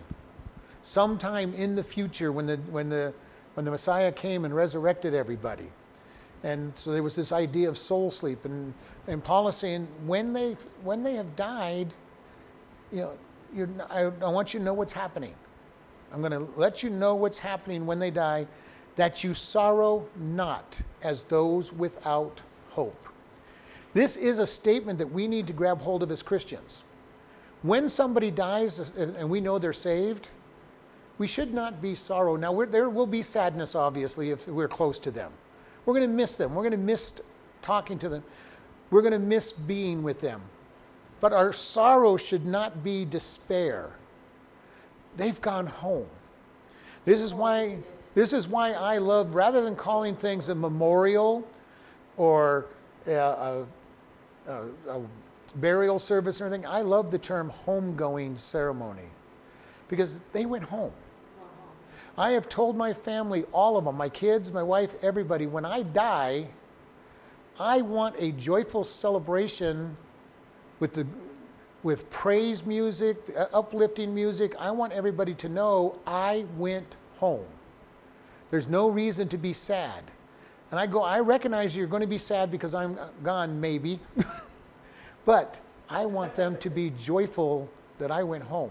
Sometime 0.83 1.53
in 1.55 1.75
the 1.75 1.83
future, 1.83 2.33
when 2.33 2.47
the, 2.47 2.57
when, 2.71 2.89
the, 2.89 3.13
when 3.55 3.65
the 3.65 3.71
Messiah 3.71 4.13
came 4.13 4.45
and 4.45 4.55
resurrected 4.55 5.13
everybody. 5.13 5.67
And 6.43 6.77
so 6.79 6.93
there 6.93 7.03
was 7.03 7.15
this 7.15 7.33
idea 7.33 7.69
of 7.69 7.77
soul 7.77 8.11
sleep. 8.11 8.45
And, 8.45 8.73
and 9.09 9.23
Paul 9.23 9.49
is 9.49 9.57
saying, 9.57 9.87
when 10.07 10.33
they, 10.33 10.57
when 10.83 11.03
they 11.03 11.15
have 11.15 11.37
died, 11.37 11.93
you 12.93 13.17
know, 13.57 13.87
I, 13.91 14.05
I 14.05 14.29
want 14.29 14.55
you 14.55 14.61
to 14.61 14.65
know 14.65 14.73
what's 14.73 14.93
happening. 14.93 15.35
I'm 16.13 16.21
going 16.21 16.33
to 16.33 16.49
let 16.57 16.83
you 16.83 16.91
know 16.91 17.15
what's 17.15 17.39
happening 17.39 17.87
when 17.87 17.99
they 17.99 18.11
die, 18.11 18.47
that 18.97 19.23
you 19.23 19.35
sorrow 19.35 20.09
not 20.17 20.81
as 21.03 21.25
those 21.25 21.73
without 21.73 22.43
hope. 22.69 23.07
This 23.93 24.17
is 24.17 24.39
a 24.39 24.47
statement 24.47 24.99
that 24.99 25.07
we 25.07 25.27
need 25.27 25.47
to 25.47 25.53
grab 25.53 25.81
hold 25.81 26.03
of 26.03 26.13
as 26.13 26.23
Christians. 26.23 26.85
When 27.63 27.89
somebody 27.89 28.31
dies 28.31 28.91
and 28.97 29.29
we 29.29 29.41
know 29.41 29.59
they're 29.59 29.73
saved, 29.73 30.29
we 31.19 31.27
should 31.27 31.53
not 31.53 31.83
be 31.83 31.95
sorrow. 31.95 32.37
Now, 32.37 32.65
there 32.65 32.89
will 32.89 33.07
be 33.07 33.23
sadness, 33.23 33.75
obviously, 33.75 34.31
if 34.31 34.49
we're 34.49 34.69
close 34.69 34.99
to 35.01 35.11
them. 35.11 35.33
We're 35.85 35.95
going 35.95 36.09
to 36.09 36.15
miss 36.15 36.37
them. 36.37 36.55
We're 36.55 36.63
going 36.63 36.73
to 36.73 36.79
miss 36.79 37.21
talking 37.63 37.99
to 37.99 38.09
them. 38.09 38.23
We're 38.91 39.03
going 39.03 39.13
to 39.13 39.19
miss 39.19 39.53
being 39.53 40.03
with 40.03 40.21
them. 40.21 40.41
But 41.21 41.33
our 41.33 41.53
sorrow 41.53 42.17
should 42.17 42.47
not 42.47 42.83
be 42.83 43.05
despair. 43.05 43.91
They've 45.17 45.41
gone 45.41 45.67
home. 45.67 46.07
This 47.05 47.21
is 47.21 47.35
why 47.35 47.79
this 48.15 48.33
is 48.33 48.49
why 48.49 48.73
I 48.73 48.99
love 48.99 49.35
rather 49.35 49.63
than 49.63 49.77
calling 49.77 50.17
things 50.17 50.49
a 50.49 50.55
memorial 50.55 51.47
or 52.17 52.67
a, 53.07 53.13
a, 53.13 53.67
a, 54.51 54.67
a 54.89 55.03
burial 55.57 55.99
service 55.99 56.41
or 56.41 56.47
anything, 56.47 56.67
I 56.67 56.83
love 56.83 57.11
the 57.11 57.19
term 57.19 57.51
homegoing 57.67 58.39
ceremony 58.39 59.09
because 59.89 60.21
they 60.33 60.47
went 60.47 60.65
home. 60.65 60.93
I 62.19 62.33
have 62.33 62.49
told 62.49 62.77
my 62.77 62.93
family, 62.93 63.45
all 63.53 63.77
of 63.77 63.85
them, 63.85 63.97
my 63.97 64.09
kids, 64.09 64.53
my 64.53 64.63
wife, 64.63 64.95
everybody, 65.03 65.47
when 65.47 65.65
I 65.65 65.83
die, 65.83 66.49
I 67.59 67.83
want 67.83 68.17
a 68.19 68.33
joyful 68.33 68.85
celebration 68.85 69.97
with 70.81 70.93
the 70.95 71.07
with 71.83 72.11
praise 72.11 72.67
music, 72.67 73.17
uh, 73.37 73.47
uplifting 73.55 74.15
music. 74.15 74.55
I 74.59 74.71
want 74.71 74.93
everybody 74.93 75.35
to 75.35 75.49
know 75.49 75.99
I 76.07 76.45
went 76.59 76.97
home. 77.17 77.47
There's 78.51 78.69
no 78.69 78.91
reason 78.91 79.29
to 79.29 79.39
be 79.39 79.53
sad. 79.53 80.05
And 80.71 80.79
I 80.79 80.87
go, 80.87 81.03
I 81.03 81.21
recognize 81.21 81.75
you're 81.77 81.87
going 81.87 82.03
to 82.03 82.09
be 82.09 82.19
sad 82.19 82.51
because 82.51 82.75
I'm 82.75 82.97
uh, 82.99 83.09
gone, 83.23 83.61
maybe. 83.61 83.99
but 85.25 85.61
I 85.89 86.07
want 86.07 86.35
them 86.37 86.57
to 86.59 86.71
be 86.71 86.91
joyful 86.91 87.69
that 87.99 88.11
I 88.11 88.23
went 88.23 88.45
home. 88.45 88.71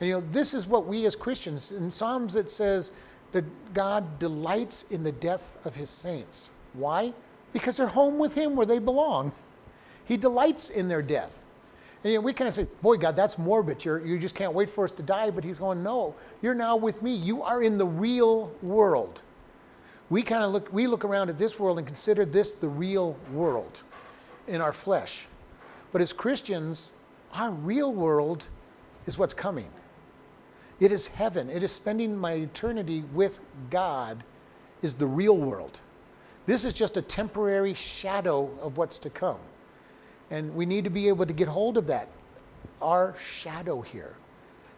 And 0.00 0.08
you 0.08 0.14
know, 0.16 0.20
this 0.20 0.54
is 0.54 0.66
what 0.66 0.86
we 0.86 1.06
as 1.06 1.14
Christians, 1.14 1.72
in 1.72 1.90
Psalms 1.90 2.34
it 2.34 2.50
says 2.50 2.92
that 3.32 3.44
God 3.74 4.18
delights 4.18 4.84
in 4.90 5.02
the 5.02 5.12
death 5.12 5.58
of 5.64 5.74
his 5.74 5.90
saints. 5.90 6.50
Why? 6.72 7.12
Because 7.52 7.76
they're 7.76 7.86
home 7.86 8.18
with 8.18 8.34
him 8.34 8.56
where 8.56 8.66
they 8.66 8.78
belong. 8.78 9.32
He 10.04 10.16
delights 10.16 10.70
in 10.70 10.88
their 10.88 11.02
death. 11.02 11.38
And 12.02 12.10
you 12.10 12.18
know, 12.18 12.22
we 12.22 12.32
kind 12.32 12.48
of 12.48 12.54
say, 12.54 12.66
boy, 12.80 12.96
God, 12.96 13.14
that's 13.14 13.36
morbid. 13.36 13.84
You're, 13.84 14.04
you 14.06 14.18
just 14.18 14.34
can't 14.34 14.54
wait 14.54 14.70
for 14.70 14.84
us 14.84 14.90
to 14.92 15.02
die. 15.02 15.28
But 15.28 15.44
he's 15.44 15.58
going, 15.58 15.82
no, 15.82 16.14
you're 16.40 16.54
now 16.54 16.76
with 16.76 17.02
me. 17.02 17.12
You 17.12 17.42
are 17.42 17.62
in 17.62 17.76
the 17.76 17.86
real 17.86 18.50
world. 18.62 19.20
We 20.10 20.22
kind 20.22 20.42
of 20.42 20.52
look, 20.52 20.72
we 20.72 20.86
look 20.86 21.04
around 21.04 21.28
at 21.28 21.38
this 21.38 21.58
world 21.58 21.78
and 21.78 21.86
consider 21.86 22.24
this 22.24 22.54
the 22.54 22.68
real 22.68 23.16
world 23.32 23.82
in 24.46 24.60
our 24.60 24.72
flesh. 24.72 25.26
But 25.92 26.00
as 26.00 26.12
Christians, 26.12 26.92
our 27.34 27.50
real 27.50 27.92
world 27.92 28.44
is 29.06 29.18
what's 29.18 29.34
coming. 29.34 29.70
It 30.80 30.92
is 30.92 31.06
heaven. 31.06 31.50
It 31.50 31.62
is 31.62 31.72
spending 31.72 32.16
my 32.16 32.32
eternity 32.32 33.04
with 33.12 33.40
God, 33.68 34.22
is 34.82 34.94
the 34.94 35.06
real 35.06 35.36
world. 35.36 35.80
This 36.46 36.64
is 36.64 36.72
just 36.72 36.96
a 36.96 37.02
temporary 37.02 37.74
shadow 37.74 38.48
of 38.62 38.78
what's 38.78 38.98
to 39.00 39.10
come. 39.10 39.40
And 40.30 40.54
we 40.54 40.64
need 40.64 40.84
to 40.84 40.90
be 40.90 41.08
able 41.08 41.26
to 41.26 41.32
get 41.32 41.48
hold 41.48 41.76
of 41.76 41.86
that. 41.88 42.08
Our 42.80 43.14
shadow 43.22 43.82
here. 43.82 44.14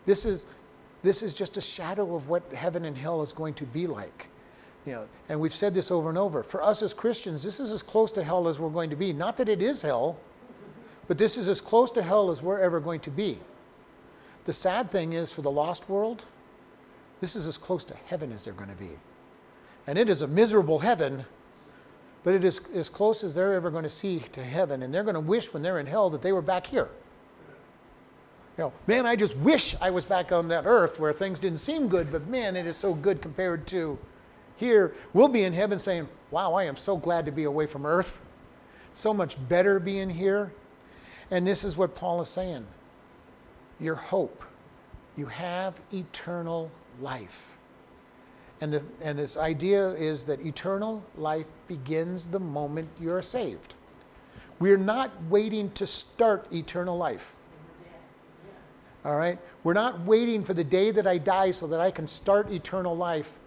This 0.06 0.24
is, 0.24 0.46
this 1.02 1.22
is 1.22 1.34
just 1.34 1.56
a 1.56 1.60
shadow 1.60 2.14
of 2.14 2.28
what 2.28 2.50
heaven 2.52 2.84
and 2.86 2.96
hell 2.96 3.22
is 3.22 3.32
going 3.32 3.54
to 3.54 3.64
be 3.64 3.86
like. 3.86 4.26
You 4.86 4.92
know, 4.92 5.08
and 5.28 5.38
we've 5.38 5.52
said 5.52 5.74
this 5.74 5.90
over 5.90 6.08
and 6.08 6.16
over. 6.16 6.42
For 6.42 6.62
us 6.62 6.82
as 6.82 6.94
Christians, 6.94 7.42
this 7.42 7.60
is 7.60 7.70
as 7.70 7.82
close 7.82 8.10
to 8.12 8.24
hell 8.24 8.48
as 8.48 8.58
we're 8.58 8.70
going 8.70 8.90
to 8.90 8.96
be. 8.96 9.12
Not 9.12 9.36
that 9.36 9.48
it 9.48 9.60
is 9.60 9.82
hell, 9.82 10.18
but 11.06 11.18
this 11.18 11.36
is 11.36 11.48
as 11.48 11.60
close 11.60 11.90
to 11.92 12.02
hell 12.02 12.30
as 12.30 12.42
we're 12.42 12.60
ever 12.60 12.80
going 12.80 13.00
to 13.00 13.10
be. 13.10 13.38
The 14.44 14.52
sad 14.52 14.90
thing 14.90 15.12
is 15.12 15.32
for 15.32 15.42
the 15.42 15.50
lost 15.50 15.88
world, 15.88 16.24
this 17.20 17.36
is 17.36 17.46
as 17.46 17.58
close 17.58 17.84
to 17.86 17.94
heaven 18.06 18.32
as 18.32 18.44
they're 18.44 18.54
going 18.54 18.70
to 18.70 18.76
be. 18.76 18.98
And 19.86 19.98
it 19.98 20.08
is 20.08 20.22
a 20.22 20.26
miserable 20.26 20.78
heaven, 20.78 21.24
but 22.24 22.34
it 22.34 22.44
is 22.44 22.60
as 22.74 22.88
close 22.88 23.22
as 23.22 23.34
they're 23.34 23.54
ever 23.54 23.70
going 23.70 23.84
to 23.84 23.90
see 23.90 24.20
to 24.32 24.42
heaven. 24.42 24.82
And 24.82 24.94
they're 24.94 25.04
going 25.04 25.14
to 25.14 25.20
wish 25.20 25.52
when 25.52 25.62
they're 25.62 25.78
in 25.78 25.86
hell 25.86 26.08
that 26.10 26.22
they 26.22 26.32
were 26.32 26.42
back 26.42 26.66
here. 26.66 26.88
You 28.56 28.64
know, 28.64 28.72
man, 28.86 29.04
I 29.04 29.16
just 29.16 29.36
wish 29.38 29.76
I 29.80 29.90
was 29.90 30.04
back 30.04 30.32
on 30.32 30.48
that 30.48 30.64
earth 30.66 30.98
where 30.98 31.12
things 31.12 31.38
didn't 31.38 31.60
seem 31.60 31.88
good, 31.88 32.10
but 32.10 32.26
man, 32.28 32.56
it 32.56 32.66
is 32.66 32.76
so 32.76 32.94
good 32.94 33.20
compared 33.20 33.66
to 33.68 33.98
here. 34.60 34.94
We'll 35.14 35.28
be 35.28 35.42
in 35.42 35.52
heaven 35.52 35.78
saying, 35.78 36.08
wow, 36.30 36.54
I 36.54 36.64
am 36.64 36.76
so 36.76 36.96
glad 36.96 37.26
to 37.26 37.32
be 37.32 37.44
away 37.44 37.66
from 37.66 37.84
earth. 37.84 38.20
So 38.92 39.12
much 39.12 39.36
better 39.48 39.80
being 39.80 40.08
here. 40.08 40.52
And 41.30 41.46
this 41.46 41.64
is 41.64 41.76
what 41.76 41.94
Paul 41.94 42.20
is 42.20 42.28
saying 42.28 42.66
your 43.80 43.94
hope. 43.94 44.44
You 45.16 45.26
have 45.26 45.80
eternal 45.92 46.70
life. 47.00 47.56
And, 48.60 48.74
the, 48.74 48.82
and 49.02 49.18
this 49.18 49.38
idea 49.38 49.88
is 49.92 50.24
that 50.24 50.44
eternal 50.44 51.02
life 51.16 51.50
begins 51.66 52.26
the 52.26 52.38
moment 52.38 52.86
you're 53.00 53.22
saved. 53.22 53.74
We're 54.58 54.76
not 54.76 55.10
waiting 55.30 55.70
to 55.72 55.86
start 55.86 56.52
eternal 56.52 56.98
life. 56.98 57.36
All 59.06 59.16
right? 59.16 59.38
We're 59.64 59.72
not 59.72 59.98
waiting 60.00 60.44
for 60.44 60.52
the 60.52 60.62
day 60.62 60.90
that 60.90 61.06
I 61.06 61.16
die 61.16 61.52
so 61.52 61.66
that 61.68 61.80
I 61.80 61.90
can 61.90 62.06
start 62.06 62.50
eternal 62.50 62.94
life. 62.94 63.39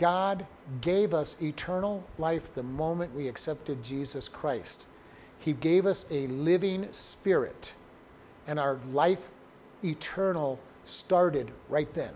God 0.00 0.46
gave 0.80 1.12
us 1.12 1.36
eternal 1.42 2.02
life 2.16 2.54
the 2.54 2.62
moment 2.62 3.14
we 3.14 3.28
accepted 3.28 3.82
Jesus 3.82 4.28
Christ. 4.28 4.86
He 5.40 5.52
gave 5.52 5.84
us 5.84 6.06
a 6.10 6.26
living 6.28 6.90
spirit 6.90 7.74
and 8.46 8.58
our 8.58 8.78
life 8.94 9.28
eternal 9.84 10.58
started 10.86 11.50
right 11.68 11.92
then. 11.92 12.14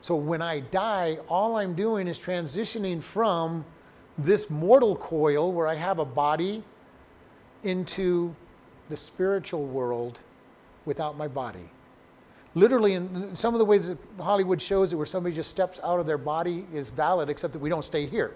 So 0.00 0.16
when 0.16 0.42
I 0.42 0.60
die, 0.60 1.18
all 1.28 1.54
I'm 1.56 1.74
doing 1.74 2.08
is 2.08 2.18
transitioning 2.18 3.00
from 3.00 3.64
this 4.18 4.50
mortal 4.50 4.96
coil 4.96 5.52
where 5.52 5.68
I 5.68 5.74
have 5.74 6.00
a 6.00 6.04
body 6.04 6.64
into 7.62 8.34
the 8.88 8.96
spiritual 8.96 9.64
world 9.64 10.18
without 10.86 11.16
my 11.16 11.28
body. 11.28 11.70
Literally, 12.54 12.94
in 12.94 13.34
some 13.34 13.54
of 13.54 13.58
the 13.58 13.64
ways 13.64 13.88
that 13.88 13.98
Hollywood 14.18 14.62
shows 14.62 14.92
it, 14.92 14.96
where 14.96 15.06
somebody 15.06 15.34
just 15.34 15.50
steps 15.50 15.80
out 15.82 15.98
of 15.98 16.06
their 16.06 16.18
body 16.18 16.66
is 16.72 16.88
valid, 16.88 17.28
except 17.28 17.52
that 17.52 17.58
we 17.58 17.68
don't 17.68 17.84
stay 17.84 18.06
here. 18.06 18.34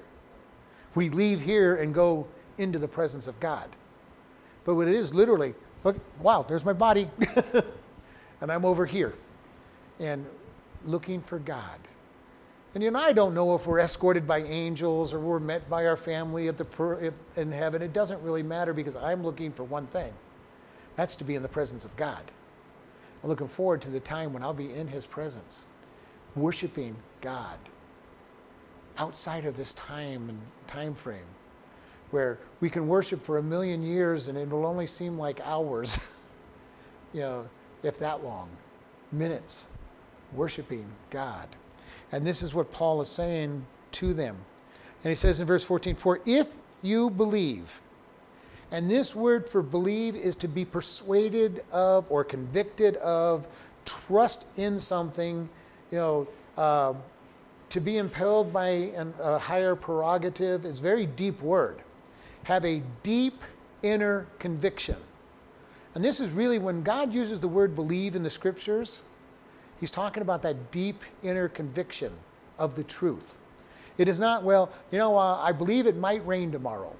We 0.95 1.09
leave 1.09 1.41
here 1.41 1.77
and 1.77 1.95
go 1.95 2.27
into 2.59 2.79
the 2.79 2.89
presence 2.89 3.29
of 3.29 3.39
God. 3.39 3.69
But 4.65 4.75
what 4.75 4.89
it 4.89 4.95
is 4.95 5.15
literally, 5.15 5.55
Look, 5.85 5.97
wow, 6.21 6.45
there's 6.49 6.65
my 6.65 6.73
body. 6.73 7.09
and 8.41 8.53
I'm 8.53 8.65
over 8.65 8.85
here 8.85 9.15
and 10.01 10.27
looking 10.85 11.21
for 11.21 11.39
God. 11.39 11.79
And 12.75 12.83
you 12.83 12.89
and 12.89 12.97
I 12.97 13.13
don't 13.13 13.35
know 13.35 13.55
if 13.55 13.67
we're 13.67 13.81
escorted 13.81 14.27
by 14.27 14.41
angels 14.41 15.13
or 15.15 15.19
we're 15.19 15.39
met 15.39 15.69
by 15.71 15.87
our 15.87 15.97
family 15.97 16.49
at 16.49 16.59
the 16.59 16.65
per, 16.65 17.13
in 17.37 17.51
heaven. 17.51 17.81
It 17.83 17.93
doesn't 17.93 18.23
really 18.23 18.43
matter 18.43 18.73
because 18.73 18.97
I'm 18.97 19.23
looking 19.23 19.53
for 19.53 19.65
one 19.65 19.87
thing. 19.87 20.13
That's 20.97 21.17
to 21.17 21.25
be 21.25 21.35
in 21.35 21.43
the 21.43 21.49
presence 21.49 21.85
of 21.85 21.97
God. 21.97 22.23
I'm 23.23 23.29
looking 23.29 23.49
forward 23.49 23.83
to 23.83 23.91
the 23.91 24.01
time 24.01 24.33
when 24.33 24.43
I'll 24.43 24.55
be 24.55 24.73
in 24.73 24.87
his 24.87 25.07
presence, 25.07 25.67
worshiping 26.37 26.97
God 27.21 27.59
outside 28.99 29.45
of 29.45 29.57
this 29.57 29.73
time 29.75 30.29
and 30.29 30.41
time 30.67 30.95
frame 30.95 31.27
where 32.11 32.39
we 32.61 32.71
can 32.71 32.89
worship 32.89 33.23
for 33.23 33.39
a 33.39 33.43
million 33.43 33.83
years 33.83 34.29
and 34.29 34.39
it'll 34.39 34.67
only 34.67 34.87
seem 34.87 35.19
like 35.19 35.41
hours, 35.45 35.99
you 37.13 37.21
know, 37.21 37.49
if 37.83 37.99
that 37.99 38.25
long, 38.25 38.49
minutes, 39.13 39.67
worshiping 40.33 40.87
God. 41.11 41.49
And 42.13 42.27
this 42.27 42.43
is 42.43 42.55
what 42.55 42.71
Paul 42.71 43.03
is 43.03 43.09
saying 43.09 43.65
to 43.93 44.15
them. 44.15 44.37
And 45.05 45.11
he 45.11 45.15
says 45.15 45.41
in 45.41 45.47
verse 45.47 45.65
14, 45.65 45.95
For 45.95 46.21
if 46.27 46.49
you 46.83 47.11
believe, 47.11 47.81
and 48.71 48.91
this 48.91 49.15
word 49.15 49.49
for 49.49 49.63
believe 49.63 50.15
is 50.15 50.37
to 50.37 50.49
be 50.49 50.65
persuaded 50.65 51.65
of 51.73 52.11
or 52.11 52.25
convicted 52.25 52.97
of, 52.97 53.49
trust 53.85 54.47
in 54.57 54.79
something, 54.79 55.49
you 55.91 55.99
know, 55.99 56.29
uh, 56.57 56.95
to 57.71 57.81
be 57.81 57.99
impelled 57.99 58.53
by 58.53 58.69
an, 58.69 59.15
a 59.21 59.39
higher 59.39 59.75
prerogative. 59.75 60.65
It's 60.65 60.81
a 60.81 60.83
very 60.83 61.07
deep 61.07 61.41
word 61.43 61.83
have 62.49 62.65
a 62.65 62.83
deep 63.03 63.43
inner 63.83 64.27
conviction. 64.39 64.97
And 65.95 66.03
this 66.03 66.19
is 66.19 66.31
really 66.31 66.59
when 66.59 66.83
God 66.83 67.13
uses 67.13 67.41
the 67.41 67.49
word 67.49 67.75
believe 67.75 68.17
in 68.17 68.23
the 68.23 68.31
scriptures, 68.31 69.03
he's 69.81 69.91
talking 69.91 70.23
about 70.23 70.41
that 70.43 70.71
deep 70.73 71.03
inner 71.23 71.51
conviction 71.51 72.11
of 72.59 72.75
the 72.75 72.85
truth. 72.85 73.39
It 73.99 74.09
is 74.09 74.19
not, 74.19 74.45
well, 74.45 74.71
you 74.91 74.97
know, 74.97 75.15
uh, 75.19 75.39
I 75.43 75.53
believe 75.53 75.87
it 75.87 75.99
might 75.99 76.27
rain 76.27 76.51
tomorrow. 76.51 76.97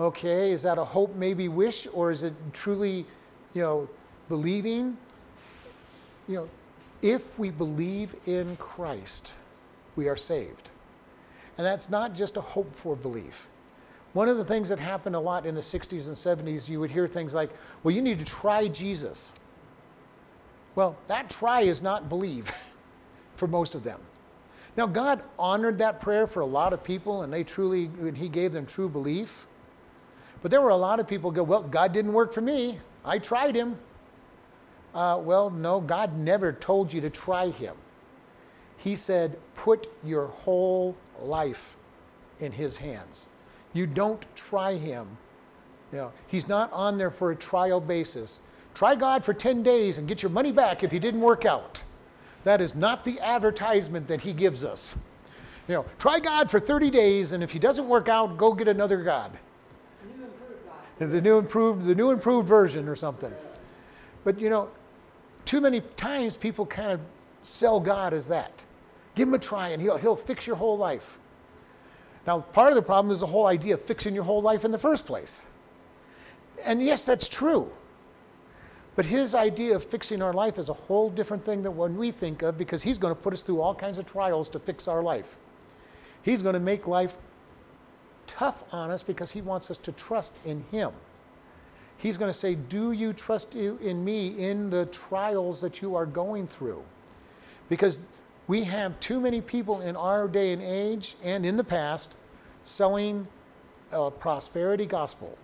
Okay, 0.00 0.50
is 0.50 0.62
that 0.62 0.78
a 0.78 0.84
hope, 0.84 1.14
maybe 1.14 1.48
wish, 1.48 1.86
or 1.92 2.10
is 2.10 2.22
it 2.22 2.32
truly, 2.54 3.04
you 3.52 3.60
know, 3.60 3.88
believing? 4.30 4.96
You 6.26 6.36
know, 6.36 6.48
if 7.02 7.38
we 7.38 7.50
believe 7.50 8.14
in 8.26 8.56
Christ, 8.56 9.34
we 9.96 10.08
are 10.08 10.16
saved. 10.16 10.70
And 11.58 11.66
that's 11.66 11.90
not 11.90 12.14
just 12.14 12.38
a 12.38 12.40
hope 12.40 12.74
for 12.74 12.96
belief. 12.96 13.50
One 14.14 14.26
of 14.26 14.38
the 14.38 14.44
things 14.44 14.70
that 14.70 14.78
happened 14.78 15.16
a 15.16 15.20
lot 15.20 15.44
in 15.44 15.54
the 15.54 15.60
60s 15.60 16.06
and 16.06 16.48
70s, 16.48 16.66
you 16.66 16.80
would 16.80 16.90
hear 16.90 17.06
things 17.06 17.34
like, 17.34 17.50
well, 17.82 17.94
you 17.94 18.00
need 18.00 18.18
to 18.18 18.24
try 18.24 18.68
Jesus. 18.68 19.34
Well, 20.76 20.96
that 21.08 21.28
try 21.28 21.60
is 21.60 21.82
not 21.82 22.08
believe 22.08 22.50
for 23.36 23.46
most 23.46 23.74
of 23.74 23.84
them. 23.84 24.00
Now, 24.78 24.86
God 24.86 25.22
honored 25.38 25.76
that 25.76 26.00
prayer 26.00 26.26
for 26.26 26.40
a 26.40 26.46
lot 26.46 26.72
of 26.72 26.82
people, 26.82 27.22
and 27.22 27.30
they 27.30 27.44
truly, 27.44 27.90
and 27.98 28.16
He 28.16 28.30
gave 28.30 28.52
them 28.52 28.64
true 28.64 28.88
belief. 28.88 29.46
But 30.42 30.50
there 30.50 30.60
were 30.60 30.70
a 30.70 30.76
lot 30.76 31.00
of 31.00 31.06
people 31.06 31.30
go, 31.30 31.42
well, 31.42 31.62
God 31.62 31.92
didn't 31.92 32.12
work 32.12 32.32
for 32.32 32.40
me. 32.40 32.78
I 33.04 33.18
tried 33.18 33.54
Him. 33.54 33.78
Uh, 34.94 35.20
well, 35.22 35.50
no, 35.50 35.80
God 35.80 36.16
never 36.16 36.52
told 36.52 36.92
you 36.92 37.00
to 37.00 37.10
try 37.10 37.50
Him. 37.50 37.76
He 38.78 38.96
said, 38.96 39.38
put 39.56 39.88
your 40.02 40.26
whole 40.28 40.96
life 41.20 41.76
in 42.38 42.50
His 42.50 42.76
hands. 42.76 43.28
You 43.72 43.86
don't 43.86 44.24
try 44.34 44.74
him. 44.74 45.06
You 45.92 45.98
know, 45.98 46.12
he's 46.26 46.48
not 46.48 46.72
on 46.72 46.98
there 46.98 47.10
for 47.10 47.30
a 47.30 47.36
trial 47.36 47.80
basis. 47.80 48.40
Try 48.74 48.94
God 48.94 49.24
for 49.24 49.34
10 49.34 49.62
days 49.62 49.98
and 49.98 50.08
get 50.08 50.22
your 50.22 50.30
money 50.30 50.52
back 50.52 50.82
if 50.82 50.92
he 50.92 50.98
didn't 50.98 51.20
work 51.20 51.44
out. 51.44 51.82
That 52.44 52.60
is 52.60 52.74
not 52.74 53.04
the 53.04 53.20
advertisement 53.20 54.06
that 54.08 54.20
he 54.20 54.32
gives 54.32 54.64
us. 54.64 54.96
You 55.68 55.74
know, 55.74 55.84
try 55.98 56.18
God 56.18 56.50
for 56.50 56.58
30 56.58 56.90
days, 56.90 57.32
and 57.32 57.42
if 57.42 57.52
he 57.52 57.58
doesn't 57.58 57.86
work 57.86 58.08
out, 58.08 58.36
go 58.36 58.52
get 58.52 58.66
another 58.66 59.02
God. 59.02 59.38
The 61.00 61.20
new 61.20 61.38
improved, 61.38 61.86
the 61.86 61.94
new 61.94 62.10
improved 62.10 62.46
version 62.46 62.86
or 62.86 62.94
something. 62.94 63.32
But 64.22 64.38
you 64.38 64.50
know, 64.50 64.68
too 65.46 65.60
many 65.60 65.80
times 65.96 66.36
people 66.36 66.66
kind 66.66 66.92
of 66.92 67.00
sell 67.42 67.80
God 67.80 68.12
as 68.12 68.26
that. 68.26 68.52
Give 69.14 69.26
him 69.26 69.34
a 69.34 69.38
try, 69.38 69.68
and 69.68 69.80
he'll 69.80 69.96
he'll 69.96 70.14
fix 70.14 70.46
your 70.46 70.56
whole 70.56 70.76
life. 70.76 71.18
Now, 72.26 72.40
part 72.40 72.68
of 72.68 72.74
the 72.74 72.82
problem 72.82 73.10
is 73.10 73.20
the 73.20 73.26
whole 73.26 73.46
idea 73.46 73.74
of 73.74 73.80
fixing 73.80 74.14
your 74.14 74.24
whole 74.24 74.42
life 74.42 74.66
in 74.66 74.70
the 74.70 74.78
first 74.78 75.06
place. 75.06 75.46
And 76.64 76.82
yes, 76.82 77.02
that's 77.02 77.28
true. 77.28 77.70
But 78.94 79.06
his 79.06 79.34
idea 79.34 79.76
of 79.76 79.82
fixing 79.82 80.20
our 80.20 80.34
life 80.34 80.58
is 80.58 80.68
a 80.68 80.74
whole 80.74 81.08
different 81.08 81.42
thing 81.42 81.62
than 81.62 81.76
what 81.76 81.90
we 81.92 82.10
think 82.10 82.42
of 82.42 82.58
because 82.58 82.82
he's 82.82 82.98
going 82.98 83.14
to 83.14 83.20
put 83.20 83.32
us 83.32 83.40
through 83.40 83.62
all 83.62 83.74
kinds 83.74 83.96
of 83.96 84.04
trials 84.04 84.50
to 84.50 84.58
fix 84.58 84.86
our 84.86 85.02
life. 85.02 85.38
He's 86.22 86.42
going 86.42 86.52
to 86.52 86.60
make 86.60 86.86
life 86.86 87.16
tough 88.30 88.64
on 88.72 88.90
us 88.90 89.02
because 89.02 89.30
he 89.30 89.42
wants 89.42 89.70
us 89.70 89.76
to 89.78 89.92
trust 89.92 90.38
in 90.44 90.62
him. 90.70 90.92
He's 91.98 92.16
going 92.16 92.30
to 92.30 92.38
say, 92.38 92.54
Do 92.54 92.92
you 92.92 93.12
trust 93.12 93.56
in 93.56 94.04
me 94.04 94.28
in 94.38 94.70
the 94.70 94.86
trials 94.86 95.60
that 95.60 95.82
you 95.82 95.96
are 95.96 96.06
going 96.06 96.46
through? 96.46 96.82
Because 97.68 98.00
we 98.46 98.64
have 98.64 98.98
too 99.00 99.20
many 99.20 99.40
people 99.40 99.80
in 99.82 99.96
our 99.96 100.26
day 100.26 100.52
and 100.52 100.62
age 100.62 101.16
and 101.22 101.44
in 101.44 101.56
the 101.56 101.64
past 101.64 102.14
selling 102.64 103.26
a 103.92 104.10
prosperity 104.10 104.86
gospel. 104.86 105.36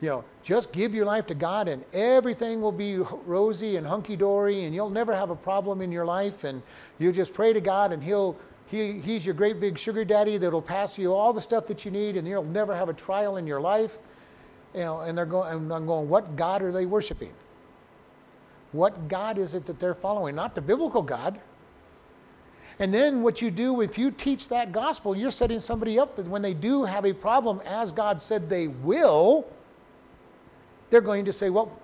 You 0.00 0.08
know, 0.08 0.24
just 0.42 0.72
give 0.72 0.94
your 0.94 1.04
life 1.04 1.26
to 1.26 1.34
God 1.34 1.68
and 1.68 1.84
everything 1.92 2.62
will 2.62 2.72
be 2.72 2.96
rosy 3.26 3.76
and 3.76 3.86
hunky 3.86 4.16
dory 4.16 4.64
and 4.64 4.74
you'll 4.74 4.88
never 4.88 5.14
have 5.14 5.30
a 5.30 5.36
problem 5.36 5.82
in 5.82 5.92
your 5.92 6.06
life 6.06 6.44
and 6.44 6.62
you 6.98 7.12
just 7.12 7.34
pray 7.34 7.52
to 7.52 7.60
God 7.60 7.92
and 7.92 8.02
he'll 8.02 8.34
he, 8.70 8.92
he's 9.00 9.26
your 9.26 9.34
great 9.34 9.58
big 9.58 9.76
sugar 9.76 10.04
daddy 10.04 10.38
that'll 10.38 10.62
pass 10.62 10.96
you 10.96 11.12
all 11.12 11.32
the 11.32 11.40
stuff 11.40 11.66
that 11.66 11.84
you 11.84 11.90
need 11.90 12.16
and 12.16 12.26
you'll 12.26 12.44
never 12.44 12.74
have 12.74 12.88
a 12.88 12.94
trial 12.94 13.36
in 13.36 13.46
your 13.46 13.60
life. 13.60 13.98
You 14.74 14.80
know, 14.80 15.00
and 15.00 15.18
they're 15.18 15.26
going 15.26 15.52
and 15.52 15.72
I'm 15.72 15.86
going, 15.86 16.08
what 16.08 16.36
God 16.36 16.62
are 16.62 16.70
they 16.70 16.86
worshiping? 16.86 17.32
What 18.70 19.08
God 19.08 19.38
is 19.38 19.56
it 19.56 19.66
that 19.66 19.80
they're 19.80 19.94
following? 19.94 20.36
Not 20.36 20.54
the 20.54 20.60
biblical 20.60 21.02
God. 21.02 21.40
And 22.78 22.94
then 22.94 23.22
what 23.22 23.42
you 23.42 23.50
do, 23.50 23.80
if 23.80 23.98
you 23.98 24.12
teach 24.12 24.48
that 24.48 24.70
gospel, 24.70 25.16
you're 25.16 25.32
setting 25.32 25.58
somebody 25.58 25.98
up 25.98 26.14
that 26.14 26.26
when 26.26 26.40
they 26.40 26.54
do 26.54 26.84
have 26.84 27.04
a 27.04 27.12
problem, 27.12 27.60
as 27.66 27.90
God 27.90 28.22
said 28.22 28.48
they 28.48 28.68
will, 28.68 29.46
they're 30.88 31.00
going 31.00 31.24
to 31.24 31.32
say, 31.32 31.50
Well, 31.50 31.76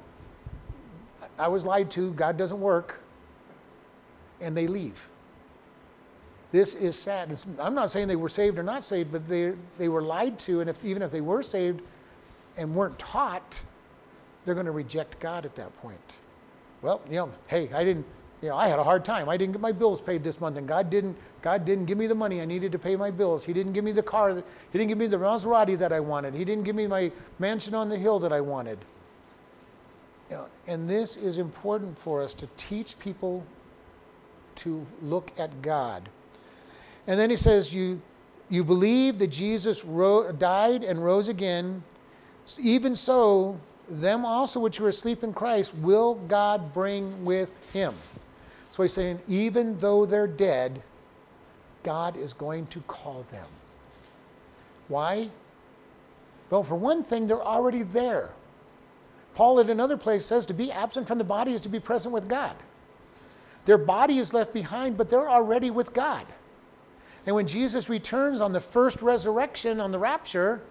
I 1.39 1.49
was 1.49 1.65
lied 1.65 1.91
to, 1.93 2.13
God 2.13 2.39
doesn't 2.39 2.61
work, 2.61 3.01
and 4.41 4.57
they 4.57 4.69
leave. 4.69 5.09
This 6.57 6.75
is 6.75 6.97
sad. 6.99 7.31
It's, 7.31 7.45
I'm 7.61 7.75
not 7.75 7.91
saying 7.91 8.09
they 8.09 8.17
were 8.17 8.31
saved 8.31 8.59
or 8.59 8.63
not 8.63 8.83
saved, 8.83 9.13
but 9.13 9.29
they, 9.29 9.53
they 9.77 9.91
were 9.91 10.01
lied 10.01 10.39
to, 10.39 10.63
and 10.63 10.71
if, 10.71 10.83
even 10.83 11.03
if 11.03 11.11
they 11.11 11.21
were 11.21 11.43
saved 11.43 11.83
and 12.57 12.75
weren't 12.75 12.99
taught, 12.99 13.63
they're 14.43 14.55
going 14.55 14.65
to 14.65 14.73
reject 14.73 15.21
God 15.21 15.45
at 15.45 15.55
that 15.57 15.77
point. 15.83 16.19
Well, 16.81 17.03
you 17.11 17.17
know, 17.17 17.31
hey, 17.49 17.69
I 17.75 17.85
didn't, 17.85 18.07
you 18.41 18.49
know, 18.49 18.57
I 18.57 18.69
had 18.69 18.79
a 18.79 18.83
hard 18.83 19.05
time. 19.05 19.29
I 19.29 19.37
didn't 19.37 19.53
get 19.53 19.61
my 19.61 19.71
bills 19.71 20.01
paid 20.01 20.25
this 20.25 20.41
month, 20.41 20.57
and 20.57 20.67
God 20.67 20.89
didn't. 20.89 21.15
God 21.43 21.67
didn't 21.67 21.85
give 21.85 21.99
me 21.99 22.07
the 22.07 22.15
money 22.15 22.41
I 22.41 22.47
needed 22.47 22.73
to 22.73 22.79
pay 22.79 22.97
my 22.97 23.11
bills. 23.11 23.45
He 23.45 23.53
didn't 23.53 23.75
give 23.75 23.85
me 23.85 23.93
the 23.93 24.03
car. 24.03 24.35
He 24.35 24.43
didn't 24.79 24.89
give 24.89 24.97
me 24.97 25.09
the 25.09 25.19
Maserati 25.19 25.77
that 25.77 25.93
I 25.93 26.01
wanted. 26.01 26.33
He 26.33 26.47
didn't 26.47 26.65
give 26.65 26.75
me 26.75 26.87
my 26.87 27.13
mansion 27.39 27.75
on 27.75 27.91
the 27.91 27.99
hill 27.99 28.19
that 28.21 28.33
I 28.33 28.41
wanted. 28.41 28.79
You 30.31 30.37
know, 30.37 30.47
and 30.69 30.89
this 30.89 31.19
is 31.19 31.37
important 31.37 31.99
for 31.99 32.23
us 32.23 32.33
to 32.33 32.49
teach 32.57 32.99
people 32.99 33.45
to 34.55 34.87
look 35.03 35.39
at 35.39 35.61
God. 35.61 36.09
And 37.07 37.19
then 37.19 37.31
he 37.31 37.37
says, 37.37 37.75
"You, 37.75 38.01
you 38.49 38.65
believe 38.65 39.19
that 39.19 39.29
Jesus 39.29 39.85
ro- 39.85 40.33
died 40.33 40.85
and 40.85 41.03
rose 41.03 41.29
again. 41.29 41.83
Even 42.61 42.95
so, 42.95 43.59
them 43.89 44.25
also 44.25 44.61
which 44.61 44.81
are 44.81 44.89
asleep 44.89 45.23
in 45.25 45.33
Christ 45.33 45.75
will 45.77 46.15
God 46.27 46.73
bring 46.73 47.25
with 47.25 47.73
Him." 47.73 47.95
So 48.77 48.83
he's 48.83 48.93
saying, 48.93 49.21
even 49.27 49.79
though 49.79 50.05
they're 50.05 50.27
dead, 50.27 50.83
God 51.83 52.15
is 52.17 52.35
going 52.35 52.67
to 52.67 52.81
call 52.81 53.25
them. 53.31 53.47
Why? 54.89 55.31
Well, 56.51 56.63
for 56.63 56.75
one 56.75 57.03
thing, 57.03 57.27
they're 57.27 57.43
already 57.43 57.85
there. 57.85 58.31
Paul 59.35 59.61
at 59.61 59.71
another 59.71 59.97
place 59.97 60.27
says 60.27 60.45
to 60.47 60.53
be 60.53 60.71
absent 60.71 61.09
from 61.09 61.17
the 61.17 61.25
body 61.25 61.55
is 61.55 61.63
to 61.63 61.71
be 61.71 61.81
present 61.81 62.13
with 62.13 62.29
God. 62.29 62.55
Their 63.65 63.79
body 63.79 64.19
is 64.19 64.35
left 64.35 64.53
behind, 64.53 64.99
but 64.99 65.09
they're 65.09 65.31
already 65.31 65.71
with 65.71 65.95
God. 65.95 66.27
And 67.27 67.35
when 67.35 67.47
Jesus 67.47 67.89
returns 67.89 68.41
on 68.41 68.53
the 68.53 68.61
first 68.61 69.03
resurrection, 69.03 69.81
on 69.81 69.91
the 69.93 69.99
rapture, 69.99 70.63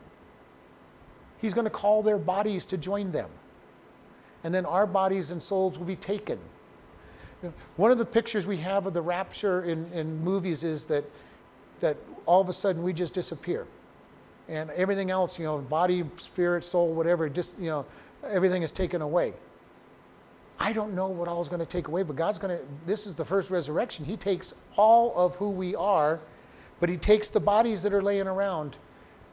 he's 1.39 1.53
going 1.53 1.65
to 1.65 1.71
call 1.71 2.01
their 2.01 2.17
bodies 2.17 2.65
to 2.67 2.77
join 2.77 3.11
them. 3.11 3.29
And 4.43 4.53
then 4.53 4.65
our 4.65 4.87
bodies 4.87 5.31
and 5.31 5.41
souls 5.41 5.77
will 5.77 5.85
be 5.85 5.95
taken 5.95 6.39
one 7.75 7.91
of 7.91 7.97
the 7.97 8.05
pictures 8.05 8.45
we 8.45 8.57
have 8.57 8.85
of 8.85 8.93
the 8.93 9.01
rapture 9.01 9.63
in, 9.63 9.85
in 9.93 10.23
movies 10.23 10.63
is 10.63 10.85
that, 10.85 11.03
that 11.79 11.97
all 12.25 12.41
of 12.41 12.49
a 12.49 12.53
sudden 12.53 12.83
we 12.83 12.93
just 12.93 13.13
disappear. 13.13 13.65
And 14.47 14.69
everything 14.71 15.11
else, 15.11 15.39
you 15.39 15.45
know, 15.45 15.57
body, 15.57 16.03
spirit, 16.17 16.63
soul, 16.63 16.93
whatever, 16.93 17.27
just, 17.29 17.57
you 17.59 17.67
know, 17.67 17.85
everything 18.27 18.63
is 18.63 18.71
taken 18.71 19.01
away. 19.01 19.33
I 20.59 20.71
don't 20.71 20.93
know 20.93 21.09
what 21.09 21.27
all 21.27 21.41
is 21.41 21.49
going 21.49 21.59
to 21.59 21.65
take 21.65 21.87
away, 21.87 22.03
but 22.03 22.15
God's 22.15 22.39
going 22.39 22.57
to, 22.57 22.63
this 22.85 23.05
is 23.05 23.15
the 23.15 23.25
first 23.25 23.51
resurrection. 23.51 24.05
He 24.05 24.15
takes 24.15 24.53
all 24.77 25.13
of 25.17 25.35
who 25.35 25.49
we 25.49 25.75
are, 25.75 26.21
but 26.79 26.89
He 26.89 26.97
takes 26.97 27.27
the 27.27 27.39
bodies 27.39 27.81
that 27.83 27.93
are 27.93 28.01
laying 28.01 28.27
around. 28.27 28.77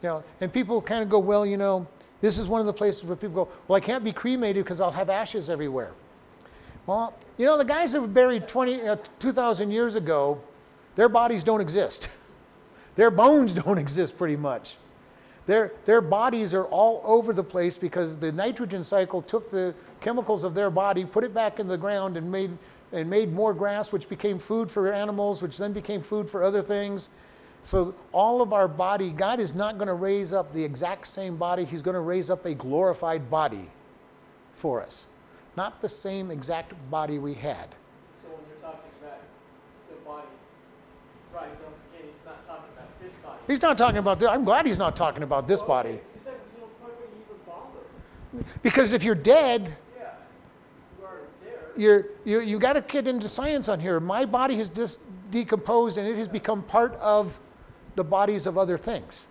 You 0.01 0.09
know, 0.09 0.23
and 0.41 0.51
people 0.51 0.81
kind 0.81 1.01
of 1.01 1.09
go, 1.09 1.19
well, 1.19 1.45
you 1.45 1.57
know, 1.57 1.87
this 2.21 2.37
is 2.37 2.47
one 2.47 2.59
of 2.59 2.67
the 2.67 2.73
places 2.73 3.03
where 3.03 3.15
people 3.15 3.45
go, 3.45 3.51
well, 3.67 3.77
I 3.77 3.79
can't 3.79 4.03
be 4.03 4.13
cremated 4.13 4.63
because 4.63 4.79
I'll 4.81 4.91
have 4.91 5.09
ashes 5.09 5.49
everywhere. 5.49 5.91
Well, 6.85 7.13
you 7.37 7.45
know, 7.45 7.57
the 7.57 7.65
guys 7.65 7.93
that 7.93 8.01
were 8.01 8.07
buried 8.07 8.47
20, 8.47 8.81
uh, 8.81 8.97
2,000 9.19 9.71
years 9.71 9.95
ago, 9.95 10.41
their 10.95 11.09
bodies 11.09 11.43
don't 11.43 11.61
exist. 11.61 12.09
their 12.95 13.11
bones 13.11 13.53
don't 13.53 13.77
exist 13.85 14.17
pretty 14.17 14.35
much. 14.35 14.77
Their, 15.45 15.73
their 15.85 16.01
bodies 16.01 16.53
are 16.53 16.65
all 16.65 17.01
over 17.03 17.33
the 17.33 17.43
place 17.43 17.75
because 17.77 18.17
the 18.17 18.31
nitrogen 18.31 18.83
cycle 18.83 19.21
took 19.21 19.51
the 19.51 19.75
chemicals 19.99 20.43
of 20.43 20.55
their 20.55 20.69
body, 20.69 21.03
put 21.03 21.23
it 21.23 21.33
back 21.33 21.59
in 21.59 21.67
the 21.67 21.77
ground, 21.77 22.15
and 22.15 22.31
made, 22.31 22.51
and 22.93 23.09
made 23.09 23.33
more 23.33 23.53
grass, 23.53 23.91
which 23.91 24.07
became 24.07 24.39
food 24.39 24.71
for 24.71 24.93
animals, 24.93 25.41
which 25.41 25.57
then 25.57 25.73
became 25.73 26.01
food 26.01 26.29
for 26.29 26.43
other 26.43 26.61
things. 26.61 27.09
So, 27.63 27.95
all 28.11 28.41
of 28.41 28.53
our 28.53 28.67
body, 28.67 29.09
God 29.09 29.39
is 29.39 29.55
not 29.55 29.77
going 29.77 29.87
to 29.87 29.93
raise 29.93 30.33
up 30.33 30.53
the 30.53 30.63
exact 30.63 31.07
same 31.07 31.37
body, 31.37 31.63
He's 31.63 31.81
going 31.81 31.95
to 31.95 32.01
raise 32.01 32.29
up 32.29 32.45
a 32.45 32.53
glorified 32.53 33.29
body 33.29 33.71
for 34.53 34.81
us 34.81 35.07
not 35.55 35.81
the 35.81 35.89
same 35.89 36.31
exact 36.31 36.73
body 36.89 37.19
we 37.19 37.33
had. 37.33 37.69
So 38.21 38.29
when 38.29 38.39
you're 38.49 38.57
talking 38.61 38.89
about 39.01 39.19
the 39.89 39.95
bodies 40.05 40.27
rise 41.33 41.51
up 41.51 41.73
again, 41.93 42.09
he's 42.11 42.25
not 42.25 42.47
talking 42.47 42.71
about 42.75 43.01
this 43.01 43.13
body. 43.13 43.39
He's 43.47 43.61
not 43.61 43.77
talking 43.77 43.97
about 43.97 44.19
this. 44.19 44.29
I'm 44.29 44.43
glad 44.43 44.65
he's 44.65 44.79
not 44.79 44.95
talking 44.95 45.23
about 45.23 45.47
this 45.47 45.61
body. 45.61 45.91
You 45.91 45.99
said 46.23 46.33
no 46.59 46.67
point 46.81 46.93
would 46.99 47.09
even 47.09 47.37
bother. 47.45 48.45
Because 48.61 48.93
if 48.93 49.03
you're 49.03 49.15
dead, 49.15 49.75
Yeah. 49.97 50.09
You 50.97 51.05
are 51.05 51.19
you're, 51.77 52.05
you 52.25 52.39
you 52.41 52.59
got 52.59 52.73
to 52.73 52.81
get 52.81 53.07
into 53.07 53.29
science 53.29 53.69
on 53.69 53.79
here. 53.79 53.99
My 53.99 54.25
body 54.25 54.55
has 54.57 54.69
dis- 54.69 54.99
decomposed 55.29 55.97
and 55.97 56.07
it 56.07 56.17
has 56.17 56.27
become 56.27 56.63
part 56.63 56.95
of 56.95 57.39
the 57.95 58.03
bodies 58.03 58.47
of 58.47 58.57
other 58.57 58.77
things. 58.77 59.27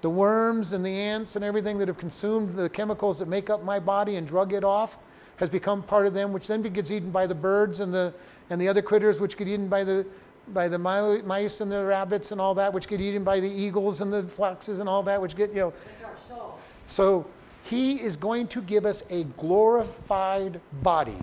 The 0.00 0.10
worms 0.10 0.72
and 0.72 0.84
the 0.86 0.94
ants 0.94 1.34
and 1.34 1.44
everything 1.44 1.78
that 1.78 1.88
have 1.88 1.98
consumed 1.98 2.54
the 2.54 2.68
chemicals 2.68 3.18
that 3.18 3.26
make 3.26 3.50
up 3.50 3.64
my 3.64 3.80
body 3.80 4.16
and 4.16 4.26
drug 4.26 4.52
it 4.52 4.62
off 4.62 4.98
has 5.38 5.48
become 5.48 5.82
part 5.82 6.06
of 6.06 6.14
them, 6.14 6.32
which 6.32 6.46
then 6.46 6.62
gets 6.62 6.90
eaten 6.90 7.10
by 7.10 7.26
the 7.26 7.34
birds 7.34 7.80
and 7.80 7.92
the, 7.92 8.12
and 8.50 8.60
the 8.60 8.68
other 8.68 8.82
critters, 8.82 9.20
which 9.20 9.36
get 9.36 9.48
eaten 9.48 9.68
by 9.68 9.82
the, 9.82 10.06
by 10.48 10.68
the 10.68 10.78
mice 10.78 11.60
and 11.60 11.70
the 11.70 11.84
rabbits 11.84 12.32
and 12.32 12.40
all 12.40 12.54
that, 12.54 12.72
which 12.72 12.86
get 12.86 13.00
eaten 13.00 13.24
by 13.24 13.40
the 13.40 13.48
eagles 13.48 14.00
and 14.00 14.12
the 14.12 14.22
foxes 14.22 14.80
and 14.80 14.88
all 14.88 15.02
that, 15.02 15.20
which 15.20 15.36
get, 15.36 15.50
you 15.50 15.60
know. 15.60 15.72
That's 16.00 16.04
our 16.04 16.36
soul. 16.36 16.58
So 16.86 17.26
he 17.64 18.00
is 18.00 18.16
going 18.16 18.48
to 18.48 18.62
give 18.62 18.86
us 18.86 19.02
a 19.10 19.24
glorified 19.36 20.60
body 20.82 21.18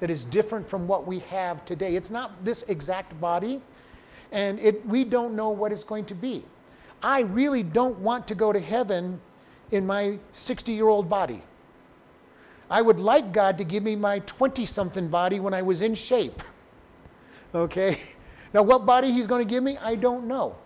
that 0.00 0.10
is 0.10 0.24
different 0.24 0.68
from 0.68 0.86
what 0.88 1.06
we 1.06 1.20
have 1.20 1.64
today. 1.64 1.96
It's 1.96 2.10
not 2.10 2.44
this 2.44 2.62
exact 2.64 3.18
body, 3.20 3.60
and 4.34 4.60
it, 4.60 4.84
we 4.84 5.04
don't 5.04 5.34
know 5.34 5.48
what 5.48 5.72
it's 5.72 5.84
going 5.84 6.04
to 6.06 6.14
be. 6.14 6.44
I 7.02 7.20
really 7.20 7.62
don't 7.62 7.98
want 8.00 8.28
to 8.28 8.34
go 8.34 8.52
to 8.52 8.60
heaven 8.60 9.18
in 9.70 9.86
my 9.86 10.18
60 10.32 10.72
year 10.72 10.88
old 10.88 11.08
body. 11.08 11.40
I 12.68 12.82
would 12.82 12.98
like 12.98 13.32
God 13.32 13.56
to 13.58 13.64
give 13.64 13.82
me 13.82 13.94
my 13.94 14.18
20 14.20 14.66
something 14.66 15.08
body 15.08 15.38
when 15.38 15.54
I 15.54 15.62
was 15.62 15.80
in 15.80 15.94
shape. 15.94 16.42
Okay? 17.54 18.00
Now, 18.52 18.62
what 18.62 18.84
body 18.84 19.12
He's 19.12 19.28
going 19.28 19.46
to 19.46 19.48
give 19.48 19.62
me, 19.62 19.78
I 19.78 19.94
don't 19.94 20.26
know. 20.26 20.56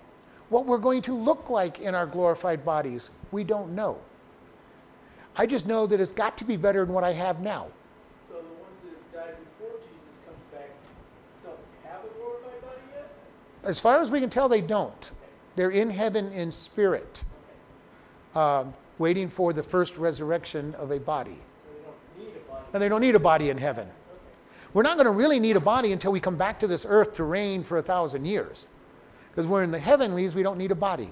What 0.48 0.64
we're 0.64 0.78
going 0.78 1.02
to 1.02 1.12
look 1.12 1.50
like 1.50 1.80
in 1.80 1.94
our 1.94 2.06
glorified 2.06 2.64
bodies, 2.64 3.10
we 3.30 3.44
don't 3.44 3.74
know. 3.74 3.98
I 5.36 5.44
just 5.44 5.66
know 5.66 5.86
that 5.86 6.00
it's 6.00 6.12
got 6.12 6.38
to 6.38 6.44
be 6.44 6.56
better 6.56 6.86
than 6.86 6.94
what 6.94 7.04
I 7.04 7.12
have 7.12 7.42
now. 7.42 7.66
So 8.26 8.36
the 8.36 8.40
ones 8.40 8.78
that 8.84 9.20
have 9.20 9.26
died 9.26 9.36
before 9.58 9.76
Jesus 9.80 10.16
comes 10.24 10.40
back 10.50 10.70
don't 11.44 11.58
have 11.84 12.00
a 12.04 12.08
glorified 12.16 12.62
body 12.62 12.80
yet? 12.94 13.10
As 13.64 13.80
far 13.80 14.00
as 14.00 14.10
we 14.10 14.20
can 14.20 14.30
tell, 14.30 14.48
they 14.48 14.60
don't. 14.60 15.12
They're 15.56 15.70
in 15.70 15.90
heaven 15.90 16.30
in 16.32 16.50
spirit, 16.52 17.24
um, 18.34 18.72
waiting 18.98 19.28
for 19.28 19.52
the 19.52 19.62
first 19.62 19.96
resurrection 19.96 20.74
of 20.76 20.92
a 20.92 21.00
body. 21.00 21.36
So 21.36 22.22
they 22.22 22.26
a 22.28 22.50
body. 22.50 22.64
And 22.72 22.82
they 22.82 22.88
don't 22.88 23.00
need 23.00 23.14
a 23.14 23.20
body 23.20 23.50
in 23.50 23.58
heaven. 23.58 23.88
We're 24.74 24.82
not 24.82 24.96
going 24.96 25.06
to 25.06 25.12
really 25.12 25.40
need 25.40 25.56
a 25.56 25.60
body 25.60 25.92
until 25.92 26.12
we 26.12 26.20
come 26.20 26.36
back 26.36 26.60
to 26.60 26.66
this 26.66 26.86
earth 26.88 27.14
to 27.14 27.24
reign 27.24 27.64
for 27.64 27.78
a 27.78 27.82
thousand 27.82 28.26
years. 28.26 28.68
Because 29.30 29.46
we're 29.46 29.62
in 29.62 29.70
the 29.70 29.78
heavenlies, 29.78 30.34
we 30.34 30.42
don't 30.42 30.58
need 30.58 30.70
a 30.70 30.76
body. 30.76 31.10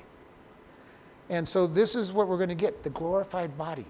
And 1.29 1.49
so 1.49 1.67
this 1.67 1.95
is 1.95 2.13
what 2.13 2.29
we're 2.29 2.37
going 2.37 2.51
to 2.51 2.55
get 2.55 2.83
the 2.83 2.91
glorified 2.91 3.57
body. 3.59 3.87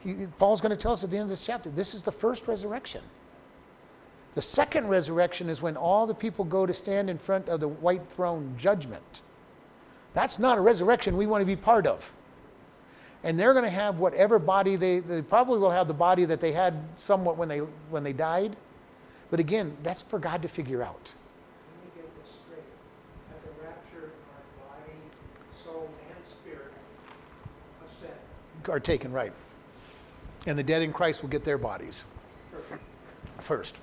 He, 0.00 0.26
Paul's 0.38 0.60
going 0.60 0.70
to 0.70 0.76
tell 0.76 0.92
us 0.92 1.02
at 1.04 1.10
the 1.10 1.16
end 1.16 1.24
of 1.24 1.30
this 1.30 1.44
chapter 1.46 1.70
this 1.70 1.94
is 1.94 2.02
the 2.02 2.12
first 2.12 2.46
resurrection. 2.48 3.02
The 4.34 4.42
second 4.42 4.88
resurrection 4.88 5.48
is 5.48 5.62
when 5.62 5.76
all 5.76 6.06
the 6.06 6.14
people 6.14 6.44
go 6.44 6.66
to 6.66 6.74
stand 6.74 7.08
in 7.08 7.18
front 7.18 7.48
of 7.48 7.60
the 7.60 7.68
white 7.68 8.06
throne 8.08 8.54
judgment. 8.58 9.22
That's 10.12 10.38
not 10.38 10.58
a 10.58 10.60
resurrection 10.60 11.16
we 11.16 11.26
want 11.26 11.42
to 11.42 11.46
be 11.46 11.56
part 11.56 11.86
of. 11.86 12.12
And 13.22 13.38
they're 13.38 13.52
going 13.52 13.64
to 13.64 13.70
have 13.70 13.98
whatever 13.98 14.38
body 14.38 14.76
they, 14.76 14.98
they 15.00 15.22
probably 15.22 15.58
will 15.58 15.70
have 15.70 15.88
the 15.88 15.94
body 15.94 16.24
that 16.24 16.40
they 16.40 16.52
had 16.52 16.74
somewhat 16.96 17.36
when 17.36 17.48
they, 17.48 17.58
when 17.90 18.02
they 18.04 18.12
died. 18.12 18.56
But 19.30 19.40
again, 19.40 19.76
that's 19.82 20.02
for 20.02 20.18
God 20.18 20.42
to 20.42 20.48
figure 20.48 20.82
out. 20.82 21.14
Let 21.66 21.96
me 21.96 22.02
get 22.02 22.22
this 22.22 22.32
straight. 22.44 22.58
At 23.30 23.42
the 23.42 23.66
rapture, 23.66 24.12
our 24.34 24.68
body, 24.68 24.92
soul, 25.64 25.88
and 26.08 26.26
spirit 26.26 26.72
ascend. 27.84 28.12
Are 28.68 28.80
taken, 28.80 29.12
right. 29.12 29.32
And 30.46 30.58
the 30.58 30.62
dead 30.62 30.82
in 30.82 30.92
Christ 30.92 31.22
will 31.22 31.30
get 31.30 31.44
their 31.44 31.58
bodies 31.58 32.04
Perfect. 32.52 32.82
first. 33.38 33.80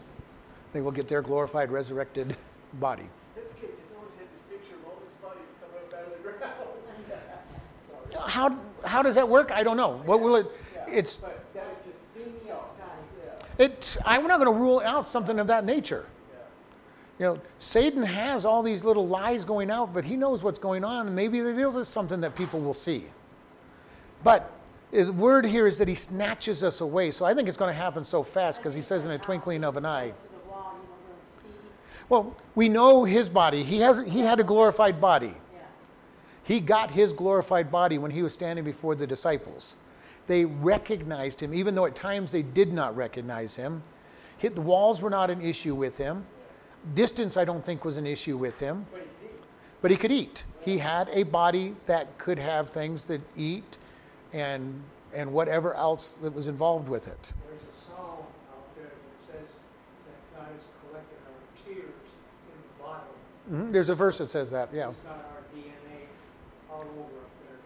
They 0.73 0.81
will 0.81 0.91
get 0.91 1.07
their 1.07 1.21
glorified, 1.21 1.71
resurrected 1.71 2.35
body. 2.73 3.03
That's 3.35 3.53
good, 3.53 3.69
because 3.75 3.91
always 3.97 4.11
had 4.13 4.27
this 4.31 4.41
picture 4.49 4.75
of 4.75 4.85
all 4.85 4.97
these 5.01 5.17
bodies 5.21 5.49
coming 5.59 5.77
up 5.77 5.93
out 5.93 6.05
of 6.05 6.13
the 6.13 6.29
ground. 6.29 6.53
How, 8.29 8.57
how 8.87 9.01
does 9.01 9.15
that 9.15 9.27
work? 9.27 9.51
I 9.51 9.63
don't 9.63 9.77
know. 9.77 10.01
What 10.05 10.21
will 10.21 10.35
it? 10.35 10.47
Yeah, 10.75 10.85
It's 10.95 11.15
But 11.17 11.43
that 11.53 11.67
was 11.69 11.85
just, 11.85 12.15
me 12.15 12.33
yeah, 12.45 12.55
as 13.59 13.61
it. 13.61 13.97
I'm 14.05 14.27
not 14.27 14.39
going 14.39 14.53
to 14.53 14.59
rule 14.59 14.81
out 14.83 15.07
something 15.07 15.39
of 15.39 15.47
that 15.47 15.65
nature. 15.65 16.05
You 17.19 17.27
know, 17.27 17.41
Satan 17.59 18.01
has 18.01 18.45
all 18.45 18.63
these 18.63 18.83
little 18.83 19.07
lies 19.07 19.45
going 19.45 19.69
out, 19.69 19.93
but 19.93 20.03
he 20.03 20.15
knows 20.15 20.41
what's 20.41 20.57
going 20.57 20.83
on, 20.83 21.05
and 21.05 21.15
maybe 21.15 21.39
there 21.39 21.79
is 21.79 21.87
something 21.87 22.19
that 22.21 22.35
people 22.35 22.59
will 22.59 22.73
see. 22.73 23.03
But 24.23 24.51
the 24.91 25.13
word 25.13 25.45
here 25.45 25.67
is 25.67 25.77
that 25.77 25.87
he 25.87 25.93
snatches 25.93 26.63
us 26.63 26.81
away. 26.81 27.11
So 27.11 27.23
I 27.23 27.35
think 27.35 27.47
it's 27.47 27.57
going 27.57 27.69
to 27.69 27.79
happen 27.79 28.03
so 28.03 28.23
fast 28.23 28.59
because 28.59 28.73
he 28.73 28.81
says 28.81 29.05
in 29.05 29.11
a 29.11 29.19
twinkling 29.19 29.63
of 29.63 29.77
an 29.77 29.85
eye. 29.85 30.09
Close 30.09 30.21
to 30.21 30.29
the 30.29 30.49
wall, 30.49 30.73
you 30.81 30.87
don't 30.87 30.99
really 31.09 31.59
see. 31.61 32.00
Well, 32.11 32.35
we 32.55 32.67
know 32.67 33.05
his 33.05 33.29
body. 33.29 33.63
He 33.63 33.79
has 33.79 34.03
he 34.05 34.19
had 34.19 34.41
a 34.41 34.43
glorified 34.43 34.99
body. 34.99 35.33
Yeah. 35.53 35.61
He 36.43 36.59
got 36.59 36.91
his 36.91 37.13
glorified 37.13 37.71
body 37.71 37.97
when 37.99 38.11
he 38.11 38.21
was 38.21 38.33
standing 38.33 38.65
before 38.65 38.95
the 38.95 39.07
disciples. 39.07 39.77
They 40.27 40.43
recognized 40.43 41.39
him, 41.39 41.53
even 41.53 41.73
though 41.73 41.85
at 41.85 41.95
times 41.95 42.29
they 42.33 42.41
did 42.41 42.73
not 42.73 42.97
recognize 42.97 43.55
him. 43.55 43.81
Hit 44.39 44.55
the 44.55 44.61
walls 44.61 45.01
were 45.01 45.09
not 45.09 45.29
an 45.29 45.39
issue 45.41 45.73
with 45.73 45.97
him. 45.97 46.25
Distance, 46.95 47.37
I 47.37 47.45
don't 47.45 47.63
think, 47.63 47.85
was 47.85 47.95
an 47.95 48.05
issue 48.05 48.35
with 48.35 48.59
him. 48.59 48.85
But 48.91 49.07
he. 49.21 49.37
But 49.81 49.91
he 49.91 49.97
could 49.97 50.11
eat. 50.11 50.43
He 50.59 50.77
had 50.77 51.07
a 51.13 51.23
body 51.23 51.75
that 51.85 52.17
could 52.17 52.37
have 52.37 52.71
things 52.71 53.05
that 53.05 53.21
eat, 53.37 53.77
and 54.33 54.83
and 55.13 55.31
whatever 55.31 55.75
else 55.75 56.15
that 56.21 56.33
was 56.33 56.47
involved 56.47 56.89
with 56.89 57.07
it. 57.07 57.33
There's 57.47 57.61
a 57.61 57.89
song 57.89 58.25
out 58.51 58.75
there 58.75 58.85
that 58.85 59.33
says 59.33 59.47
that 60.07 60.39
God 60.39 60.47
has 60.51 60.63
collected 60.83 61.17
our 61.27 61.41
tears 61.65 61.85
in 61.85 62.57
the 62.63 62.83
bottle. 63.51 63.65
Mhm, 63.67 63.71
There's 63.71 63.89
a 63.89 63.95
verse 63.95 64.17
that 64.19 64.27
says 64.27 64.49
that. 64.51 64.69
Yeah. 64.73 64.87
He's 64.87 64.95
got 65.03 65.13
our 65.13 65.43
DNA 65.55 66.07
all 66.69 66.81
over 66.81 66.91
up 66.91 67.31
there. 67.47 67.57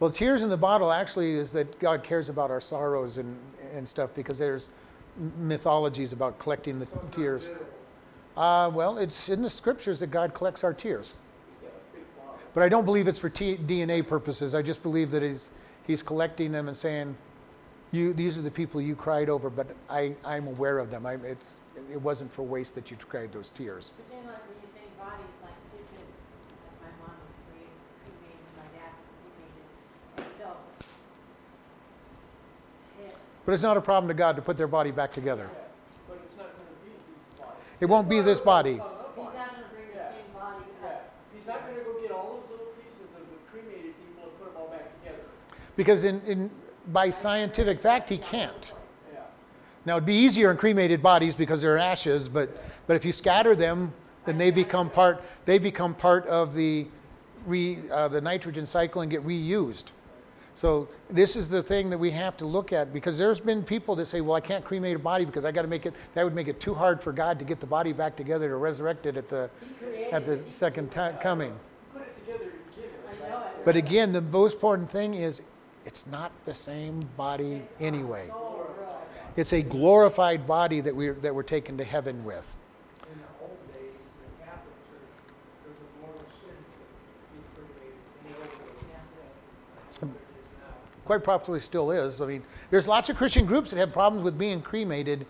Well, 0.00 0.10
tears 0.10 0.42
in 0.42 0.48
the 0.48 0.56
bottle 0.56 0.92
actually 0.92 1.32
is 1.34 1.52
that 1.52 1.78
God 1.78 2.02
cares 2.02 2.28
about 2.28 2.50
our 2.50 2.60
sorrows 2.60 3.18
and 3.18 3.36
and 3.74 3.88
stuff 3.88 4.10
because 4.14 4.38
there's 4.38 4.68
mythologies 5.38 6.12
about 6.12 6.38
collecting 6.38 6.78
the 6.78 6.86
So 6.86 7.00
tears. 7.10 7.48
Uh, 8.36 8.70
well, 8.72 8.98
it's 8.98 9.28
in 9.28 9.42
the 9.42 9.50
scriptures 9.50 9.98
that 10.00 10.08
God 10.10 10.34
collects 10.34 10.64
our 10.64 10.72
tears. 10.74 11.14
He's 11.60 11.68
got 11.68 11.76
a 11.76 11.96
big 11.96 12.16
bottle. 12.16 12.38
But 12.54 12.62
I 12.62 12.68
don't 12.68 12.84
believe 12.84 13.08
it's 13.08 13.18
for 13.18 13.28
T- 13.28 13.56
DNA 13.58 14.06
purposes. 14.06 14.54
I 14.54 14.62
just 14.62 14.82
believe 14.82 15.10
that 15.10 15.22
he's, 15.22 15.50
he's 15.86 16.02
collecting 16.02 16.50
them 16.52 16.68
and 16.68 16.76
saying, 16.76 17.14
you, 17.92 18.14
these 18.14 18.38
are 18.38 18.42
the 18.42 18.50
people 18.50 18.80
you 18.80 18.94
cried 18.96 19.28
over, 19.28 19.50
but 19.50 19.66
I, 19.90 20.14
I'm 20.24 20.46
aware 20.46 20.78
of 20.78 20.90
them. 20.90 21.04
I, 21.04 21.14
it's, 21.14 21.56
it 21.90 22.00
wasn't 22.00 22.32
for 22.32 22.42
waste 22.42 22.74
that 22.74 22.90
you 22.90 22.96
cried 22.96 23.32
those 23.32 23.50
tears. 23.50 23.90
But 23.96 24.08
then 24.16 24.26
like 24.26 24.40
when 24.48 24.56
you 24.62 24.68
say 24.72 24.80
bodies, 24.98 25.26
like 25.42 25.52
too, 25.70 25.76
because 25.92 26.80
my 26.80 26.88
mom 27.04 27.16
was 27.20 27.36
created, 27.52 27.76
cremated, 28.00 28.40
my 28.56 28.64
dad 28.72 28.92
was 28.96 29.12
cremated. 29.20 29.64
And 30.16 30.26
so, 30.40 30.56
head, 33.02 33.12
But 33.44 33.52
it's 33.52 33.62
not 33.62 33.76
a 33.76 33.80
problem 33.80 34.08
to 34.08 34.14
God 34.14 34.36
to 34.36 34.42
put 34.42 34.56
their 34.56 34.68
body 34.68 34.90
back 34.90 35.12
together. 35.12 35.48
But 36.08 36.20
it's 36.24 36.36
not 36.36 36.46
gonna 36.46 36.68
be 36.84 36.90
these 36.90 37.40
bodies. 37.40 37.62
It 37.80 37.86
won't 37.86 38.08
be 38.08 38.20
this 38.20 38.40
body. 38.40 38.72
he's 38.72 38.78
not 38.78 38.88
gonna 39.16 39.66
bring 39.72 39.88
the 39.92 39.98
same 39.98 40.32
body 40.34 40.64
up. 40.84 41.12
he's 41.34 41.46
not 41.46 41.66
gonna 41.66 41.82
go 41.82 42.00
get 42.00 42.10
all 42.12 42.40
those 42.40 42.50
little 42.50 42.72
pieces 42.82 43.08
of 43.14 43.26
the 43.28 43.50
cremated 43.50 43.94
people 43.98 44.24
and 44.24 44.38
put 44.38 44.52
them 44.52 44.62
all 44.62 44.68
back 44.68 45.00
together. 45.00 45.22
Because 45.76 46.04
in, 46.04 46.20
in, 46.22 46.50
by 46.92 47.10
scientific 47.10 47.80
fact, 47.80 48.08
he 48.08 48.18
can't. 48.18 48.74
Now, 49.84 49.96
it'd 49.96 50.06
be 50.06 50.14
easier 50.14 50.50
in 50.50 50.56
cremated 50.56 51.02
bodies 51.02 51.34
because 51.34 51.60
they're 51.60 51.78
ashes, 51.78 52.28
but, 52.28 52.50
but 52.86 52.94
if 52.94 53.04
you 53.04 53.12
scatter 53.12 53.56
them, 53.56 53.92
then 54.24 54.38
they 54.38 54.52
become 54.52 54.88
part, 54.88 55.22
they 55.44 55.58
become 55.58 55.94
part 55.94 56.24
of 56.26 56.54
the, 56.54 56.86
re, 57.46 57.78
uh, 57.90 58.06
the 58.06 58.20
nitrogen 58.20 58.64
cycle 58.64 59.02
and 59.02 59.10
get 59.10 59.26
reused. 59.26 59.86
So 60.54 60.88
this 61.08 61.34
is 61.34 61.48
the 61.48 61.62
thing 61.62 61.88
that 61.90 61.98
we 61.98 62.10
have 62.10 62.36
to 62.36 62.44
look 62.44 62.72
at 62.72 62.92
because 62.92 63.16
there's 63.16 63.40
been 63.40 63.62
people 63.62 63.96
that 63.96 64.06
say, 64.06 64.20
well, 64.20 64.36
I 64.36 64.40
can't 64.40 64.64
cremate 64.64 64.96
a 64.96 64.98
body 64.98 65.24
because 65.24 65.44
I 65.44 65.52
got 65.52 65.62
to 65.62 65.68
make 65.68 65.86
it, 65.86 65.94
that 66.14 66.24
would 66.24 66.34
make 66.34 66.48
it 66.48 66.60
too 66.60 66.74
hard 66.74 67.02
for 67.02 67.12
God 67.12 67.38
to 67.38 67.44
get 67.44 67.58
the 67.58 67.66
body 67.66 67.92
back 67.92 68.16
together 68.16 68.48
to 68.48 68.56
resurrect 68.56 69.06
it 69.06 69.16
at 69.16 69.28
the, 69.28 69.50
at 70.12 70.24
the 70.24 70.38
second 70.50 70.92
time 70.92 71.16
coming. 71.18 71.52
put 71.92 72.02
it 72.02 72.14
together 72.14 72.44
to 72.44 72.74
begin 72.74 72.90
with. 73.06 73.22
I 73.24 73.28
know 73.28 73.36
right? 73.38 73.46
it. 73.46 73.64
But 73.64 73.76
again, 73.76 74.12
the 74.12 74.20
most 74.20 74.54
important 74.54 74.90
thing 74.90 75.14
is 75.14 75.42
it's 75.86 76.06
not 76.06 76.32
the 76.44 76.54
same 76.54 77.08
body 77.16 77.62
anyway. 77.80 78.30
It's 79.34 79.54
a 79.54 79.62
glorified 79.62 80.46
body 80.46 80.80
that 80.80 80.94
we're, 80.94 81.14
that 81.14 81.34
we're 81.34 81.42
taken 81.42 81.78
to 81.78 81.84
heaven 81.84 82.22
with. 82.22 82.46
In 83.10 83.18
the 83.18 83.24
old 83.42 83.56
days, 83.72 83.80
in 83.80 84.28
the 84.28 84.44
Catholic 84.44 84.76
Church, 84.92 85.08
there 85.64 85.72
was 85.72 85.80
a 85.80 85.90
mortal 86.04 86.28
sin 86.44 86.52
to 86.52 86.76
be 87.32 87.40
cremated 87.56 87.96
in 88.20 88.32
the 88.32 88.36
old 88.36 88.52
days. 88.52 88.84
Yeah. 88.92 89.00
That's 89.88 89.98
what 90.02 90.10
it 90.12 90.36
is 90.36 90.48
now. 90.60 90.76
Quite 91.04 91.24
probably 91.24 91.60
still 91.60 91.90
is. 91.90 92.20
I 92.20 92.26
mean, 92.26 92.42
there's 92.70 92.86
lots 92.86 93.08
of 93.10 93.16
Christian 93.16 93.46
groups 93.46 93.70
that 93.70 93.78
have 93.78 93.92
problems 93.92 94.24
with 94.24 94.38
being 94.38 94.60
cremated 94.62 95.26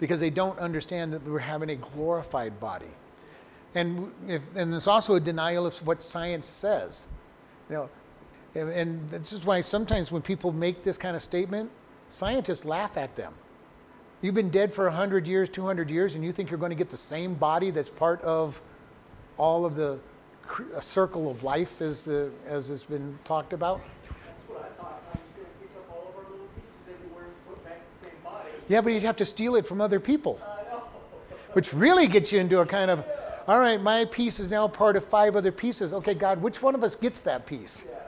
because 0.00 0.20
they 0.20 0.30
don't 0.30 0.58
understand 0.58 1.12
that 1.12 1.24
we're 1.24 1.38
having 1.38 1.70
a 1.70 1.76
glorified 1.76 2.58
body. 2.58 2.86
And, 3.74 4.12
if, 4.28 4.42
and 4.56 4.72
there's 4.72 4.86
also 4.86 5.14
a 5.14 5.20
denial 5.20 5.66
of 5.66 5.86
what 5.86 6.02
science 6.02 6.46
says. 6.46 7.06
You 7.70 7.76
know, 7.76 7.90
and, 8.54 9.08
this 9.10 9.32
is 9.32 9.44
why 9.44 9.60
sometimes 9.60 10.12
when 10.12 10.22
people 10.22 10.52
make 10.52 10.82
this 10.82 10.98
kind 10.98 11.16
of 11.16 11.22
statement, 11.22 11.70
scientists 12.08 12.64
laugh 12.64 12.96
at 12.96 13.14
them. 13.16 13.32
You've 14.20 14.34
been 14.34 14.50
dead 14.50 14.72
for 14.72 14.84
100 14.84 15.26
years, 15.26 15.48
200 15.48 15.90
years, 15.90 16.14
and 16.14 16.24
you 16.24 16.32
think 16.32 16.50
you're 16.50 16.58
going 16.58 16.70
to 16.70 16.76
get 16.76 16.90
the 16.90 16.96
same 16.96 17.34
body 17.34 17.70
that's 17.70 17.88
part 17.88 18.20
of 18.22 18.60
all 19.38 19.64
of 19.64 19.74
the 19.74 19.98
circle 20.80 21.30
of 21.30 21.42
life 21.42 21.80
as, 21.80 22.04
the, 22.04 22.30
as 22.46 22.68
has 22.68 22.84
been 22.84 23.18
talked 23.24 23.52
about? 23.52 23.80
That's 24.26 24.44
what 24.44 24.60
I 24.62 24.80
thought, 24.80 25.02
I 25.12 25.18
was 25.18 25.32
gonna 25.34 25.48
pick 25.60 25.70
up 25.76 25.90
all 25.90 26.08
of 26.10 26.16
our 26.16 26.30
little 26.30 26.48
pieces 26.56 26.76
everywhere 26.88 27.24
and 27.24 27.48
put 27.48 27.64
back 27.64 27.80
the 27.98 28.06
same 28.06 28.18
body. 28.22 28.51
Yeah, 28.68 28.80
but 28.80 28.92
you'd 28.92 29.02
have 29.02 29.16
to 29.16 29.24
steal 29.24 29.56
it 29.56 29.66
from 29.66 29.80
other 29.80 30.00
people, 30.00 30.40
which 31.52 31.72
really 31.74 32.06
gets 32.06 32.32
you 32.32 32.40
into 32.40 32.60
a 32.60 32.66
kind 32.66 32.90
of, 32.90 33.04
all 33.46 33.58
right, 33.58 33.80
my 33.80 34.04
piece 34.06 34.40
is 34.40 34.50
now 34.50 34.68
part 34.68 34.96
of 34.96 35.04
five 35.04 35.36
other 35.36 35.52
pieces. 35.52 35.92
Okay, 35.92 36.14
God, 36.14 36.40
which 36.40 36.62
one 36.62 36.74
of 36.74 36.82
us 36.84 36.94
gets 36.94 37.20
that 37.22 37.44
piece? 37.44 37.88
Yeah, 37.90 37.98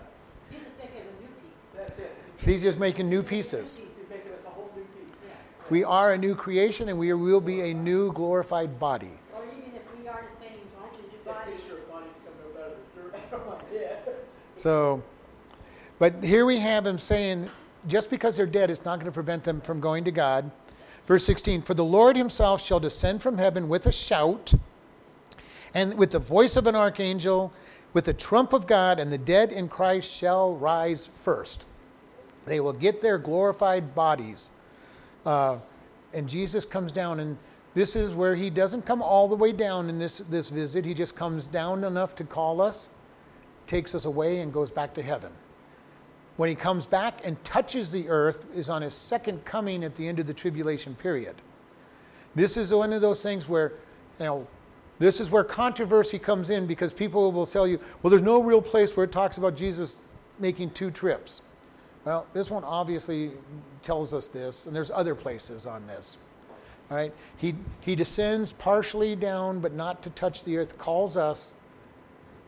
He's 0.51 0.63
just 0.63 0.79
making 0.79 1.01
a 1.01 1.21
new 1.21 1.29
piece. 1.29 1.77
that's 1.77 1.99
it. 1.99 2.17
So 2.37 2.51
he's 2.51 2.63
just 2.63 2.79
making 2.79 3.09
new 3.11 3.23
pieces. 3.23 3.77
He's 3.77 3.89
making 4.09 4.33
us 4.33 4.45
a 4.47 4.51
whole 4.51 4.71
new 4.77 4.83
piece. 4.83 5.17
We 5.71 5.83
are 5.85 6.13
a 6.15 6.19
new 6.19 6.35
creation 6.35 6.89
and 6.89 6.99
we 6.99 7.13
will 7.13 7.41
be 7.41 7.63
a 7.63 7.75
new 7.75 8.13
glorified 8.13 8.79
body. 8.79 9.11
Or 9.35 9.43
even 9.45 9.73
if 9.75 9.83
we 10.01 10.09
are 10.09 10.25
the 10.35 10.41
same 10.45 10.59
So 10.69 10.85
I 10.85 10.89
can 10.95 11.03
get 11.11 11.25
that 11.25 11.35
body. 11.45 11.53
picture 11.57 11.79
of 11.79 11.91
bodies 11.91 12.15
coming 12.25 12.57
up 12.57 12.61
out 12.65 12.73
of 12.73 12.77
the 12.95 13.03
dirt 13.03 13.15
out 13.33 13.41
of 13.41 13.73
my 13.73 13.79
head. 13.79 14.15
So, 14.57 15.03
but 15.99 16.23
here 16.25 16.47
we 16.47 16.59
have 16.61 16.87
him 16.87 16.99
saying, 16.99 17.49
just 17.87 18.11
because 18.11 18.37
they're 18.37 18.47
dead, 18.47 18.71
it's 18.71 18.85
not 18.85 18.99
going 18.99 19.07
to 19.07 19.13
prevent 19.13 19.45
them 19.45 19.61
from 19.61 19.81
going 19.81 20.05
to 20.05 20.11
God. 20.11 20.51
Verse 21.07 21.25
16 21.25 21.63
For 21.63 21.75
the 21.75 21.85
Lord 21.85 22.17
himself 22.17 22.63
shall 22.63 22.81
descend 22.81 23.23
from 23.23 23.37
heaven 23.37 23.69
with 23.69 23.87
a 23.87 23.93
shout, 23.93 24.55
and 25.75 25.97
with 25.99 26.11
the 26.11 26.19
voice 26.19 26.57
of 26.57 26.67
an 26.67 26.75
archangel, 26.75 27.53
with 27.93 28.07
the 28.07 28.15
trump 28.15 28.53
of 28.53 28.67
God, 28.67 28.99
and 28.99 29.13
the 29.13 29.19
dead 29.19 29.53
in 29.53 29.69
Christ 29.69 30.11
shall 30.11 30.55
rise 30.55 31.07
first. 31.07 31.67
They 32.47 32.61
will 32.61 32.73
get 32.73 33.01
their 33.01 33.19
glorified 33.19 33.95
bodies. 33.95 34.51
Uh, 35.25 35.59
and 36.13 36.29
Jesus 36.29 36.65
comes 36.65 36.93
down, 36.93 37.21
and 37.21 37.37
This 37.75 37.97
is 37.97 38.15
where 38.15 38.37
he 38.37 38.51
doesn't 38.51 38.83
come 38.83 39.03
all 39.03 39.27
the 39.27 39.37
way 39.37 39.51
down 39.51 39.89
in 39.89 39.99
this, 39.99 40.19
this 40.19 40.49
visit. 40.49 40.85
He 40.85 40.95
just 40.95 41.17
comes 41.17 41.49
down 41.49 41.83
enough 41.83 42.15
to 42.17 42.25
call 42.25 42.61
us, 42.61 42.91
takes 43.67 43.95
us 43.95 44.05
away, 44.05 44.41
and 44.41 44.53
goes 44.53 44.71
back 44.71 44.95
to 44.95 45.03
heaven. 45.03 45.33
When 46.37 46.49
he 46.49 46.55
comes 46.55 46.85
back 46.85 47.21
and 47.25 47.43
touches 47.45 47.93
the 47.93 48.09
earth 48.09 48.47
is 48.55 48.69
on 48.69 48.83
his 48.83 48.95
second 48.95 49.45
coming 49.45 49.85
at 49.85 49.95
the 49.95 50.07
end 50.07 50.19
of 50.19 50.27
the 50.27 50.35
tribulation 50.35 50.95
period. 50.95 51.37
This 52.35 52.57
is 52.57 52.73
one 52.73 52.93
of 52.93 53.01
those 53.01 53.23
things 53.23 53.49
where, 53.49 53.75
you 54.19 54.27
know, 54.27 54.47
this 54.99 55.21
is 55.21 55.31
where 55.31 55.45
controversy 55.45 56.19
comes 56.19 56.51
in 56.51 56.67
because 56.67 56.93
people 56.93 57.31
will 57.33 57.47
tell 57.47 57.67
you, 57.67 57.79
well, 58.03 58.11
there's 58.11 58.23
no 58.23 58.43
real 58.43 58.63
place 58.63 58.97
where 58.97 59.05
it 59.05 59.13
talks 59.13 59.39
about 59.39 59.57
Jesus 59.57 60.01
making 60.39 60.71
two 60.71 60.91
trips. 60.91 61.43
Well, 62.05 62.27
this 62.33 62.51
one 62.51 62.65
obviously 62.65 63.33
tells 63.83 64.13
us 64.13 64.29
this, 64.29 64.67
and 64.67 64.75
there's 64.75 64.91
other 64.91 65.15
places 65.15 65.67
on 65.67 65.87
this. 65.87 66.19
Right? 66.91 67.13
He, 67.39 67.55
he 67.81 67.95
descends 67.95 68.53
partially 68.53 69.17
down, 69.17 69.61
but 69.61 69.73
not 69.73 70.03
to 70.03 70.11
touch 70.11 70.45
the 70.45 70.59
earth, 70.59 70.77
calls 70.77 71.17
us. 71.17 71.55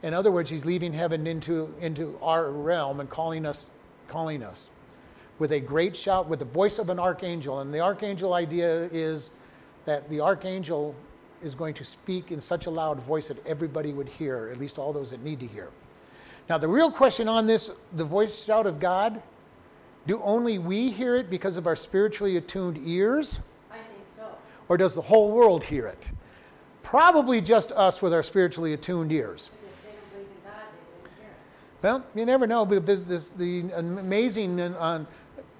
In 0.03 0.13
other 0.13 0.31
words, 0.31 0.51
he's 0.51 0.67
leaving 0.67 0.93
heaven 0.93 1.27
into, 1.27 1.73
into 1.81 2.19
our 2.21 2.51
realm 2.51 3.01
and 3.01 3.09
calling 3.09 3.47
us, 3.47 3.71
calling 4.09 4.43
us 4.43 4.71
with 5.39 5.53
a 5.53 5.61
great 5.61 5.97
shout, 5.97 6.29
with 6.29 6.39
the 6.39 6.47
voice 6.47 6.79
of 6.79 6.91
an 6.91 6.99
archangel. 6.99 7.61
And 7.61 7.73
the 7.73 7.81
archangel 7.81 8.35
idea 8.35 8.85
is 8.93 9.33
that 9.85 10.09
the 10.09 10.21
archangel 10.21 10.95
is 11.43 11.55
going 11.55 11.75
to 11.75 11.85
speak 11.85 12.33
in 12.33 12.41
such 12.41 12.67
a 12.67 12.71
loud 12.71 12.99
voice 13.01 13.29
that 13.29 13.45
everybody 13.47 13.93
would 13.93 14.09
hear, 14.09 14.49
at 14.51 14.59
least 14.59 14.79
all 14.79 14.93
those 14.93 15.11
that 15.11 15.23
need 15.23 15.39
to 15.41 15.47
hear. 15.47 15.69
Now, 16.49 16.59
the 16.59 16.69
real 16.69 16.91
question 16.91 17.29
on 17.29 17.47
this, 17.47 17.71
the 17.95 18.05
voice 18.05 18.45
shout 18.45 18.67
of 18.67 18.81
God, 18.81 19.23
do 20.07 20.23
only 20.23 20.59
we 20.59 20.91
hear 20.91 21.17
it 21.17 21.29
because 21.29 21.57
of 21.57 21.67
our 21.67 21.77
spiritually 21.77 22.37
attuned 22.37 22.79
ears? 22.85 23.41
I 23.71 23.75
think 23.75 24.05
so. 24.17 24.29
Or 24.69 24.77
does 24.77 24.95
the 24.95 25.03
whole 25.03 25.33
world 25.33 25.65
hear 25.65 25.87
it? 25.89 26.09
Probably 26.83 27.41
just 27.41 27.73
us 27.73 28.01
with 28.01 28.15
our 28.15 28.23
spiritually 28.23 28.73
attuned 28.73 29.11
ears. 29.11 29.51
Because 29.53 29.75
if 29.75 29.83
they 29.83 29.91
don't 29.91 30.11
believe 30.13 30.29
in 30.31 30.51
God, 30.51 30.63
they 30.63 31.03
wouldn't 31.03 31.19
hear 31.19 31.31
it. 31.31 31.37
Well, 31.83 32.05
you 32.15 32.25
never 32.25 32.47
know, 32.47 32.65
but 32.67 32.85
this, 32.85 33.03
this, 33.03 33.29
the 33.29 33.61
amazing 33.77 34.61
on, 34.61 35.07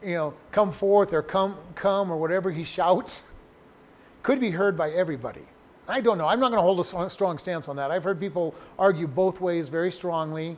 you 0.03 0.15
know, 0.15 0.35
come 0.51 0.73
forth 0.73 1.13
or 1.13 1.23
come, 1.23 1.57
come 1.75 2.11
or 2.11 2.17
whatever 2.17 2.51
he 2.51 2.65
shouts 2.65 3.31
could 4.23 4.41
be 4.41 4.51
heard 4.51 4.77
by 4.77 4.91
everybody. 4.91 5.43
I 5.89 6.01
don't 6.01 6.19
know. 6.19 6.27
I'm 6.27 6.41
not 6.41 6.51
going 6.51 6.59
to 6.59 6.63
hold 6.63 6.81
a 6.81 7.11
strong 7.11 7.39
stance 7.39 7.69
on 7.69 7.77
that. 7.77 7.93
I've 7.93 8.03
heard 8.03 8.19
people 8.19 8.55
argue 8.79 9.07
both 9.07 9.41
ways 9.41 9.69
very 9.69 9.93
strongly. 9.93 10.57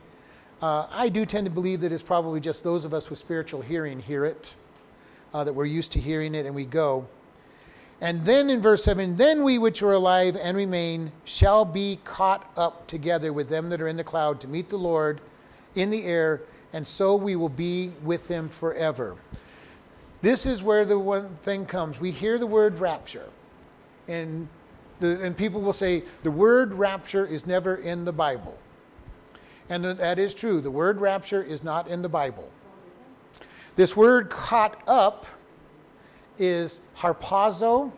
Uh, 0.61 0.87
I 0.89 1.07
do 1.07 1.25
tend 1.25 1.45
to 1.45 1.51
believe 1.51 1.81
that 1.81 1.91
it's 1.91 2.03
probably 2.03 2.39
just 2.39 2.63
those 2.63 2.83
of 2.83 2.93
us 2.93 3.09
with 3.09 3.19
spiritual 3.19 3.61
hearing 3.61 3.99
hear 3.99 4.25
it, 4.25 4.55
uh, 5.33 5.43
that 5.43 5.53
we're 5.53 5.65
used 5.65 5.91
to 5.91 5.99
hearing 5.99 6.33
it 6.33 6.45
and 6.45 6.55
we 6.55 6.65
go. 6.65 7.07
And 8.01 8.25
then 8.25 8.49
in 8.49 8.61
verse 8.61 8.83
7 8.83 9.17
then 9.17 9.43
we 9.43 9.57
which 9.57 9.81
are 9.83 9.91
alive 9.91 10.35
and 10.41 10.55
remain 10.57 11.11
shall 11.25 11.63
be 11.63 11.99
caught 12.03 12.49
up 12.57 12.87
together 12.87 13.33
with 13.33 13.49
them 13.49 13.69
that 13.69 13.81
are 13.81 13.87
in 13.87 13.97
the 13.97 14.03
cloud 14.03 14.39
to 14.41 14.47
meet 14.47 14.69
the 14.69 14.77
Lord 14.77 15.21
in 15.81 15.89
the 15.89 16.03
air, 16.03 16.41
and 16.73 16.87
so 16.87 17.15
we 17.15 17.35
will 17.35 17.49
be 17.49 17.91
with 18.03 18.27
him 18.27 18.49
forever. 18.49 19.15
This 20.21 20.45
is 20.45 20.61
where 20.61 20.85
the 20.85 20.99
one 20.99 21.29
thing 21.37 21.65
comes. 21.65 21.99
We 21.99 22.11
hear 22.11 22.37
the 22.37 22.47
word 22.47 22.79
rapture, 22.79 23.29
and, 24.07 24.47
the, 24.99 25.23
and 25.23 25.35
people 25.35 25.61
will 25.61 25.73
say 25.73 26.03
the 26.23 26.31
word 26.31 26.73
rapture 26.73 27.25
is 27.25 27.47
never 27.47 27.77
in 27.77 28.03
the 28.03 28.11
Bible. 28.11 28.57
And 29.69 29.85
that 29.85 30.19
is 30.19 30.33
true. 30.33 30.61
The 30.61 30.71
word 30.71 30.99
rapture 30.99 31.43
is 31.43 31.63
not 31.63 31.87
in 31.87 32.01
the 32.01 32.09
Bible. 32.09 32.49
This 33.75 33.95
word 33.95 34.29
caught 34.29 34.81
up 34.87 35.25
is 36.37 36.81
harpazo 36.97 37.91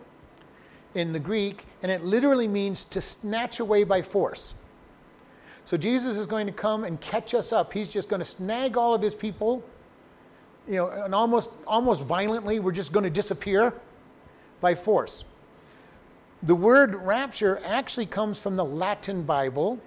in 0.93 1.13
the 1.13 1.19
Greek, 1.19 1.65
and 1.81 1.91
it 1.91 2.03
literally 2.03 2.47
means 2.47 2.85
to 2.85 3.01
snatch 3.01 3.59
away 3.61 3.83
by 3.83 4.01
force. 4.01 4.53
So 5.71 5.77
Jesus 5.77 6.17
is 6.17 6.25
going 6.25 6.47
to 6.47 6.51
come 6.51 6.83
and 6.83 6.99
catch 6.99 7.33
us 7.33 7.53
up. 7.53 7.71
He's 7.71 7.87
just 7.87 8.09
going 8.09 8.19
to 8.19 8.25
snag 8.25 8.75
all 8.75 8.93
of 8.93 9.01
his 9.01 9.13
people, 9.13 9.63
you 10.67 10.75
know, 10.75 10.89
and 10.89 11.15
almost 11.15 11.49
almost 11.65 12.03
violently, 12.03 12.59
we're 12.59 12.73
just 12.73 12.91
going 12.91 13.05
to 13.05 13.09
disappear 13.09 13.73
by 14.59 14.75
force. 14.75 15.23
The 16.43 16.53
word 16.53 16.95
rapture 16.95 17.61
actually 17.63 18.05
comes 18.05 18.37
from 18.37 18.57
the 18.57 18.65
Latin 18.65 19.23
Bible 19.23 19.79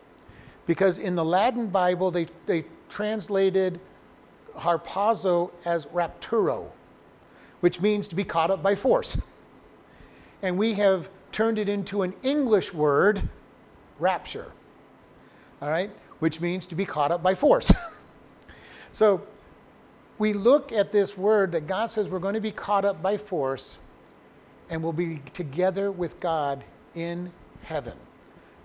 because 0.64 0.98
in 0.98 1.14
the 1.14 1.24
Latin 1.24 1.66
Bible, 1.66 2.10
they, 2.10 2.28
they 2.46 2.64
translated 2.88 3.78
harpazo 4.56 5.50
as 5.66 5.84
rapturo, 5.88 6.64
which 7.60 7.82
means 7.82 8.08
to 8.08 8.14
be 8.14 8.24
caught 8.24 8.50
up 8.50 8.62
by 8.62 8.74
force. 8.74 9.20
And 10.40 10.56
we 10.56 10.72
have 10.72 11.10
turned 11.30 11.58
it 11.58 11.68
into 11.68 12.00
an 12.00 12.14
English 12.22 12.72
word, 12.72 13.28
rapture, 13.98 14.50
all 15.60 15.70
right, 15.70 15.90
which 16.18 16.40
means 16.40 16.66
to 16.66 16.74
be 16.74 16.84
caught 16.84 17.10
up 17.10 17.22
by 17.22 17.34
force. 17.34 17.72
so 18.92 19.22
we 20.18 20.32
look 20.32 20.72
at 20.72 20.92
this 20.92 21.16
word 21.16 21.52
that 21.52 21.66
God 21.66 21.90
says 21.90 22.08
we're 22.08 22.18
going 22.18 22.34
to 22.34 22.40
be 22.40 22.52
caught 22.52 22.84
up 22.84 23.02
by 23.02 23.16
force 23.16 23.78
and 24.70 24.82
we'll 24.82 24.92
be 24.92 25.20
together 25.32 25.90
with 25.90 26.18
God 26.20 26.64
in 26.94 27.30
heaven 27.62 27.94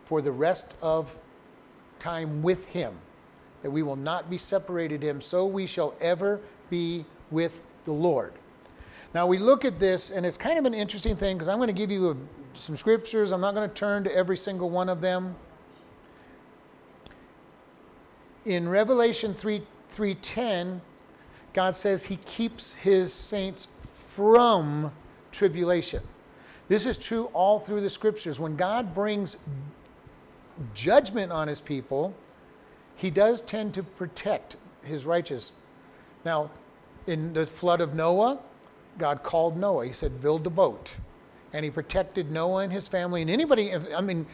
for 0.06 0.22
the 0.22 0.32
rest 0.32 0.76
of 0.82 1.16
time 2.00 2.42
with 2.42 2.68
him, 2.68 2.98
that 3.62 3.70
we 3.70 3.84
will 3.84 3.96
not 3.96 4.30
be 4.30 4.38
separated 4.38 5.04
him, 5.04 5.22
so 5.22 5.46
we 5.46 5.66
shall 5.66 5.94
ever 6.02 6.40
be 6.70 7.06
with 7.32 7.62
the 7.84 7.92
Lord. 7.92 8.34
Now 9.14 9.28
we 9.28 9.38
look 9.38 9.66
at 9.66 9.80
this, 9.80 10.12
and 10.12 10.26
it's 10.26 10.38
kind 10.38 10.58
of 10.58 10.66
an 10.66 10.74
interesting 10.74 11.16
thing 11.16 11.36
because 11.36 11.48
I'm 11.48 11.58
going 11.58 11.68
to 11.68 11.74
give 11.74 11.92
you 11.92 12.12
a, 12.12 12.16
some 12.54 12.78
scriptures. 12.78 13.32
I'm 13.32 13.42
not 13.42 13.56
going 13.56 13.68
to 13.68 13.76
turn 13.76 14.04
to 14.04 14.16
every 14.16 14.38
single 14.38 14.70
one 14.70 14.88
of 14.90 15.02
them. 15.02 15.36
In 18.46 18.68
Revelation 18.68 19.34
3 19.34 19.62
3:10, 19.92 20.80
God 21.54 21.76
says 21.76 22.04
He 22.04 22.18
keeps 22.18 22.74
His 22.74 23.14
saints 23.14 23.68
from 24.16 24.92
tribulation. 25.32 26.02
This 26.68 26.86
is 26.86 26.98
true 26.98 27.26
all 27.34 27.60
through 27.60 27.82
the 27.82 27.90
scriptures. 27.90 28.40
When 28.40 28.56
God 28.56 28.94
brings 28.94 29.38
judgment 30.74 31.32
on 31.32 31.48
his 31.48 31.60
people, 31.60 32.14
he 32.96 33.10
does 33.10 33.42
tend 33.42 33.74
to 33.74 33.84
protect 33.84 34.58
his 34.84 35.06
righteous. 35.06 35.54
Now, 36.26 36.52
in 37.08 37.34
the 37.34 37.48
flood 37.48 37.82
of 37.82 37.96
Noah, 37.96 38.40
God 38.98 39.24
called 39.24 39.58
Noah. 39.58 39.88
He 39.88 39.94
said, 39.94 40.22
Build 40.22 40.46
a 40.46 40.50
boat. 40.50 40.98
And 41.54 41.66
he 41.66 41.72
protected 41.72 42.30
Noah 42.30 42.64
and 42.64 42.72
his 42.72 42.88
family. 42.88 43.22
And 43.24 43.32
anybody, 43.32 43.74
I 43.74 44.02
mean, 44.02 44.28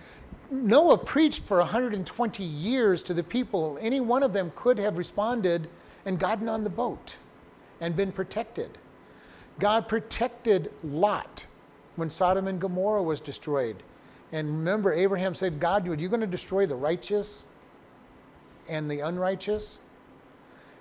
Noah 0.52 0.98
preached 0.98 1.44
for 1.44 1.58
120 1.58 2.44
years 2.44 3.04
to 3.04 3.14
the 3.14 3.24
people. 3.24 3.78
Any 3.82 4.02
one 4.02 4.24
of 4.24 4.34
them 4.34 4.52
could 4.56 4.78
have 4.78 4.98
responded 4.98 5.68
and 6.06 6.20
gotten 6.20 6.48
on 6.48 6.64
the 6.64 6.70
boat 6.70 7.18
and 7.82 7.96
been 7.96 8.12
protected. 8.12 8.78
God 9.60 9.88
protected 9.88 10.72
Lot 10.84 11.46
when 11.96 12.10
Sodom 12.10 12.48
and 12.48 12.60
Gomorrah 12.60 13.04
was 13.04 13.20
destroyed. 13.20 13.82
And 14.32 14.48
remember, 14.48 14.94
Abraham 14.94 15.34
said, 15.34 15.60
God, 15.60 15.88
are 15.88 15.96
you 15.96 16.10
going 16.10 16.22
to 16.22 16.28
destroy 16.28 16.66
the 16.66 16.76
righteous 16.76 17.46
and 18.68 18.90
the 18.90 19.00
unrighteous? 19.02 19.82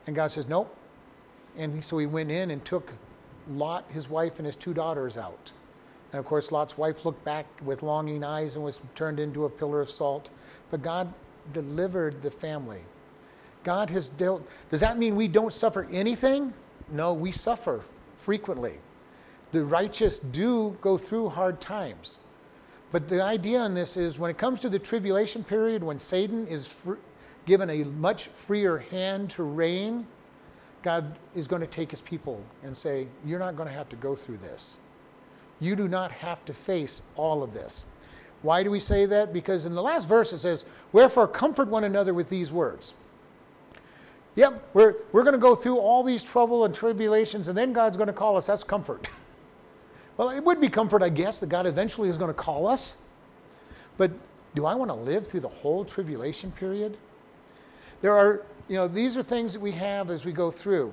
And 0.07 0.17
God 0.17 0.33
says, 0.33 0.49
Nope. 0.49 0.75
And 1.57 1.85
so 1.85 1.99
he 1.99 2.07
went 2.07 2.31
in 2.31 2.51
and 2.51 2.65
took 2.65 2.93
Lot, 3.51 3.85
his 3.91 4.09
wife, 4.09 4.39
and 4.39 4.47
his 4.47 4.57
two 4.57 4.75
daughters 4.75 5.17
out. 5.17 5.53
And 6.15 6.21
of 6.21 6.27
course, 6.27 6.53
Lot's 6.53 6.79
wife 6.79 7.05
looked 7.05 7.25
back 7.25 7.45
with 7.65 7.83
longing 7.83 8.23
eyes 8.23 8.55
and 8.55 8.65
was 8.65 8.81
turned 8.95 9.19
into 9.19 9.47
a 9.47 9.51
pillar 9.51 9.81
of 9.81 9.91
salt. 9.91 10.31
But 10.71 10.81
God 10.81 11.13
delivered 11.53 12.23
the 12.23 12.31
family. 12.31 12.83
God 13.65 13.91
has 13.91 14.11
dealt. 14.11 14.49
Does 14.71 14.79
that 14.79 14.97
mean 14.97 15.17
we 15.17 15.27
don't 15.27 15.53
suffer 15.53 15.89
anything? 15.91 16.55
No, 16.89 17.13
we 17.13 17.33
suffer 17.33 17.83
frequently. 18.15 18.75
The 19.51 19.65
righteous 19.65 20.21
do 20.21 20.77
go 20.81 20.97
through 20.97 21.31
hard 21.31 21.61
times. 21.61 22.19
But 22.93 23.09
the 23.09 23.21
idea 23.21 23.59
on 23.59 23.75
this 23.75 23.97
is 23.97 24.17
when 24.17 24.31
it 24.31 24.39
comes 24.39 24.61
to 24.61 24.69
the 24.69 24.79
tribulation 24.79 25.43
period, 25.43 25.83
when 25.83 25.99
Satan 25.99 26.47
is 26.47 26.69
fr- 26.69 26.95
given 27.45 27.69
a 27.71 27.83
much 27.99 28.29
freer 28.29 28.79
hand 28.79 29.31
to 29.31 29.43
reign, 29.43 30.07
God 30.83 31.17
is 31.35 31.49
going 31.49 31.63
to 31.63 31.67
take 31.67 31.91
his 31.91 32.03
people 32.03 32.41
and 32.63 32.77
say, 32.77 33.09
You're 33.27 33.41
not 33.41 33.57
going 33.57 33.69
to 33.69 33.75
have 33.75 33.89
to 33.89 33.97
go 33.97 34.15
through 34.15 34.37
this. 34.37 34.79
You 35.61 35.77
do 35.77 35.89
not 35.89 36.11
have 36.11 36.45
to 36.47 36.53
face 36.53 37.03
all 37.17 37.43
of 37.43 37.53
this. 37.53 37.85
Why 38.43 38.63
do 38.63 38.71
we 38.71 38.81
say 38.81 39.07
that? 39.07 39.33
Because 39.33 39.65
in 39.65 39.75
the 39.75 39.83
last 39.83 40.07
verse 40.07 40.33
it 40.33 40.39
says, 40.39 40.65
Wherefore 40.93 41.27
comfort 41.27 41.69
one 41.69 41.85
another 41.85 42.13
with 42.13 42.29
these 42.29 42.53
words. 42.53 42.95
Yep, 44.37 44.63
we're, 44.75 44.97
we're 45.13 45.23
going 45.23 45.35
to 45.35 45.39
go 45.39 45.55
through 45.55 45.79
all 45.79 46.03
these 46.03 46.23
trouble 46.23 46.65
and 46.65 46.75
tribulations, 46.75 47.49
and 47.49 47.57
then 47.57 47.73
God's 47.73 47.97
going 47.97 48.09
to 48.09 48.13
call 48.13 48.37
us. 48.37 48.47
That's 48.47 48.65
comfort. 48.65 49.09
Well, 50.17 50.31
it 50.31 50.45
would 50.45 50.61
be 50.61 50.69
comfort, 50.69 51.03
I 51.03 51.09
guess, 51.09 51.41
that 51.41 51.49
God 51.49 51.67
eventually 51.67 52.09
is 52.09 52.17
going 52.17 52.29
to 52.29 52.35
call 52.35 52.69
us. 52.69 52.99
But 53.97 54.13
do 54.55 54.65
I 54.65 54.73
want 54.77 54.89
to 54.89 54.95
live 54.95 55.27
through 55.27 55.41
the 55.41 55.49
whole 55.49 55.85
tribulation 55.85 56.53
period? 56.53 56.97
There 58.01 58.17
are, 58.17 58.43
you 58.69 58.77
know, 58.77 58.87
these 58.87 59.17
are 59.17 59.25
things 59.25 59.53
that 59.55 59.61
we 59.61 59.73
have 59.73 60.13
as 60.13 60.25
we 60.25 60.31
go 60.31 60.53
through. 60.53 60.93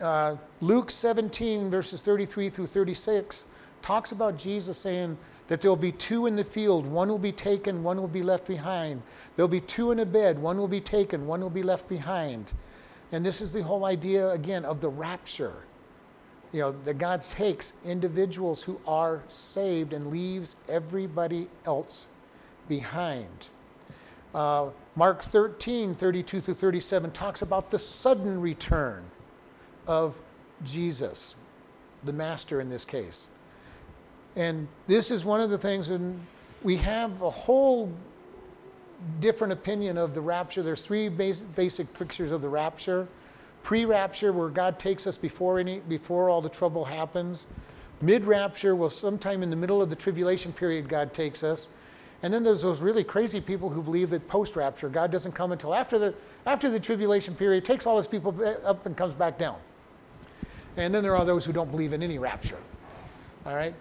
Uh, 0.00 0.34
Luke 0.60 0.90
17, 0.90 1.70
verses 1.70 2.02
33 2.02 2.48
through 2.48 2.66
36, 2.66 3.46
talks 3.82 4.12
about 4.12 4.38
Jesus 4.38 4.78
saying 4.78 5.18
that 5.48 5.60
there'll 5.60 5.76
be 5.76 5.92
two 5.92 6.26
in 6.26 6.36
the 6.36 6.44
field, 6.44 6.86
one 6.86 7.08
will 7.08 7.18
be 7.18 7.32
taken, 7.32 7.82
one 7.82 8.00
will 8.00 8.08
be 8.08 8.22
left 8.22 8.46
behind. 8.46 9.02
There'll 9.36 9.48
be 9.48 9.60
two 9.60 9.90
in 9.90 9.98
a 9.98 10.06
bed, 10.06 10.38
one 10.38 10.56
will 10.56 10.68
be 10.68 10.80
taken, 10.80 11.26
one 11.26 11.40
will 11.40 11.50
be 11.50 11.62
left 11.62 11.88
behind. 11.88 12.52
And 13.10 13.26
this 13.26 13.40
is 13.40 13.52
the 13.52 13.62
whole 13.62 13.84
idea, 13.84 14.30
again, 14.30 14.64
of 14.64 14.80
the 14.80 14.88
rapture. 14.88 15.64
You 16.52 16.60
know, 16.60 16.72
that 16.84 16.98
God 16.98 17.22
takes 17.22 17.74
individuals 17.84 18.62
who 18.62 18.80
are 18.86 19.22
saved 19.26 19.92
and 19.92 20.10
leaves 20.10 20.56
everybody 20.68 21.48
else 21.66 22.06
behind. 22.68 23.48
Uh, 24.34 24.70
Mark 24.94 25.22
13, 25.22 25.94
32 25.94 26.40
through 26.40 26.54
37 26.54 27.10
talks 27.10 27.42
about 27.42 27.70
the 27.70 27.78
sudden 27.78 28.40
return 28.40 29.04
of 29.86 30.16
Jesus, 30.64 31.34
the 32.04 32.12
Master 32.12 32.60
in 32.60 32.70
this 32.70 32.84
case. 32.84 33.28
And 34.36 34.66
this 34.86 35.10
is 35.10 35.24
one 35.24 35.40
of 35.40 35.50
the 35.50 35.58
things 35.58 35.90
when 35.90 36.18
we 36.62 36.76
have 36.76 37.20
a 37.22 37.30
whole 37.30 37.92
different 39.20 39.52
opinion 39.52 39.98
of 39.98 40.14
the 40.14 40.20
rapture. 40.20 40.62
There's 40.62 40.82
three 40.82 41.08
basic 41.08 41.92
pictures 41.94 42.30
of 42.30 42.40
the 42.40 42.48
rapture. 42.48 43.08
Pre-rapture, 43.62 44.32
where 44.32 44.48
God 44.48 44.78
takes 44.78 45.06
us 45.06 45.16
before 45.16 45.58
any 45.58 45.80
before 45.80 46.28
all 46.28 46.40
the 46.40 46.48
trouble 46.48 46.84
happens. 46.84 47.46
Mid-rapture, 48.00 48.74
well, 48.74 48.90
sometime 48.90 49.42
in 49.42 49.50
the 49.50 49.56
middle 49.56 49.80
of 49.80 49.90
the 49.90 49.96
tribulation 49.96 50.52
period, 50.52 50.88
God 50.88 51.12
takes 51.12 51.44
us. 51.44 51.68
And 52.24 52.32
then 52.32 52.42
there's 52.42 52.62
those 52.62 52.80
really 52.80 53.04
crazy 53.04 53.40
people 53.40 53.68
who 53.68 53.82
believe 53.82 54.10
that 54.10 54.26
post-rapture, 54.28 54.88
God 54.88 55.10
doesn't 55.10 55.32
come 55.32 55.52
until 55.52 55.74
after 55.74 55.98
the 55.98 56.14
after 56.46 56.70
the 56.70 56.80
tribulation 56.80 57.34
period, 57.34 57.64
takes 57.64 57.86
all 57.86 57.96
his 57.96 58.06
people 58.06 58.34
up 58.64 58.86
and 58.86 58.96
comes 58.96 59.14
back 59.14 59.38
down. 59.38 59.58
And 60.76 60.94
then 60.94 61.02
there 61.02 61.16
are 61.16 61.24
those 61.24 61.44
who 61.44 61.52
don't 61.52 61.70
believe 61.70 61.92
in 61.92 62.02
any 62.02 62.18
rapture. 62.18 62.58
All 63.44 63.54
right? 63.54 63.74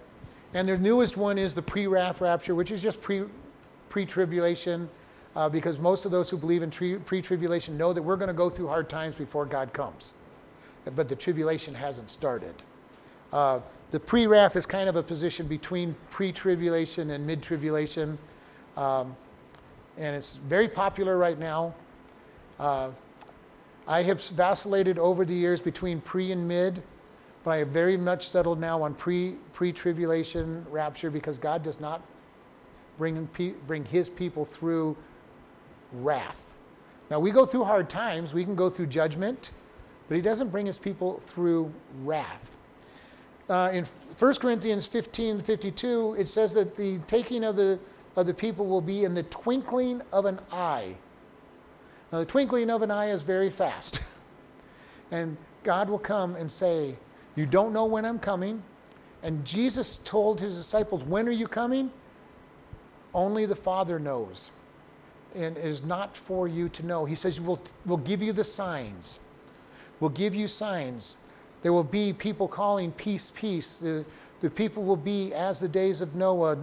And 0.54 0.68
the 0.68 0.78
newest 0.78 1.18
one 1.18 1.38
is 1.38 1.56
the 1.56 1.62
pre-wrath 1.62 2.20
rapture, 2.20 2.56
which 2.56 2.72
is 2.72 2.82
just 2.82 3.02
pre 3.02 3.24
pre-tribulation, 3.90 4.90
uh, 5.36 5.50
because 5.50 5.78
most 5.78 6.06
of 6.06 6.12
those 6.12 6.30
who 6.30 6.38
believe 6.38 6.64
in 6.64 6.72
pre-tribulation 6.72 7.78
know 7.78 7.92
that 7.92 8.02
we're 8.02 8.16
going 8.16 8.30
to 8.30 8.34
go 8.34 8.50
through 8.50 8.68
hard 8.68 8.90
times 8.90 9.16
before 9.16 9.46
God 9.46 9.74
comes, 9.74 10.14
but 10.96 11.10
the 11.10 11.16
tribulation 11.16 11.74
hasn't 11.74 12.10
started. 12.10 12.56
Uh, 13.34 13.60
the 13.92 14.00
pre-wrath 14.00 14.56
is 14.56 14.66
kind 14.66 14.88
of 14.88 14.96
a 14.96 15.04
position 15.04 15.46
between 15.46 15.94
pre-tribulation 16.10 17.12
and 17.12 17.28
mid-tribulation, 17.28 18.18
um, 18.78 19.14
and 19.98 20.16
it's 20.16 20.38
very 20.38 20.70
popular 20.70 21.18
right 21.18 21.38
now. 21.38 21.74
Uh, 22.58 22.92
I 23.88 24.04
have 24.04 24.24
vacillated 24.24 25.00
over 25.00 25.26
the 25.26 25.34
years 25.34 25.60
between 25.60 26.00
pre 26.00 26.32
and 26.32 26.48
mid. 26.48 26.82
But 27.44 27.52
I 27.52 27.58
have 27.58 27.70
very 27.70 27.98
much 27.98 28.28
settled 28.28 28.60
now 28.60 28.82
on 28.84 28.94
pre 28.94 29.36
pre 29.54 29.72
tribulation 29.72 30.66
rapture 30.70 31.10
because 31.10 31.38
God 31.38 31.64
does 31.64 31.80
not 31.80 32.02
bring 32.98 33.28
bring 33.68 33.86
His 33.86 34.10
people 34.10 34.46
through 34.46 34.96
wrath. 35.94 36.52
Now 37.10 37.20
we 37.20 37.32
go 37.32 37.46
through 37.46 37.64
hard 37.64 37.90
times. 37.90 38.34
We 38.34 38.44
can 38.44 38.56
go 38.56 38.70
through 38.70 38.88
judgment, 38.88 39.52
but 40.08 40.16
He 40.16 40.22
doesn't 40.22 40.50
bring 40.50 40.66
His 40.66 40.78
people 40.78 41.20
through 41.26 41.74
wrath. 42.04 42.52
Uh, 43.50 43.70
in 43.74 43.86
1 44.18 44.36
Corinthians 44.36 44.88
15 44.88 45.42
52, 45.42 46.16
it 46.18 46.28
says 46.28 46.54
that 46.54 46.78
the 46.78 47.00
taking 47.00 47.44
of 47.44 47.56
the, 47.56 47.78
of 48.16 48.26
the 48.26 48.34
people 48.34 48.66
will 48.66 48.82
be 48.82 49.04
in 49.04 49.14
the 49.14 49.24
twinkling 49.24 50.02
of 50.14 50.26
an 50.26 50.40
eye. 50.54 50.96
Now, 52.12 52.20
the 52.20 52.26
twinkling 52.26 52.70
of 52.70 52.82
an 52.82 52.92
eye 52.92 53.10
is 53.10 53.24
very 53.24 53.50
fast. 53.50 54.02
and 55.12 55.36
God 55.64 55.90
will 55.90 56.00
come 56.00 56.36
and 56.36 56.50
say, 56.50 56.96
you 57.36 57.46
don't 57.46 57.74
know 57.74 57.86
when 57.86 58.06
I'm 58.06 58.20
coming. 58.20 58.62
And 59.24 59.46
Jesus 59.46 60.00
told 60.04 60.40
his 60.40 60.58
disciples, 60.58 61.04
When 61.04 61.28
are 61.28 61.32
you 61.32 61.48
coming? 61.48 61.92
Only 63.14 63.46
the 63.46 63.56
Father 63.56 64.00
knows. 64.00 64.52
And 65.36 65.58
it 65.58 65.66
is 65.66 65.84
not 65.84 66.16
for 66.16 66.48
you 66.48 66.70
to 66.70 66.86
know. 66.86 67.06
He 67.06 67.16
says, 67.16 67.40
We'll, 67.40 67.62
we'll 67.86 67.98
give 67.98 68.22
you 68.22 68.34
the 68.34 68.44
signs. 68.44 69.20
We'll 70.00 70.10
give 70.10 70.34
you 70.34 70.48
signs. 70.48 71.18
There 71.62 71.74
will 71.74 71.84
be 71.84 72.12
people 72.12 72.48
calling 72.48 72.92
peace, 72.94 73.32
peace. 73.36 73.78
The, 73.78 74.04
the 74.42 74.50
people 74.50 74.84
will 74.84 74.98
be 74.98 75.34
as 75.34 75.60
the 75.60 75.70
days 75.70 76.02
of 76.02 76.16
Noah. 76.16 76.58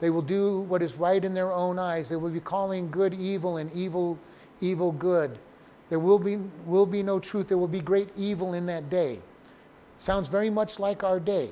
They 0.00 0.10
will 0.10 0.22
do 0.22 0.60
what 0.60 0.82
is 0.82 0.96
right 0.96 1.24
in 1.24 1.32
their 1.32 1.50
own 1.50 1.78
eyes. 1.78 2.10
They 2.10 2.16
will 2.16 2.28
be 2.28 2.40
calling 2.40 2.90
good 2.90 3.14
evil 3.14 3.56
and 3.56 3.72
evil, 3.72 4.18
evil 4.60 4.92
good. 4.92 5.38
There 5.88 5.98
will 5.98 6.18
be, 6.18 6.36
will 6.66 6.86
be 6.86 7.02
no 7.02 7.18
truth. 7.18 7.48
There 7.48 7.56
will 7.56 7.68
be 7.68 7.80
great 7.80 8.10
evil 8.16 8.52
in 8.52 8.66
that 8.66 8.90
day. 8.90 9.20
Sounds 9.98 10.28
very 10.28 10.50
much 10.50 10.78
like 10.78 11.04
our 11.04 11.20
day. 11.20 11.50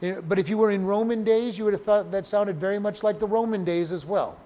It, 0.00 0.28
but 0.28 0.38
if 0.38 0.48
you 0.48 0.58
were 0.58 0.72
in 0.72 0.84
Roman 0.84 1.22
days, 1.22 1.56
you 1.56 1.64
would 1.64 1.72
have 1.72 1.84
thought 1.84 2.10
that 2.10 2.26
sounded 2.26 2.58
very 2.58 2.78
much 2.78 3.02
like 3.02 3.18
the 3.18 3.26
Roman 3.26 3.64
days 3.64 3.92
as 3.92 4.04
well. 4.04 4.36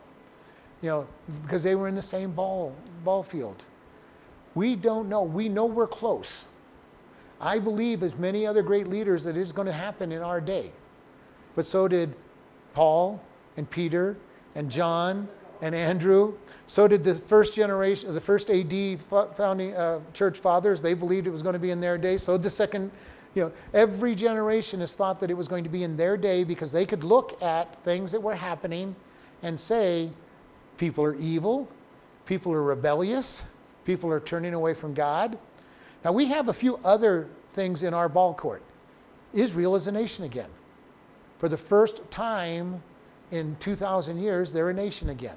You 0.82 0.90
know, 0.90 1.06
because 1.42 1.62
they 1.62 1.74
were 1.74 1.88
in 1.88 1.94
the 1.94 2.02
same 2.02 2.32
ball, 2.32 2.74
ball 3.02 3.22
field. 3.22 3.64
We 4.54 4.76
don't 4.76 5.08
know. 5.08 5.22
We 5.22 5.48
know 5.48 5.66
we're 5.66 5.86
close. 5.86 6.46
I 7.40 7.58
believe, 7.58 8.02
as 8.02 8.18
many 8.18 8.46
other 8.46 8.62
great 8.62 8.88
leaders, 8.88 9.24
that 9.24 9.36
it 9.36 9.40
is 9.40 9.52
going 9.52 9.66
to 9.66 9.72
happen 9.72 10.12
in 10.12 10.22
our 10.22 10.40
day. 10.40 10.70
But 11.54 11.66
so 11.66 11.88
did 11.88 12.14
Paul 12.74 13.20
and 13.56 13.68
Peter 13.68 14.16
and 14.54 14.70
John 14.70 15.28
and 15.62 15.74
Andrew. 15.74 16.34
So 16.66 16.88
did 16.88 17.04
the 17.04 17.14
first 17.14 17.54
generation, 17.54 18.12
the 18.12 18.20
first 18.20 18.50
AD 18.50 19.00
founding 19.34 19.74
uh, 19.74 20.00
church 20.12 20.38
fathers. 20.38 20.82
They 20.82 20.94
believed 20.94 21.26
it 21.26 21.30
was 21.30 21.42
going 21.42 21.54
to 21.54 21.58
be 21.58 21.70
in 21.70 21.80
their 21.80 21.98
day. 21.98 22.16
So 22.16 22.36
the 22.36 22.50
second, 22.50 22.90
you 23.34 23.44
know, 23.44 23.52
every 23.74 24.14
generation 24.14 24.80
has 24.80 24.94
thought 24.94 25.20
that 25.20 25.30
it 25.30 25.34
was 25.34 25.48
going 25.48 25.64
to 25.64 25.70
be 25.70 25.84
in 25.84 25.96
their 25.96 26.16
day 26.16 26.44
because 26.44 26.72
they 26.72 26.86
could 26.86 27.04
look 27.04 27.40
at 27.42 27.82
things 27.84 28.12
that 28.12 28.20
were 28.20 28.34
happening 28.34 28.94
and 29.42 29.58
say, 29.58 30.10
people 30.76 31.04
are 31.04 31.16
evil, 31.16 31.68
people 32.24 32.52
are 32.52 32.62
rebellious, 32.62 33.44
people 33.84 34.10
are 34.10 34.20
turning 34.20 34.54
away 34.54 34.74
from 34.74 34.94
God. 34.94 35.38
Now 36.04 36.12
we 36.12 36.26
have 36.26 36.48
a 36.48 36.52
few 36.52 36.76
other 36.78 37.28
things 37.50 37.82
in 37.82 37.94
our 37.94 38.08
ball 38.08 38.34
court. 38.34 38.62
Israel 39.32 39.76
is 39.76 39.86
a 39.86 39.92
nation 39.92 40.24
again. 40.24 40.50
For 41.38 41.48
the 41.48 41.56
first 41.56 42.08
time 42.10 42.82
in 43.30 43.56
2,000 43.60 44.18
years, 44.18 44.52
they're 44.52 44.70
a 44.70 44.74
nation 44.74 45.10
again. 45.10 45.36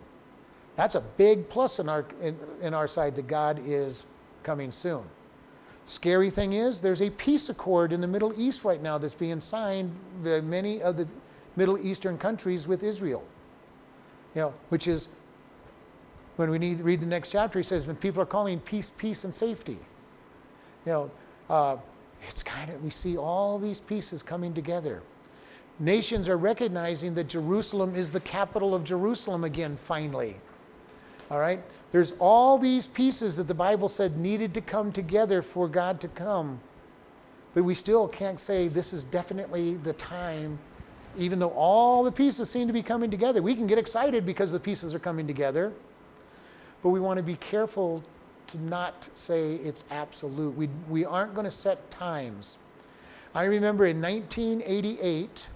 That's 0.75 0.95
a 0.95 1.01
big 1.01 1.49
plus 1.49 1.79
in 1.79 1.89
our, 1.89 2.05
in, 2.21 2.37
in 2.61 2.73
our 2.73 2.87
side 2.87 3.15
that 3.15 3.27
God 3.27 3.59
is 3.65 4.05
coming 4.43 4.71
soon. 4.71 5.03
Scary 5.85 6.29
thing 6.29 6.53
is, 6.53 6.79
there's 6.79 7.01
a 7.01 7.09
peace 7.09 7.49
accord 7.49 7.91
in 7.91 7.99
the 7.99 8.07
Middle 8.07 8.33
East 8.39 8.63
right 8.63 8.81
now 8.81 8.97
that's 8.97 9.13
being 9.13 9.41
signed 9.41 9.91
by 10.23 10.39
many 10.41 10.81
of 10.81 10.97
the 10.97 11.07
Middle 11.55 11.77
Eastern 11.79 12.17
countries 12.17 12.67
with 12.67 12.83
Israel. 12.83 13.23
You 14.35 14.41
know, 14.41 14.53
which 14.69 14.87
is 14.87 15.09
when 16.35 16.51
we 16.51 16.59
need 16.59 16.79
read 16.81 17.01
the 17.01 17.05
next 17.05 17.31
chapter, 17.31 17.59
he 17.59 17.63
says, 17.63 17.87
when 17.87 17.95
people 17.95 18.21
are 18.21 18.25
calling 18.25 18.59
peace, 18.59 18.91
peace, 18.91 19.23
and 19.23 19.33
safety. 19.33 19.79
You 20.85 20.91
know, 20.91 21.11
uh, 21.49 21.77
it's 22.27 22.43
kind 22.43 22.69
of 22.69 22.81
we 22.83 22.89
see 22.89 23.17
all 23.17 23.59
these 23.59 23.79
pieces 23.79 24.23
coming 24.23 24.53
together. 24.53 25.01
Nations 25.79 26.27
are 26.27 26.37
recognizing 26.37 27.13
that 27.13 27.29
Jerusalem 27.29 27.95
is 27.95 28.11
the 28.11 28.19
capital 28.19 28.75
of 28.75 28.83
Jerusalem 28.83 29.45
again, 29.45 29.77
finally. 29.77 30.35
All 31.31 31.39
right? 31.39 31.61
There's 31.91 32.13
all 32.19 32.57
these 32.57 32.87
pieces 32.87 33.37
that 33.37 33.47
the 33.47 33.53
Bible 33.53 33.87
said 33.87 34.17
needed 34.17 34.53
to 34.55 34.61
come 34.61 34.91
together 34.91 35.41
for 35.41 35.67
God 35.67 36.01
to 36.01 36.07
come. 36.09 36.59
But 37.53 37.63
we 37.63 37.73
still 37.73 38.07
can't 38.07 38.39
say 38.39 38.67
this 38.67 38.93
is 38.93 39.03
definitely 39.05 39.75
the 39.77 39.93
time, 39.93 40.59
even 41.17 41.39
though 41.39 41.51
all 41.51 42.03
the 42.03 42.11
pieces 42.11 42.49
seem 42.49 42.67
to 42.67 42.73
be 42.73 42.83
coming 42.83 43.09
together. 43.09 43.41
We 43.41 43.55
can 43.55 43.65
get 43.65 43.77
excited 43.77 44.25
because 44.25 44.51
the 44.51 44.59
pieces 44.59 44.93
are 44.93 44.99
coming 44.99 45.27
together, 45.27 45.71
but 46.83 46.89
we 46.89 46.99
want 46.99 47.17
to 47.17 47.23
be 47.23 47.35
careful 47.35 48.03
to 48.47 48.61
not 48.63 49.07
say 49.15 49.55
it's 49.55 49.83
absolute. 49.91 50.55
We, 50.55 50.69
we 50.89 51.05
aren't 51.05 51.33
going 51.33 51.45
to 51.45 51.51
set 51.51 51.89
times. 51.89 52.57
I 53.33 53.45
remember 53.45 53.85
in 53.85 54.01
1988, 54.01 55.49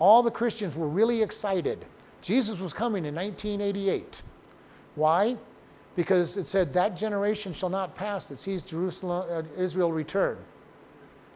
all 0.00 0.22
the 0.22 0.30
Christians 0.30 0.74
were 0.74 0.88
really 0.88 1.22
excited. 1.22 1.86
Jesus 2.22 2.58
was 2.58 2.72
coming 2.72 3.04
in 3.04 3.14
1988. 3.14 4.22
Why? 4.96 5.36
Because 5.94 6.36
it 6.36 6.48
said, 6.48 6.72
That 6.72 6.96
generation 6.96 7.52
shall 7.52 7.68
not 7.68 7.94
pass 7.94 8.26
that 8.26 8.40
sees 8.40 8.62
Jerusalem, 8.62 9.26
uh, 9.30 9.42
Israel 9.56 9.92
return. 9.92 10.38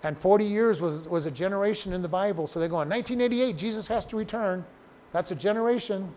And 0.02 0.18
40 0.18 0.44
years 0.44 0.80
was, 0.80 1.08
was 1.08 1.26
a 1.26 1.30
generation 1.30 1.92
in 1.92 2.02
the 2.02 2.08
Bible. 2.08 2.46
So 2.46 2.60
they're 2.60 2.68
going, 2.68 2.88
1988, 2.88 3.56
Jesus 3.56 3.86
has 3.88 4.04
to 4.06 4.16
return. 4.16 4.64
That's 5.12 5.30
a 5.30 5.34
generation. 5.34 6.12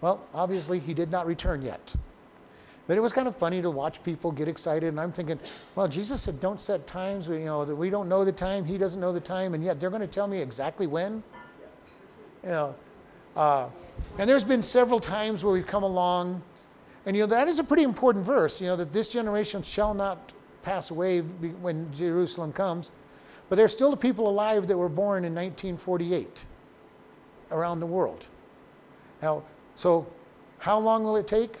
Well, 0.00 0.26
obviously, 0.34 0.78
he 0.78 0.92
did 0.92 1.10
not 1.10 1.26
return 1.26 1.62
yet. 1.62 1.94
But 2.86 2.98
it 2.98 3.00
was 3.00 3.12
kind 3.12 3.28
of 3.28 3.36
funny 3.36 3.62
to 3.62 3.70
watch 3.70 4.02
people 4.02 4.32
get 4.32 4.48
excited. 4.48 4.88
And 4.88 5.00
I'm 5.00 5.12
thinking, 5.12 5.38
well, 5.76 5.86
Jesus 5.86 6.22
said, 6.22 6.40
don't 6.40 6.60
set 6.60 6.86
times. 6.86 7.28
You 7.28 7.38
know, 7.38 7.62
we 7.62 7.88
don't 7.88 8.08
know 8.08 8.24
the 8.24 8.32
time. 8.32 8.64
He 8.64 8.76
doesn't 8.76 9.00
know 9.00 9.12
the 9.12 9.20
time. 9.20 9.54
And 9.54 9.62
yet 9.62 9.78
they're 9.78 9.90
going 9.90 10.02
to 10.02 10.08
tell 10.08 10.26
me 10.26 10.38
exactly 10.38 10.86
when. 10.86 11.22
You 12.42 12.48
know, 12.48 12.76
uh, 13.36 13.68
and 14.18 14.28
there's 14.28 14.44
been 14.44 14.62
several 14.62 15.00
times 15.00 15.44
where 15.44 15.52
we've 15.52 15.66
come 15.66 15.82
along, 15.82 16.42
and 17.06 17.16
you 17.16 17.22
know 17.22 17.26
that 17.26 17.48
is 17.48 17.58
a 17.58 17.64
pretty 17.64 17.82
important 17.82 18.24
verse. 18.24 18.60
You 18.60 18.68
know 18.68 18.76
that 18.76 18.92
this 18.92 19.08
generation 19.08 19.62
shall 19.62 19.94
not 19.94 20.32
pass 20.62 20.90
away 20.90 21.20
when 21.20 21.92
Jerusalem 21.92 22.52
comes, 22.52 22.90
but 23.48 23.56
there's 23.56 23.72
still 23.72 23.90
the 23.90 23.96
people 23.96 24.28
alive 24.28 24.66
that 24.66 24.76
were 24.76 24.88
born 24.88 25.24
in 25.24 25.34
1948. 25.34 26.46
around 27.50 27.80
the 27.80 27.86
world. 27.86 28.26
Now, 29.22 29.42
so 29.74 30.06
how 30.58 30.78
long 30.78 31.04
will 31.04 31.16
it 31.16 31.26
take? 31.26 31.58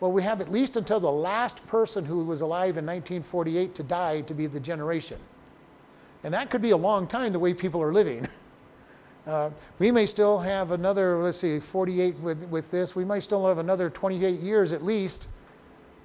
Well, 0.00 0.12
we 0.12 0.22
have 0.22 0.40
at 0.40 0.50
least 0.50 0.76
until 0.76 1.00
the 1.00 1.10
last 1.10 1.66
person 1.66 2.04
who 2.04 2.24
was 2.24 2.40
alive 2.42 2.76
in 2.76 2.84
1948 2.84 3.74
to 3.74 3.82
die 3.82 4.20
to 4.22 4.34
be 4.34 4.46
the 4.46 4.60
generation. 4.60 5.18
And 6.24 6.34
that 6.34 6.50
could 6.50 6.62
be 6.62 6.70
a 6.70 6.76
long 6.76 7.06
time 7.06 7.32
the 7.32 7.38
way 7.38 7.54
people 7.54 7.82
are 7.82 7.92
living. 7.92 8.28
Uh, 9.26 9.50
we 9.78 9.90
may 9.90 10.04
still 10.04 10.38
have 10.38 10.72
another, 10.72 11.22
let's 11.22 11.38
see, 11.38 11.58
48 11.58 12.18
with, 12.18 12.46
with 12.48 12.70
this. 12.70 12.94
We 12.94 13.04
might 13.04 13.20
still 13.20 13.46
have 13.46 13.58
another 13.58 13.88
28 13.88 14.40
years 14.40 14.72
at 14.72 14.84
least. 14.84 15.28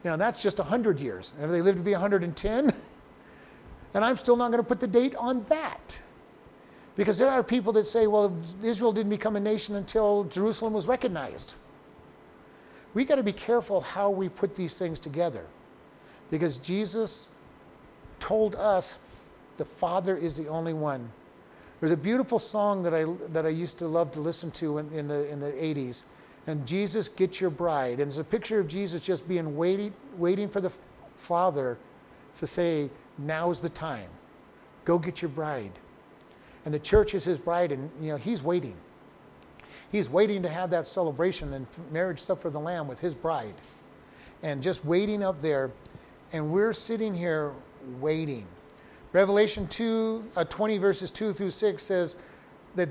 Know, 0.06 0.16
that's 0.16 0.42
just 0.42 0.60
100 0.60 1.02
years. 1.02 1.34
And 1.36 1.46
if 1.46 1.52
they 1.52 1.62
live 1.62 1.76
to 1.76 1.82
be 1.82 1.92
110, 1.92 2.74
and 3.94 4.06
I'm 4.06 4.16
still 4.16 4.38
not 4.38 4.52
going 4.52 4.64
to 4.64 4.68
put 4.68 4.80
the 4.80 4.88
date 4.88 5.16
on 5.18 5.44
that. 5.50 6.02
Because 6.96 7.18
there 7.18 7.30
are 7.30 7.44
people 7.44 7.74
that 7.74 7.86
say, 7.86 8.08
well, 8.08 8.36
Israel 8.64 8.92
didn't 8.92 9.10
become 9.10 9.36
a 9.36 9.40
nation 9.40 9.76
until 9.76 10.24
Jerusalem 10.26 10.74
was 10.74 10.88
recognized. 10.88 11.54
We 12.94 13.06
got 13.06 13.16
to 13.16 13.24
be 13.24 13.34
careful 13.34 13.82
how 13.82 14.10
we 14.10 14.30
put 14.30 14.56
these 14.56 14.78
things 14.78 15.00
together. 15.00 15.46
Because 16.32 16.58
Jesus 16.58 17.30
told 18.20 18.56
us 18.56 19.00
the 19.58 19.66
Father 19.66 20.16
is 20.18 20.38
the 20.38 20.48
only 20.48 20.74
one. 20.74 21.10
There's 21.80 21.92
a 21.92 21.98
beautiful 21.98 22.40
song 22.40 22.84
that 22.84 22.94
I, 22.94 23.06
that 23.30 23.46
I 23.46 23.50
used 23.50 23.78
to 23.80 23.88
love 23.88 24.12
to 24.12 24.20
listen 24.20 24.52
to 24.52 24.80
in, 24.80 24.92
in, 24.92 25.08
the, 25.08 25.30
in 25.32 25.40
the 25.40 25.52
80s. 25.52 26.04
And 26.48 26.66
Jesus, 26.66 27.08
get 27.08 27.40
your 27.40 27.50
bride. 27.50 28.00
And 28.00 28.10
it's 28.10 28.18
a 28.18 28.24
picture 28.24 28.60
of 28.60 28.68
Jesus 28.68 29.02
just 29.02 29.28
being 29.28 29.56
waiting, 29.56 29.94
waiting 30.18 30.50
for 30.50 30.62
the 30.62 30.72
Father 31.16 31.78
to 32.36 32.48
say, 32.48 32.90
now's 33.18 33.62
the 33.62 33.70
time. 33.70 34.10
Go 34.84 35.00
get 35.00 35.22
your 35.22 35.30
bride. 35.30 35.72
And 36.66 36.74
the 36.74 36.80
church 36.80 37.14
is 37.14 37.24
his 37.24 37.38
bride, 37.38 37.72
and 37.72 37.90
you 38.02 38.10
know, 38.10 38.18
he's 38.18 38.44
waiting. 38.44 38.76
He's 39.92 40.10
waiting 40.10 40.42
to 40.44 40.50
have 40.50 40.70
that 40.72 40.88
celebration 40.88 41.54
and 41.54 41.66
marriage 41.92 42.20
supper 42.20 42.48
of 42.48 42.54
the 42.54 42.60
Lamb 42.60 42.88
with 42.88 43.00
his 43.00 43.14
bride. 43.14 43.56
And 44.44 44.62
just 44.62 44.86
waiting 44.86 45.24
up 45.24 45.42
there. 45.42 45.72
And 46.32 46.52
we're 46.52 46.74
sitting 46.74 47.14
here 47.14 47.54
waiting. 48.00 48.46
Revelation 49.12 49.68
2, 49.68 50.32
uh, 50.36 50.44
20 50.46 50.78
verses 50.78 51.10
2 51.10 51.34
through 51.34 51.50
6 51.50 51.82
says 51.82 52.16
that 52.76 52.90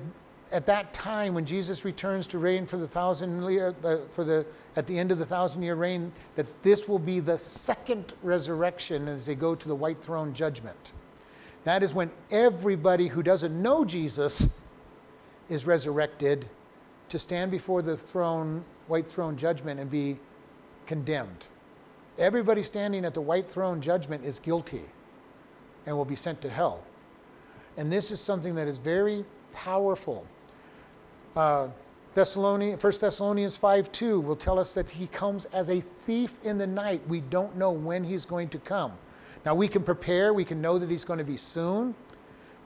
at 0.51 0.67
that 0.67 0.93
time 0.93 1.35
when 1.35 1.45
Jesus 1.45 1.85
returns 1.85 2.27
to 2.29 2.39
reign 2.39 2.67
for 2.67 2.77
the 2.77 2.87
thousand 2.87 3.43
year, 3.51 3.75
uh, 3.85 3.99
for 4.11 4.25
the 4.25 4.45
at 4.77 4.87
the 4.87 4.99
end 4.99 5.13
of 5.13 5.19
the 5.19 5.27
thousand 5.27 5.63
year 5.63 5.75
reign, 5.75 6.11
that 6.35 6.47
this 6.63 6.89
will 6.89 6.99
be 6.99 7.21
the 7.21 7.39
second 7.39 8.15
resurrection 8.23 9.07
as 9.09 9.27
they 9.27 9.35
go 9.35 9.55
to 9.55 9.69
the 9.69 9.75
white 9.75 10.01
throne 10.01 10.33
judgment. 10.33 10.93
That 11.65 11.83
is 11.83 11.95
when 11.95 12.11
everybody 12.31 13.09
who 13.09 13.23
doesn't 13.23 13.61
know 13.61 13.85
Jesus 13.85 14.49
is 15.49 15.67
resurrected 15.67 16.49
to 17.11 17.19
stand 17.19 17.51
before 17.51 17.83
the 17.83 17.97
throne, 17.97 18.65
white 18.87 19.09
throne 19.09 19.37
judgment 19.37 19.79
and 19.79 19.91
be 19.91 20.19
condemned. 20.87 21.47
Everybody 22.19 22.63
standing 22.63 23.05
at 23.05 23.15
the 23.15 23.21
white 23.21 23.49
throne 23.49 23.81
judgment 23.81 24.25
is 24.25 24.41
guilty 24.41 24.85
and 25.89 25.97
will 25.97 26.05
be 26.05 26.15
sent 26.15 26.41
to 26.43 26.51
hell. 26.51 26.83
And 27.79 27.91
this 27.91 28.11
is 28.11 28.21
something 28.21 28.55
that 28.57 28.69
is 28.69 28.77
very 28.77 29.25
powerful. 29.55 30.27
Uh, 31.35 31.69
Thessalonians, 32.13 32.83
1 32.83 32.93
Thessalonians 33.01 33.57
5 33.57 33.91
2 33.91 34.21
will 34.21 34.37
tell 34.37 34.59
us 34.59 34.75
that 34.75 34.89
he 34.91 35.07
comes 35.07 35.47
as 35.47 35.71
a 35.71 35.81
thief 35.81 36.35
in 36.45 36.59
the 36.59 36.67
night. 36.67 37.01
We 37.09 37.21
don't 37.21 37.57
know 37.57 37.71
when 37.71 38.05
he's 38.05 38.27
going 38.27 38.51
to 38.51 38.59
come. 38.59 38.93
Now 39.47 39.55
we 39.55 39.67
can 39.67 39.83
prepare, 39.83 40.35
we 40.35 40.45
can 40.45 40.61
know 40.61 40.79
that 40.79 40.91
he's 40.91 41.05
going 41.05 41.21
to 41.21 41.25
be 41.25 41.39
soon, 41.39 41.95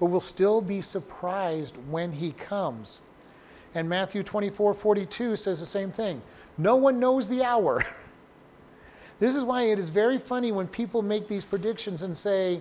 but 0.00 0.06
we'll 0.06 0.20
still 0.20 0.60
be 0.60 0.80
surprised 0.80 1.76
when 1.88 2.10
he 2.10 2.32
comes. 2.32 3.00
And 3.76 3.88
Matthew 3.88 4.24
24 4.24 4.74
42 4.74 5.36
says 5.36 5.60
the 5.60 5.66
same 5.66 5.92
thing. 5.92 6.20
No 6.58 6.74
one 6.74 6.98
knows 6.98 7.28
the 7.28 7.44
hour. 7.44 7.82
this 9.20 9.36
is 9.36 9.44
why 9.44 9.62
it 9.64 9.78
is 9.78 9.90
very 9.90 10.18
funny 10.18 10.50
when 10.50 10.66
people 10.66 11.02
make 11.02 11.28
these 11.28 11.44
predictions 11.44 12.02
and 12.02 12.16
say, 12.16 12.60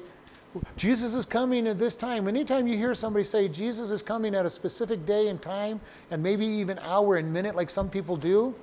Jesus 0.76 1.14
is 1.14 1.26
coming 1.26 1.68
at 1.68 1.80
this 1.80 1.96
time. 1.96 2.28
Anytime 2.28 2.68
you 2.68 2.78
hear 2.78 2.94
somebody 2.94 3.24
say 3.24 3.48
Jesus 3.48 3.92
is 3.92 4.02
coming 4.02 4.36
at 4.36 4.46
a 4.46 4.50
specific 4.50 5.06
day 5.06 5.30
and 5.30 5.42
time, 5.42 5.80
and 6.10 6.22
maybe 6.22 6.46
even 6.46 6.78
hour 6.80 7.18
and 7.18 7.32
minute, 7.32 7.56
like 7.56 7.70
some 7.70 7.90
people 7.90 8.18
do, 8.18 8.54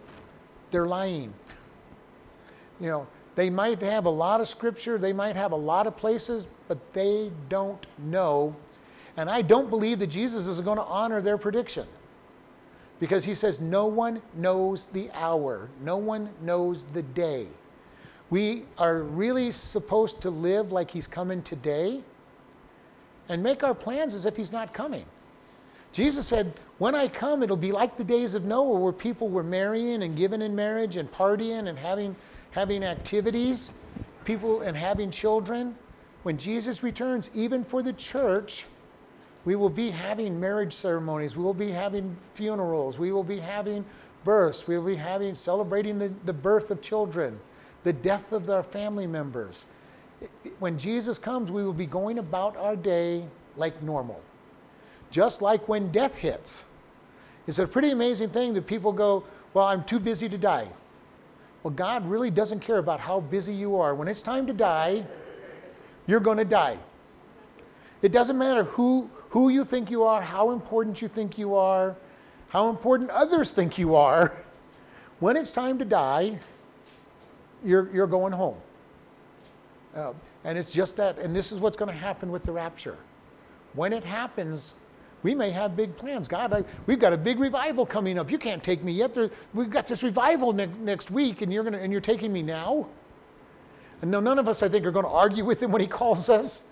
they're 0.71 0.87
lying. 0.87 1.33
You 2.81 2.89
know, 2.89 3.07
they 3.35 3.49
might 3.51 3.81
have 3.83 4.07
a 4.07 4.11
lot 4.11 4.41
of 4.41 4.49
scripture, 4.49 4.99
they 4.99 5.13
might 5.13 5.37
have 5.37 5.53
a 5.53 5.57
lot 5.57 5.87
of 5.87 5.97
places, 5.97 6.49
but 6.67 6.79
they 6.93 7.31
don't 7.49 7.87
know. 7.99 8.55
And 9.17 9.31
I 9.31 9.43
don't 9.43 9.71
believe 9.71 9.99
that 10.01 10.09
Jesus 10.09 10.47
is 10.47 10.61
going 10.61 10.77
to 10.77 10.85
honor 10.85 11.21
their 11.21 11.39
prediction. 11.39 11.87
Because 13.01 13.25
he 13.25 13.35
says, 13.35 13.61
No 13.61 13.87
one 13.87 14.21
knows 14.35 14.87
the 14.87 15.11
hour, 15.15 15.69
no 15.83 15.97
one 15.97 16.29
knows 16.43 16.85
the 16.85 17.03
day. 17.03 17.47
We 18.31 18.65
are 18.77 19.03
really 19.03 19.51
supposed 19.53 20.21
to 20.21 20.31
live 20.31 20.71
like 20.71 20.91
he's 20.91 21.07
coming 21.07 21.43
today 21.43 22.03
and 23.31 23.43
make 23.43 23.65
our 23.65 23.75
plans 23.75 24.13
as 24.13 24.27
if 24.27 24.37
he's 24.37 24.53
not 24.53 24.75
coming. 24.75 25.05
Jesus 25.93 26.27
said, 26.27 26.53
When 26.77 26.95
I 26.95 27.09
come, 27.09 27.43
it'll 27.43 27.57
be 27.57 27.73
like 27.73 27.97
the 27.97 28.05
days 28.05 28.35
of 28.35 28.45
Noah, 28.45 28.79
where 28.79 28.93
people 28.93 29.29
were 29.29 29.43
marrying 29.43 30.03
and 30.03 30.15
giving 30.15 30.43
in 30.43 30.55
marriage 30.55 30.97
and 30.97 31.11
partying 31.11 31.69
and 31.69 31.79
having, 31.79 32.15
having 32.51 32.85
activities, 32.85 33.73
people 34.25 34.61
and 34.61 34.77
having 34.77 35.11
children. 35.11 35.75
When 36.25 36.37
Jesus 36.37 36.83
returns, 36.83 37.31
even 37.35 37.65
for 37.65 37.83
the 37.83 37.95
church, 37.95 38.67
we 39.47 39.57
will 39.57 39.71
be 39.71 39.91
having 39.91 40.39
marriage 40.39 40.75
ceremonies, 40.75 41.35
we 41.35 41.43
will 41.43 41.55
be 41.55 41.71
having 41.71 42.15
funerals, 42.35 42.99
we 42.99 43.13
will 43.13 43.25
be 43.25 43.39
having 43.39 43.83
births, 44.25 44.67
we 44.67 44.77
will 44.77 44.85
be 44.85 44.97
having 44.97 45.35
celebrating 45.35 45.99
the, 45.99 46.13
the 46.27 46.33
birth 46.33 46.71
of 46.71 46.83
children 46.83 47.41
the 47.89 47.93
death 47.95 48.33
of 48.33 48.45
their 48.45 48.63
family 48.63 49.07
members. 49.07 49.65
When 50.59 50.77
Jesus 50.77 51.19
comes, 51.19 51.51
we 51.51 51.65
will 51.65 51.73
be 51.73 51.87
going 51.87 52.19
about 52.19 52.55
our 52.59 52.77
day 52.77 53.25
like 53.57 53.83
normal. 53.83 54.21
Just 55.11 55.41
like 55.41 55.67
when 55.71 55.91
death 55.91 56.15
hits. 56.15 56.67
It's 57.47 57.59
a 57.59 57.67
pretty 57.67 57.93
amazing 57.93 58.29
thing 58.29 58.53
that 58.53 58.67
people 58.67 58.93
go, 58.93 59.25
Well, 59.55 59.65
I'm 59.65 59.83
too 59.85 59.99
busy 59.99 60.29
to 60.29 60.37
die. 60.37 60.69
Well, 61.63 61.73
God 61.73 62.07
really 62.07 62.31
doesn't 62.31 62.61
care 62.61 62.77
about 62.77 63.01
how 63.01 63.21
busy 63.21 63.55
you 63.55 63.81
are. 63.81 63.95
When 63.95 64.07
it's 64.07 64.21
time 64.21 64.47
to 64.49 64.53
die, 64.53 65.03
you're 66.07 66.21
going 66.21 66.37
to 66.37 66.45
die. 66.45 66.77
It 68.03 68.13
doesn't 68.13 68.37
matter 68.37 68.65
who, 68.65 69.09
who 69.31 69.49
you 69.49 69.65
think 69.65 69.91
you 69.91 70.03
are, 70.03 70.21
how 70.21 70.51
important 70.51 71.01
you 71.01 71.09
think 71.09 71.39
you 71.39 71.55
are, 71.55 71.97
how 72.49 72.69
important 72.69 73.09
others 73.09 73.51
think 73.51 73.79
you 73.79 73.97
are. 73.97 74.31
When 75.21 75.37
it's 75.37 75.51
time 75.51 75.79
to 75.79 75.85
die, 75.87 76.39
you're, 77.65 77.91
you're 77.93 78.07
going 78.07 78.33
home. 78.33 78.57
Uh, 79.95 80.13
and 80.45 80.57
it's 80.57 80.71
just 80.71 80.97
that, 80.97 81.19
and 81.19 81.35
this 81.35 81.53
is 81.53 81.61
what's 81.61 81.77
going 81.77 81.91
to 81.91 81.97
happen 81.97 82.31
with 82.31 82.45
the 82.45 82.53
rapture. 82.53 82.97
When 83.75 83.93
it 83.93 84.05
happens, 84.05 84.75
we 85.23 85.35
may 85.35 85.51
have 85.51 85.77
big 85.77 85.97
plans. 85.97 86.29
God, 86.29 86.53
I, 86.53 86.65
we've 86.87 86.99
got 86.99 87.13
a 87.13 87.17
big 87.17 87.41
revival 87.41 87.85
coming 87.85 88.19
up. 88.19 88.31
You 88.31 88.39
can't 88.39 88.63
take 88.63 88.83
me 88.85 88.93
yet. 88.93 89.15
There, 89.15 89.31
we've 89.53 89.71
got 89.71 89.87
this 89.87 90.03
revival 90.03 90.53
ne- 90.53 90.67
next 90.81 91.11
week, 91.11 91.43
and 91.43 91.53
you're 91.53 91.65
gonna, 91.65 91.79
and 91.79 91.91
you're 91.91 92.01
taking 92.01 92.33
me 92.33 92.43
now. 92.43 92.87
And 94.01 94.11
no, 94.11 94.21
none 94.21 94.39
of 94.39 94.49
us, 94.49 94.63
I 94.63 94.69
think, 94.69 94.87
are 94.87 94.93
going 94.93 95.05
to 95.05 95.11
argue 95.11 95.45
with 95.45 95.61
him 95.63 95.73
when 95.73 95.81
he 95.81 95.89
calls 95.89 96.29
us. 96.29 96.63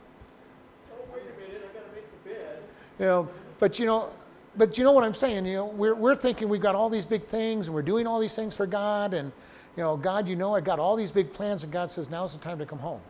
Oh, 0.92 0.96
wait 1.12 1.22
a 1.22 1.40
minute, 1.40 1.68
I 1.68 1.76
gotta 1.76 1.92
make 1.92 2.24
the 2.24 2.30
bed. 2.30 2.62
You 3.00 3.04
know, 3.06 3.28
but 3.58 3.78
you 3.80 3.86
know, 3.86 4.10
but 4.56 4.78
you 4.78 4.84
know 4.84 4.92
what 4.92 5.02
I'm 5.02 5.14
saying. 5.14 5.44
You 5.44 5.54
know, 5.54 5.66
we're 5.66 5.96
we're 5.96 6.14
thinking 6.14 6.48
we've 6.48 6.60
got 6.60 6.76
all 6.76 6.88
these 6.88 7.06
big 7.06 7.24
things, 7.24 7.66
and 7.66 7.74
we're 7.74 7.82
doing 7.82 8.06
all 8.06 8.20
these 8.20 8.36
things 8.36 8.54
for 8.54 8.66
God, 8.66 9.12
and 9.12 9.32
you 9.76 9.82
know, 9.82 9.96
God, 9.96 10.28
you 10.28 10.36
know, 10.36 10.54
I 10.54 10.60
got 10.60 10.78
all 10.78 10.96
these 10.96 11.10
big 11.10 11.32
plans, 11.32 11.62
and 11.62 11.72
God 11.72 11.90
says, 11.90 12.08
now's 12.10 12.32
the 12.32 12.38
time 12.38 12.58
to 12.58 12.66
come 12.66 12.78
home. 12.78 13.00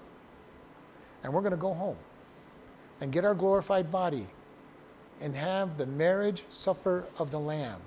And 1.23 1.33
we're 1.33 1.41
going 1.41 1.53
to 1.53 1.57
go 1.57 1.75
home 1.75 1.97
and 3.01 3.12
get 3.12 3.25
our 3.25 3.35
glorified 3.35 3.91
body 3.91 4.27
and 5.21 5.35
have 5.35 5.79
the 5.79 5.87
marriage 5.87 6.45
supper 6.51 7.05
of 7.19 7.31
the 7.31 7.39
Lamb. 7.39 7.81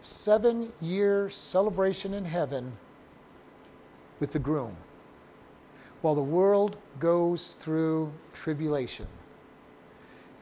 Seven 0.00 0.72
year 0.80 1.28
celebration 1.30 2.14
in 2.14 2.24
heaven 2.24 2.72
with 4.20 4.32
the 4.32 4.38
groom 4.38 4.76
while 6.02 6.14
the 6.14 6.22
world 6.22 6.76
goes 7.00 7.54
through 7.58 8.12
tribulation. 8.32 9.06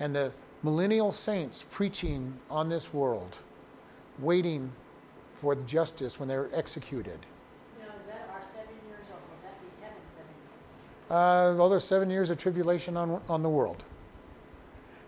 And 0.01 0.15
the 0.15 0.33
millennial 0.63 1.13
saints 1.13 1.65
preaching 1.71 2.35
on 2.51 2.69
this 2.69 2.93
world, 2.93 3.39
waiting 4.19 4.71
for 5.35 5.55
the 5.55 5.63
justice 5.63 6.21
when 6.21 6.29
they're 6.29 6.51
executed. 6.53 7.19
Now, 7.81 7.87
is 7.87 8.07
that 8.09 8.29
our 8.33 8.43
seven 8.43 8.75
years 8.89 9.07
or 9.09 9.17
will 9.17 9.41
that 9.45 9.59
be 9.63 9.69
heaven 9.81 9.97
seven 10.15 10.33
years? 10.45 10.61
Uh, 11.11 11.55
well, 11.57 11.69
there's 11.69 11.85
seven 11.85 12.11
years 12.11 12.31
of 12.31 12.39
tribulation 12.39 12.97
on, 12.97 13.21
on 13.29 13.43
the 13.43 13.49
world. 13.49 13.83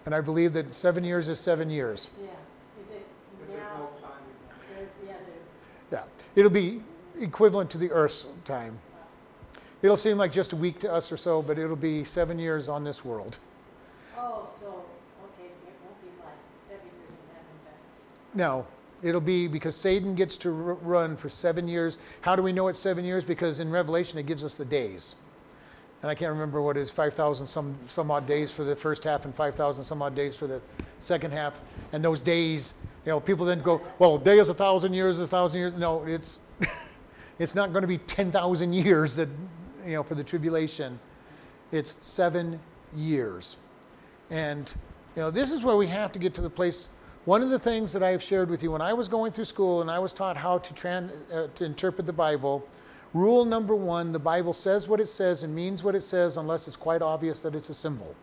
And 0.07 0.15
I 0.15 0.21
believe 0.21 0.53
that 0.53 0.75
seven 0.75 1.03
years 1.05 1.29
is 1.29 1.41
seven 1.41 1.69
years. 1.69 2.11
Yeah, 2.21 2.27
is 2.29 2.97
it 2.97 3.07
But 3.41 3.49
there's 3.49 3.61
now, 3.63 3.77
no 3.79 3.87
time 4.01 4.13
in 4.23 4.49
that. 4.49 4.77
there's, 4.77 4.89
yeah, 5.07 5.13
there's, 5.27 5.49
Yeah. 5.91 6.05
It'll 6.37 6.51
be 6.51 6.83
equivalent 7.21 7.69
to 7.71 7.79
the 7.79 7.91
Earth's 7.91 8.27
time. 8.45 8.79
It'll 9.83 9.97
seem 9.97 10.17
like 10.19 10.33
just 10.33 10.53
a 10.53 10.57
week 10.57 10.79
to 10.81 10.93
us 10.93 11.11
or 11.13 11.17
so, 11.17 11.43
but 11.43 11.59
it'll 11.59 11.77
be 11.77 12.05
seven 12.05 12.39
years 12.39 12.69
on 12.69 12.85
this 12.85 13.05
world. 13.05 13.39
oh, 14.17 14.49
so, 14.61 14.67
okay, 14.67 15.47
it 15.49 15.75
won't 15.85 16.01
be 16.01 16.09
like 16.25 16.35
seven 16.69 16.87
years 16.99 17.11
in 17.11 17.17
heaven, 17.35 17.47
but 17.65 18.37
No, 18.39 18.67
it'll 19.03 19.21
be 19.21 19.47
because 19.47 19.77
Satan 19.77 20.15
gets 20.15 20.37
to 20.39 20.49
r- 20.51 20.75
run 20.75 21.17
for 21.17 21.29
seven 21.29 21.69
years. 21.69 21.99
How 22.23 22.35
do 22.35 22.43
we 22.43 22.53
know 22.53 22.69
it's 22.69 22.79
seven 22.79 23.05
years? 23.05 23.25
Because 23.25 23.61
in 23.61 23.71
Revelation 23.71 24.19
it 24.19 24.27
gives 24.27 24.43
us 24.43 24.55
the 24.57 24.65
days. 24.65 25.15
And 26.03 26.11
I 26.11 26.15
can't 26.15 26.31
remember 26.31 26.63
what 26.63 26.77
is, 26.77 26.91
5,000 26.91 27.47
some, 27.47 27.77
some 27.89 28.11
odd 28.11 28.27
days 28.27 28.53
for 28.53 28.63
the 28.63 28.77
first 28.77 29.03
half 29.03 29.25
and 29.25 29.35
5,000 29.35 29.83
some 29.83 30.01
odd 30.01 30.15
days 30.15 30.37
for 30.37 30.47
the 30.47 30.61
second 31.01 31.33
half. 31.33 31.61
And 31.93 32.05
those 32.05 32.23
days, 32.23 32.75
you 33.05 33.11
know, 33.11 33.19
people 33.19 33.45
then 33.45 33.61
go, 33.63 33.81
well, 33.99 34.17
a 34.17 34.21
day 34.21 34.39
is 34.39 34.49
a 34.49 34.55
thousand 34.55 34.95
years, 34.95 35.19
is 35.19 35.29
a 35.29 35.31
thousand 35.31 35.59
years. 35.59 35.75
No, 35.75 36.05
it's, 36.05 36.41
it's 37.41 37.55
not 37.57 37.73
going 37.73 37.83
to 37.83 37.89
be 37.89 37.99
10,000 37.99 38.73
years 38.73 39.17
that, 39.17 39.29
you 39.85 39.95
know, 39.95 40.05
for 40.05 40.15
the 40.15 40.23
tribulation. 40.23 41.01
It's 41.73 41.97
seven 42.01 42.61
years. 42.95 43.57
And, 44.31 44.73
you 45.17 45.23
know, 45.23 45.31
this 45.33 45.51
is 45.51 45.65
where 45.65 45.77
we 45.77 45.89
have 45.89 46.13
to 46.13 46.21
get 46.21 46.33
to 46.35 46.41
the 46.41 46.51
place. 46.51 46.91
One 47.25 47.43
of 47.43 47.51
the 47.51 47.59
things 47.59 47.93
that 47.93 48.05
I've 48.05 48.23
shared 48.23 48.49
with 48.49 48.63
you 48.63 48.71
when 48.71 48.81
I 48.81 48.93
was 48.93 49.09
going 49.09 49.33
through 49.33 49.47
school 49.47 49.81
and 49.81 49.91
I 49.91 49.99
was 49.99 50.13
taught 50.13 50.37
how 50.37 50.59
to, 50.59 50.75
tran- 50.75 51.11
uh, 51.33 51.49
to 51.57 51.65
interpret 51.65 52.07
the 52.07 52.13
Bible, 52.13 52.67
rule 53.15 53.45
number 53.45 53.75
one 53.75 54.13
the 54.13 54.19
Bible 54.19 54.53
says 54.53 54.89
what 54.89 55.01
it 55.01 55.09
says 55.09 55.43
and 55.43 55.55
means 55.55 55.83
what 55.83 55.95
it 55.95 56.03
says 56.03 56.37
unless 56.37 56.67
it's 56.67 56.77
quite 56.77 57.03
obvious 57.03 57.43
that 57.43 57.55
it's 57.55 57.71
a 57.71 57.75
symbol. 57.75 58.15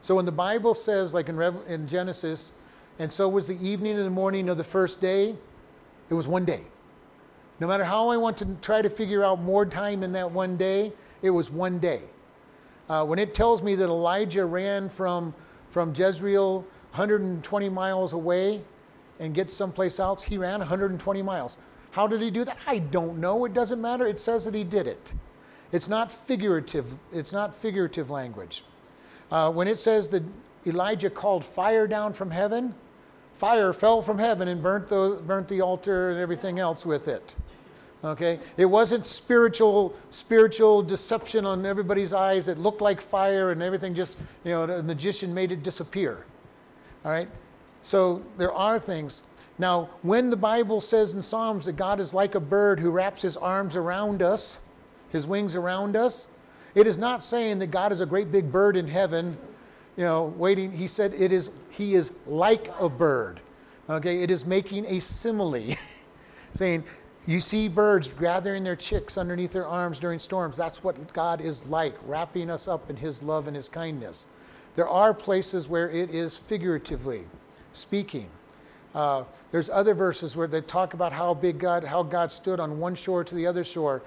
So 0.00 0.14
when 0.14 0.24
the 0.24 0.32
Bible 0.32 0.74
says, 0.74 1.12
like 1.12 1.28
in, 1.28 1.40
in 1.66 1.88
Genesis, 1.88 2.52
and 2.98 3.12
so 3.12 3.28
was 3.28 3.46
the 3.46 3.58
evening 3.66 3.96
and 3.96 4.06
the 4.06 4.10
morning 4.10 4.48
of 4.48 4.56
the 4.56 4.64
first 4.64 5.00
day, 5.00 5.34
it 6.08 6.14
was 6.14 6.26
one 6.26 6.44
day. 6.44 6.62
No 7.60 7.66
matter 7.66 7.84
how 7.84 8.08
I 8.08 8.16
want 8.16 8.36
to 8.38 8.46
try 8.62 8.82
to 8.82 8.90
figure 8.90 9.24
out 9.24 9.40
more 9.40 9.66
time 9.66 10.02
in 10.02 10.12
that 10.12 10.30
one 10.30 10.56
day, 10.56 10.92
it 11.22 11.30
was 11.30 11.50
one 11.50 11.78
day. 11.78 12.02
Uh, 12.88 13.04
when 13.04 13.18
it 13.18 13.34
tells 13.34 13.62
me 13.62 13.74
that 13.74 13.86
Elijah 13.86 14.44
ran 14.44 14.88
from, 14.88 15.34
from 15.70 15.92
Jezreel 15.94 16.60
120 16.92 17.68
miles 17.68 18.12
away 18.12 18.62
and 19.18 19.34
gets 19.34 19.52
someplace 19.52 19.98
else, 19.98 20.22
he 20.22 20.38
ran 20.38 20.60
120 20.60 21.22
miles. 21.22 21.58
How 21.90 22.06
did 22.06 22.20
he 22.20 22.30
do 22.30 22.44
that? 22.44 22.58
I 22.66 22.78
don't 22.78 23.18
know. 23.18 23.44
It 23.44 23.54
doesn't 23.54 23.80
matter. 23.80 24.06
It 24.06 24.20
says 24.20 24.44
that 24.44 24.54
he 24.54 24.64
did 24.64 24.86
it. 24.86 25.14
It's 25.72 25.88
not 25.88 26.10
figurative. 26.10 26.96
It's 27.12 27.32
not 27.32 27.54
figurative 27.54 28.10
language. 28.10 28.64
Uh, 29.30 29.50
when 29.52 29.68
it 29.68 29.76
says 29.76 30.08
that 30.08 30.22
Elijah 30.66 31.10
called 31.10 31.44
fire 31.44 31.86
down 31.86 32.12
from 32.12 32.30
heaven, 32.30 32.74
fire 33.34 33.72
fell 33.72 34.02
from 34.02 34.18
heaven 34.18 34.48
and 34.48 34.62
burnt 34.62 34.88
the, 34.88 35.20
burnt 35.26 35.48
the 35.48 35.60
altar 35.60 36.10
and 36.10 36.18
everything 36.18 36.58
else 36.58 36.86
with 36.86 37.08
it. 37.08 37.36
Okay? 38.04 38.38
It 38.56 38.64
wasn't 38.64 39.04
spiritual 39.04 39.94
spiritual 40.10 40.82
deception 40.82 41.44
on 41.44 41.66
everybody's 41.66 42.12
eyes. 42.12 42.48
It 42.48 42.58
looked 42.58 42.80
like 42.80 43.00
fire 43.00 43.50
and 43.50 43.62
everything 43.62 43.94
just, 43.94 44.18
you 44.44 44.52
know, 44.52 44.66
the 44.66 44.82
magician 44.82 45.34
made 45.34 45.52
it 45.52 45.62
disappear. 45.62 46.24
All 47.04 47.10
right? 47.10 47.28
So 47.82 48.22
there 48.36 48.52
are 48.52 48.78
things. 48.78 49.22
Now, 49.58 49.90
when 50.02 50.30
the 50.30 50.36
Bible 50.36 50.80
says 50.80 51.12
in 51.12 51.22
Psalms 51.22 51.66
that 51.66 51.74
God 51.74 51.98
is 51.98 52.14
like 52.14 52.34
a 52.34 52.40
bird 52.40 52.78
who 52.78 52.90
wraps 52.90 53.22
his 53.22 53.36
arms 53.36 53.74
around 53.74 54.22
us, 54.22 54.60
his 55.10 55.26
wings 55.26 55.56
around 55.56 55.96
us, 55.96 56.28
it 56.74 56.86
is 56.86 56.96
not 56.96 57.24
saying 57.24 57.58
that 57.58 57.68
God 57.68 57.92
is 57.92 58.00
a 58.00 58.06
great 58.06 58.30
big 58.30 58.52
bird 58.52 58.76
in 58.76 58.86
heaven, 58.86 59.36
you 59.96 60.04
know, 60.04 60.32
waiting. 60.36 60.70
He 60.70 60.86
said 60.86 61.12
it 61.14 61.32
is 61.32 61.50
he 61.70 61.94
is 61.94 62.12
like 62.26 62.70
a 62.78 62.88
bird. 62.88 63.40
Okay, 63.90 64.22
it 64.22 64.30
is 64.30 64.44
making 64.44 64.84
a 64.86 65.00
simile, 65.00 65.74
saying 66.52 66.84
you 67.26 67.40
see 67.40 67.68
birds 67.68 68.12
gathering 68.12 68.62
their 68.62 68.76
chicks 68.76 69.18
underneath 69.18 69.52
their 69.52 69.66
arms 69.66 69.98
during 69.98 70.18
storms. 70.18 70.56
That's 70.56 70.84
what 70.84 71.12
God 71.12 71.40
is 71.40 71.66
like, 71.66 71.94
wrapping 72.06 72.48
us 72.48 72.68
up 72.68 72.90
in 72.90 72.96
his 72.96 73.22
love 73.22 73.48
and 73.48 73.56
his 73.56 73.68
kindness. 73.68 74.26
There 74.76 74.88
are 74.88 75.12
places 75.12 75.68
where 75.68 75.90
it 75.90 76.10
is 76.10 76.36
figuratively 76.36 77.24
speaking. 77.72 78.28
Uh, 78.94 79.24
there's 79.50 79.68
other 79.68 79.94
verses 79.94 80.34
where 80.36 80.46
they 80.46 80.60
talk 80.60 80.94
about 80.94 81.12
how 81.12 81.34
big 81.34 81.58
God, 81.58 81.84
how 81.84 82.02
God 82.02 82.32
stood 82.32 82.60
on 82.60 82.78
one 82.78 82.94
shore 82.94 83.24
to 83.24 83.34
the 83.34 83.46
other 83.46 83.64
shore, 83.64 84.02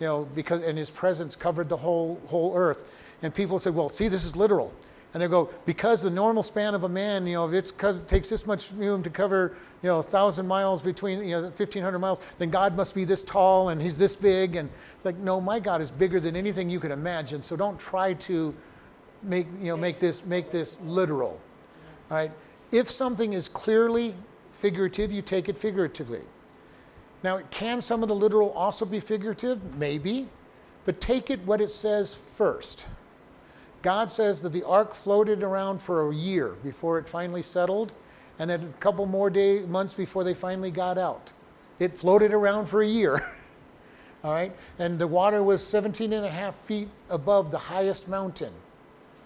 you 0.00 0.06
know, 0.06 0.28
because 0.34 0.62
and 0.62 0.76
His 0.76 0.90
presence 0.90 1.36
covered 1.36 1.68
the 1.68 1.76
whole 1.76 2.20
whole 2.26 2.56
earth. 2.56 2.84
And 3.22 3.34
people 3.34 3.58
say, 3.58 3.70
well, 3.70 3.88
see, 3.88 4.08
this 4.08 4.24
is 4.24 4.36
literal. 4.36 4.72
And 5.14 5.22
they 5.22 5.28
go, 5.28 5.48
because 5.64 6.02
the 6.02 6.10
normal 6.10 6.42
span 6.42 6.74
of 6.74 6.84
a 6.84 6.88
man, 6.90 7.26
you 7.26 7.34
know, 7.34 7.50
if 7.50 7.54
it 7.54 8.06
takes 8.06 8.28
this 8.28 8.46
much 8.46 8.70
room 8.72 9.02
to 9.02 9.08
cover, 9.08 9.56
you 9.82 9.88
know, 9.88 10.00
a 10.00 10.02
thousand 10.02 10.46
miles 10.46 10.82
between, 10.82 11.22
you 11.22 11.30
know, 11.30 11.42
1,500 11.44 11.98
miles, 11.98 12.20
then 12.36 12.50
God 12.50 12.76
must 12.76 12.94
be 12.94 13.04
this 13.04 13.24
tall 13.24 13.70
and 13.70 13.80
he's 13.80 13.96
this 13.96 14.14
big. 14.14 14.56
And 14.56 14.68
it's 14.94 15.06
like, 15.06 15.16
no, 15.16 15.40
my 15.40 15.58
God 15.58 15.80
is 15.80 15.90
bigger 15.90 16.20
than 16.20 16.36
anything 16.36 16.68
you 16.68 16.78
can 16.78 16.92
imagine. 16.92 17.40
So 17.40 17.56
don't 17.56 17.80
try 17.80 18.12
to 18.12 18.54
make, 19.22 19.46
you 19.58 19.68
know, 19.68 19.76
make 19.78 20.00
this, 20.00 20.22
make 20.26 20.50
this 20.50 20.82
literal. 20.82 21.40
All 22.10 22.16
right. 22.18 22.30
If 22.72 22.90
something 22.90 23.32
is 23.32 23.48
clearly 23.48 24.14
figurative, 24.52 25.12
you 25.12 25.22
take 25.22 25.48
it 25.48 25.56
figuratively. 25.56 26.22
Now, 27.22 27.40
can 27.50 27.80
some 27.80 28.02
of 28.02 28.08
the 28.08 28.14
literal 28.14 28.50
also 28.52 28.84
be 28.84 29.00
figurative? 29.00 29.76
Maybe. 29.76 30.28
But 30.84 31.00
take 31.00 31.30
it 31.30 31.44
what 31.44 31.60
it 31.60 31.70
says 31.70 32.14
first. 32.14 32.86
God 33.82 34.10
says 34.10 34.40
that 34.40 34.52
the 34.52 34.62
ark 34.64 34.94
floated 34.94 35.42
around 35.42 35.80
for 35.80 36.10
a 36.10 36.14
year 36.14 36.56
before 36.62 36.98
it 36.98 37.08
finally 37.08 37.42
settled, 37.42 37.92
and 38.38 38.48
then 38.48 38.62
a 38.62 38.80
couple 38.80 39.06
more 39.06 39.30
day, 39.30 39.60
months 39.62 39.94
before 39.94 40.24
they 40.24 40.34
finally 40.34 40.70
got 40.70 40.98
out. 40.98 41.32
It 41.78 41.96
floated 41.96 42.32
around 42.32 42.66
for 42.66 42.82
a 42.82 42.86
year. 42.86 43.20
All 44.24 44.32
right? 44.32 44.54
And 44.78 44.98
the 44.98 45.06
water 45.06 45.42
was 45.42 45.64
17 45.64 46.12
and 46.12 46.24
a 46.24 46.30
half 46.30 46.54
feet 46.54 46.88
above 47.10 47.50
the 47.50 47.58
highest 47.58 48.08
mountain. 48.08 48.52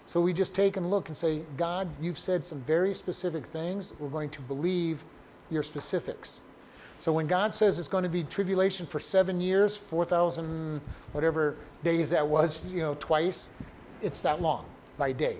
So 0.05 0.19
we 0.19 0.33
just 0.33 0.53
take 0.53 0.77
and 0.77 0.89
look 0.89 1.07
and 1.07 1.17
say, 1.17 1.41
God, 1.57 1.87
you've 2.01 2.17
said 2.17 2.45
some 2.45 2.61
very 2.61 2.93
specific 2.93 3.45
things. 3.45 3.93
We're 3.99 4.09
going 4.09 4.29
to 4.31 4.41
believe 4.41 5.03
your 5.49 5.63
specifics. 5.63 6.41
So 6.99 7.11
when 7.11 7.27
God 7.27 7.55
says 7.55 7.79
it's 7.79 7.87
going 7.87 8.03
to 8.03 8.09
be 8.09 8.23
tribulation 8.23 8.85
for 8.85 8.99
seven 8.99 9.41
years, 9.41 9.75
4,000 9.75 10.79
whatever 11.13 11.55
days 11.83 12.09
that 12.11 12.27
was, 12.27 12.63
you 12.65 12.79
know, 12.79 12.95
twice, 12.99 13.49
it's 14.01 14.19
that 14.21 14.41
long 14.41 14.65
by 14.97 15.11
day. 15.11 15.37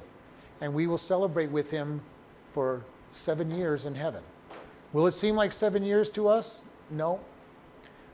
And 0.62 0.74
we 0.74 0.88
will 0.88 0.97
celebrate 0.97 1.51
with 1.51 1.70
him 1.70 2.01
for 2.49 2.84
seven 3.12 3.51
years 3.51 3.86
in 3.86 3.93
heaven. 3.93 4.24
Will 4.93 5.07
it 5.07 5.14
seem 5.14 5.36
like 5.36 5.51
seven 5.51 5.84
years 5.84 6.09
to 6.12 6.28
us? 6.28 6.62
No. 6.89 7.20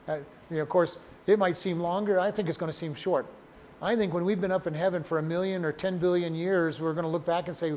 Uh, 0.08 0.18
you 0.50 0.58
know, 0.58 0.62
of 0.62 0.70
course, 0.70 1.00
it 1.26 1.40
might 1.40 1.58
seem 1.58 1.80
longer. 1.80 2.20
I 2.20 2.32
think 2.32 2.50
it's 2.50 2.58
going 2.58 2.72
to 2.72 2.78
seem 2.78 2.94
short. 2.94 3.26
I 3.82 3.96
think 3.96 4.14
when 4.14 4.26
we've 4.26 4.42
been 4.42 4.52
up 4.52 4.68
in 4.68 4.74
heaven 4.74 5.04
for 5.04 5.20
a 5.20 5.24
million 5.24 5.64
or 5.64 5.72
10 5.72 5.98
billion 6.00 6.34
years, 6.34 6.82
we're 6.82 6.94
going 6.94 7.04
to 7.04 7.10
look 7.10 7.26
back 7.26 7.48
and 7.48 7.56
say, 7.56 7.76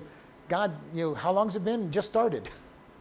God, 0.49 0.73
you 0.95 1.03
know, 1.11 1.15
how 1.15 1.31
long's 1.31 1.57
it 1.57 1.65
been? 1.65 1.91
Just 1.91 2.09
started. 2.09 2.49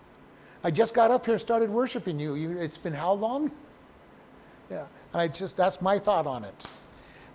I 0.64 0.72
just 0.72 0.94
got 0.94 1.10
up 1.10 1.26
here 1.26 1.34
and 1.36 1.42
started 1.42 1.70
worshiping 1.70 2.20
you. 2.20 2.36
you 2.36 2.52
it's 2.52 2.78
been 2.78 2.94
how 2.94 3.14
long? 3.14 3.52
Yeah. 4.70 4.86
And 5.14 5.22
I 5.24 5.28
just, 5.28 5.58
that's 5.58 5.82
my 5.82 5.98
thought 5.98 6.28
on 6.28 6.46
it. 6.46 6.68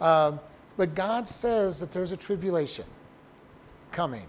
Um, 0.01 0.39
but 0.77 0.95
God 0.95 1.29
says 1.29 1.81
that 1.81 1.91
there's 1.91 2.13
a 2.13 2.17
tribulation 2.17 2.85
coming, 3.91 4.27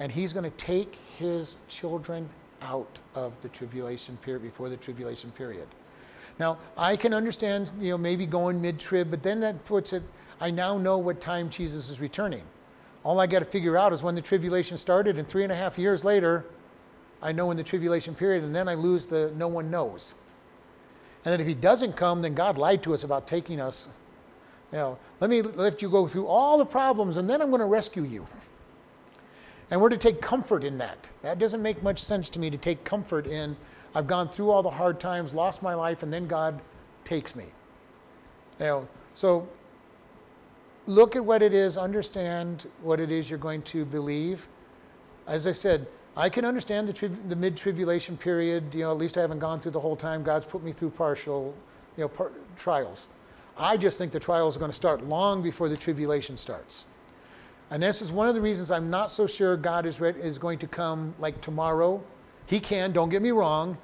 and 0.00 0.10
He's 0.10 0.32
going 0.32 0.42
to 0.42 0.56
take 0.56 0.96
His 1.16 1.56
children 1.68 2.28
out 2.62 2.98
of 3.14 3.32
the 3.42 3.48
tribulation 3.50 4.16
period 4.16 4.42
before 4.42 4.68
the 4.68 4.76
tribulation 4.76 5.30
period. 5.30 5.68
Now, 6.38 6.58
I 6.76 6.96
can 6.96 7.14
understand, 7.14 7.70
you 7.80 7.90
know, 7.90 7.98
maybe 7.98 8.26
going 8.26 8.60
mid-trib, 8.60 9.10
but 9.10 9.22
then 9.22 9.40
that 9.40 9.64
puts 9.64 9.92
it. 9.92 10.02
I 10.40 10.50
now 10.50 10.76
know 10.78 10.98
what 10.98 11.20
time 11.20 11.48
Jesus 11.50 11.88
is 11.90 12.00
returning. 12.00 12.42
All 13.04 13.20
I 13.20 13.26
got 13.26 13.38
to 13.38 13.44
figure 13.44 13.76
out 13.76 13.92
is 13.92 14.02
when 14.02 14.14
the 14.14 14.22
tribulation 14.22 14.76
started, 14.76 15.18
and 15.18 15.26
three 15.26 15.42
and 15.42 15.52
a 15.52 15.56
half 15.56 15.78
years 15.78 16.04
later, 16.04 16.44
I 17.22 17.32
know 17.32 17.50
in 17.50 17.56
the 17.56 17.62
tribulation 17.62 18.14
period, 18.14 18.44
and 18.44 18.54
then 18.54 18.68
I 18.68 18.74
lose 18.74 19.06
the 19.06 19.32
no 19.36 19.48
one 19.48 19.70
knows. 19.70 20.14
And 21.24 21.32
then 21.32 21.40
if 21.40 21.46
he 21.46 21.54
doesn't 21.54 21.96
come, 21.96 22.22
then 22.22 22.34
God 22.34 22.58
lied 22.58 22.82
to 22.84 22.94
us 22.94 23.04
about 23.04 23.26
taking 23.26 23.60
us. 23.60 23.88
You 24.72 24.78
know, 24.78 24.98
let 25.20 25.30
me 25.30 25.42
let 25.42 25.80
you 25.80 25.88
go 25.88 26.06
through 26.06 26.26
all 26.26 26.58
the 26.58 26.66
problems, 26.66 27.16
and 27.16 27.28
then 27.28 27.40
I'm 27.40 27.48
going 27.48 27.60
to 27.60 27.66
rescue 27.66 28.02
you. 28.02 28.26
And 29.70 29.80
we're 29.80 29.88
to 29.88 29.96
take 29.96 30.20
comfort 30.20 30.64
in 30.64 30.78
that. 30.78 31.08
That 31.22 31.38
doesn't 31.38 31.62
make 31.62 31.82
much 31.82 32.00
sense 32.00 32.28
to 32.30 32.38
me 32.38 32.50
to 32.50 32.56
take 32.56 32.84
comfort 32.84 33.26
in 33.26 33.56
I've 33.96 34.06
gone 34.06 34.28
through 34.28 34.50
all 34.50 34.62
the 34.62 34.68
hard 34.68 35.00
times, 35.00 35.32
lost 35.32 35.62
my 35.62 35.72
life, 35.72 36.02
and 36.02 36.12
then 36.12 36.26
God 36.26 36.60
takes 37.06 37.34
me. 37.34 37.44
You 38.60 38.66
know, 38.66 38.88
so 39.14 39.48
look 40.86 41.16
at 41.16 41.24
what 41.24 41.42
it 41.42 41.52
is, 41.52 41.76
understand 41.76 42.68
what 42.82 43.00
it 43.00 43.10
is 43.10 43.28
you're 43.28 43.38
going 43.38 43.62
to 43.62 43.84
believe. 43.84 44.48
As 45.26 45.46
I 45.46 45.52
said, 45.52 45.86
I 46.16 46.28
can 46.28 46.44
understand 46.44 46.88
the, 46.88 46.92
tri- 46.92 47.10
the 47.28 47.36
mid 47.36 47.56
tribulation 47.56 48.16
period. 48.16 48.74
You 48.74 48.82
know, 48.82 48.90
at 48.90 48.98
least 48.98 49.18
I 49.18 49.20
haven't 49.20 49.40
gone 49.40 49.60
through 49.60 49.72
the 49.72 49.80
whole 49.80 49.96
time. 49.96 50.22
God's 50.22 50.46
put 50.46 50.62
me 50.62 50.72
through 50.72 50.90
partial, 50.90 51.54
you 51.96 52.04
know, 52.04 52.08
par- 52.08 52.32
trials. 52.56 53.08
I 53.58 53.76
just 53.76 53.98
think 53.98 54.12
the 54.12 54.20
trials 54.20 54.56
are 54.56 54.60
going 54.60 54.70
to 54.70 54.76
start 54.76 55.04
long 55.04 55.42
before 55.42 55.68
the 55.68 55.76
tribulation 55.76 56.36
starts. 56.36 56.86
And 57.70 57.82
this 57.82 58.00
is 58.00 58.12
one 58.12 58.28
of 58.28 58.34
the 58.34 58.40
reasons 58.40 58.70
I'm 58.70 58.90
not 58.90 59.10
so 59.10 59.26
sure 59.26 59.56
God 59.56 59.86
is, 59.86 60.00
re- 60.00 60.10
is 60.10 60.38
going 60.38 60.58
to 60.60 60.66
come 60.66 61.14
like 61.18 61.40
tomorrow. 61.40 62.02
He 62.46 62.60
can, 62.60 62.92
don't 62.92 63.08
get 63.08 63.22
me 63.22 63.32
wrong. 63.32 63.76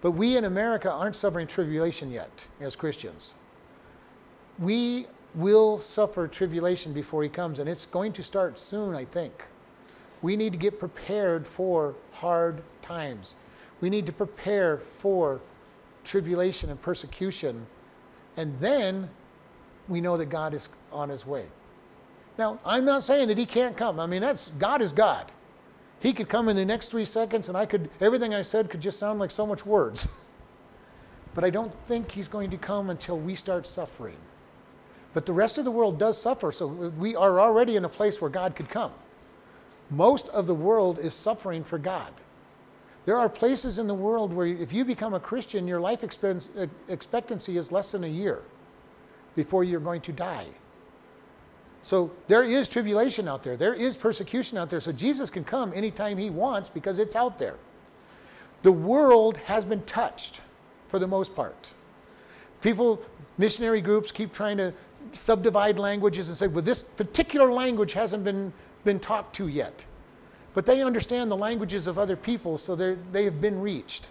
But 0.00 0.12
we 0.12 0.36
in 0.36 0.44
America 0.44 0.90
aren't 0.90 1.14
suffering 1.14 1.46
tribulation 1.46 2.10
yet 2.10 2.48
as 2.60 2.74
Christians. 2.74 3.34
We 4.58 5.06
will 5.34 5.80
suffer 5.80 6.28
tribulation 6.28 6.92
before 6.92 7.22
He 7.22 7.28
comes, 7.28 7.58
and 7.58 7.68
it's 7.68 7.86
going 7.86 8.12
to 8.12 8.22
start 8.22 8.58
soon, 8.58 8.94
I 8.94 9.04
think. 9.04 9.46
We 10.20 10.36
need 10.36 10.52
to 10.52 10.58
get 10.58 10.78
prepared 10.78 11.46
for 11.46 11.94
hard 12.12 12.62
times. 12.80 13.34
We 13.80 13.90
need 13.90 14.06
to 14.06 14.12
prepare 14.12 14.78
for 14.78 15.40
tribulation 16.04 16.70
and 16.70 16.80
persecution. 16.80 17.66
And 18.36 18.58
then 18.60 19.08
we 19.88 20.00
know 20.00 20.16
that 20.16 20.26
God 20.26 20.54
is 20.54 20.68
on 20.92 21.08
his 21.08 21.26
way. 21.26 21.46
Now, 22.38 22.58
I'm 22.64 22.84
not 22.84 23.02
saying 23.02 23.28
that 23.28 23.36
he 23.36 23.44
can't 23.44 23.76
come. 23.76 24.00
I 24.00 24.06
mean, 24.06 24.22
that's 24.22 24.50
God 24.58 24.80
is 24.80 24.92
God. 24.92 25.30
He 26.00 26.12
could 26.12 26.28
come 26.28 26.48
in 26.48 26.56
the 26.56 26.64
next 26.64 26.88
three 26.88 27.04
seconds, 27.04 27.48
and 27.48 27.56
I 27.56 27.66
could 27.66 27.90
everything 28.00 28.34
I 28.34 28.42
said 28.42 28.70
could 28.70 28.80
just 28.80 28.98
sound 28.98 29.18
like 29.18 29.30
so 29.30 29.46
much 29.46 29.66
words. 29.66 30.08
But 31.34 31.44
I 31.44 31.48
don't 31.48 31.72
think 31.86 32.10
he's 32.10 32.28
going 32.28 32.50
to 32.50 32.58
come 32.58 32.90
until 32.90 33.18
we 33.18 33.34
start 33.34 33.66
suffering. 33.66 34.18
But 35.14 35.26
the 35.26 35.32
rest 35.32 35.58
of 35.58 35.64
the 35.64 35.70
world 35.70 35.98
does 35.98 36.20
suffer, 36.20 36.50
so 36.52 36.66
we 36.66 37.14
are 37.16 37.40
already 37.40 37.76
in 37.76 37.84
a 37.84 37.88
place 37.88 38.20
where 38.20 38.30
God 38.30 38.56
could 38.56 38.70
come. 38.70 38.92
Most 39.90 40.28
of 40.30 40.46
the 40.46 40.54
world 40.54 40.98
is 40.98 41.12
suffering 41.12 41.62
for 41.62 41.78
God. 41.78 42.12
There 43.04 43.18
are 43.18 43.28
places 43.28 43.78
in 43.78 43.86
the 43.86 43.94
world 43.94 44.32
where 44.32 44.46
if 44.46 44.72
you 44.72 44.84
become 44.84 45.12
a 45.12 45.20
Christian, 45.20 45.66
your 45.68 45.80
life 45.80 46.02
expectancy 46.02 47.56
is 47.56 47.72
less 47.72 47.92
than 47.92 48.04
a 48.04 48.08
year 48.08 48.42
before 49.34 49.64
you're 49.64 49.80
going 49.80 50.00
to 50.02 50.12
die. 50.12 50.46
So 51.82 52.12
there 52.28 52.44
is 52.44 52.68
tribulation 52.68 53.26
out 53.26 53.42
there. 53.42 53.56
There 53.56 53.74
is 53.74 53.96
persecution 53.96 54.56
out 54.56 54.70
there. 54.70 54.80
So 54.80 54.92
Jesus 54.92 55.30
can 55.30 55.42
come 55.42 55.72
anytime 55.74 56.16
he 56.16 56.30
wants 56.30 56.68
because 56.68 57.00
it's 57.00 57.16
out 57.16 57.38
there. 57.38 57.56
The 58.62 58.70
world 58.70 59.36
has 59.38 59.64
been 59.64 59.82
touched 59.82 60.42
for 60.86 61.00
the 61.00 61.08
most 61.08 61.34
part. 61.34 61.74
People, 62.60 63.02
missionary 63.36 63.80
groups 63.80 64.12
keep 64.12 64.32
trying 64.32 64.56
to 64.58 64.72
subdivide 65.12 65.78
languages 65.78 66.28
and 66.28 66.36
say, 66.36 66.46
well, 66.46 66.62
this 66.62 66.84
particular 66.84 67.52
language 67.52 67.92
hasn't 67.92 68.24
been, 68.24 68.52
been 68.84 69.00
talked 69.00 69.34
to 69.36 69.48
yet. 69.48 69.84
But 70.54 70.66
they 70.66 70.82
understand 70.82 71.30
the 71.30 71.36
languages 71.36 71.86
of 71.86 71.98
other 71.98 72.16
people, 72.16 72.58
so 72.58 72.74
they 72.76 73.24
have 73.24 73.40
been 73.40 73.60
reached. 73.60 74.08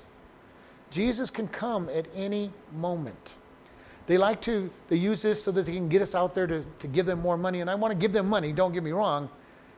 Jesus 0.89 1.29
can 1.29 1.47
come 1.47 1.87
at 1.89 2.07
any 2.15 2.51
moment. 2.73 3.35
They 4.07 4.17
like 4.17 4.41
to 4.41 4.69
they 4.89 4.97
use 4.97 5.21
this 5.21 5.41
so 5.41 5.51
that 5.51 5.65
they 5.65 5.73
can 5.73 5.87
get 5.87 6.01
us 6.01 6.15
out 6.15 6.33
there 6.33 6.47
to, 6.47 6.65
to 6.79 6.87
give 6.87 7.05
them 7.05 7.19
more 7.21 7.37
money. 7.37 7.61
And 7.61 7.69
I 7.69 7.75
want 7.75 7.91
to 7.93 7.97
give 7.97 8.11
them 8.11 8.27
money, 8.27 8.51
don't 8.51 8.73
get 8.73 8.83
me 8.83 8.91
wrong. 8.91 9.29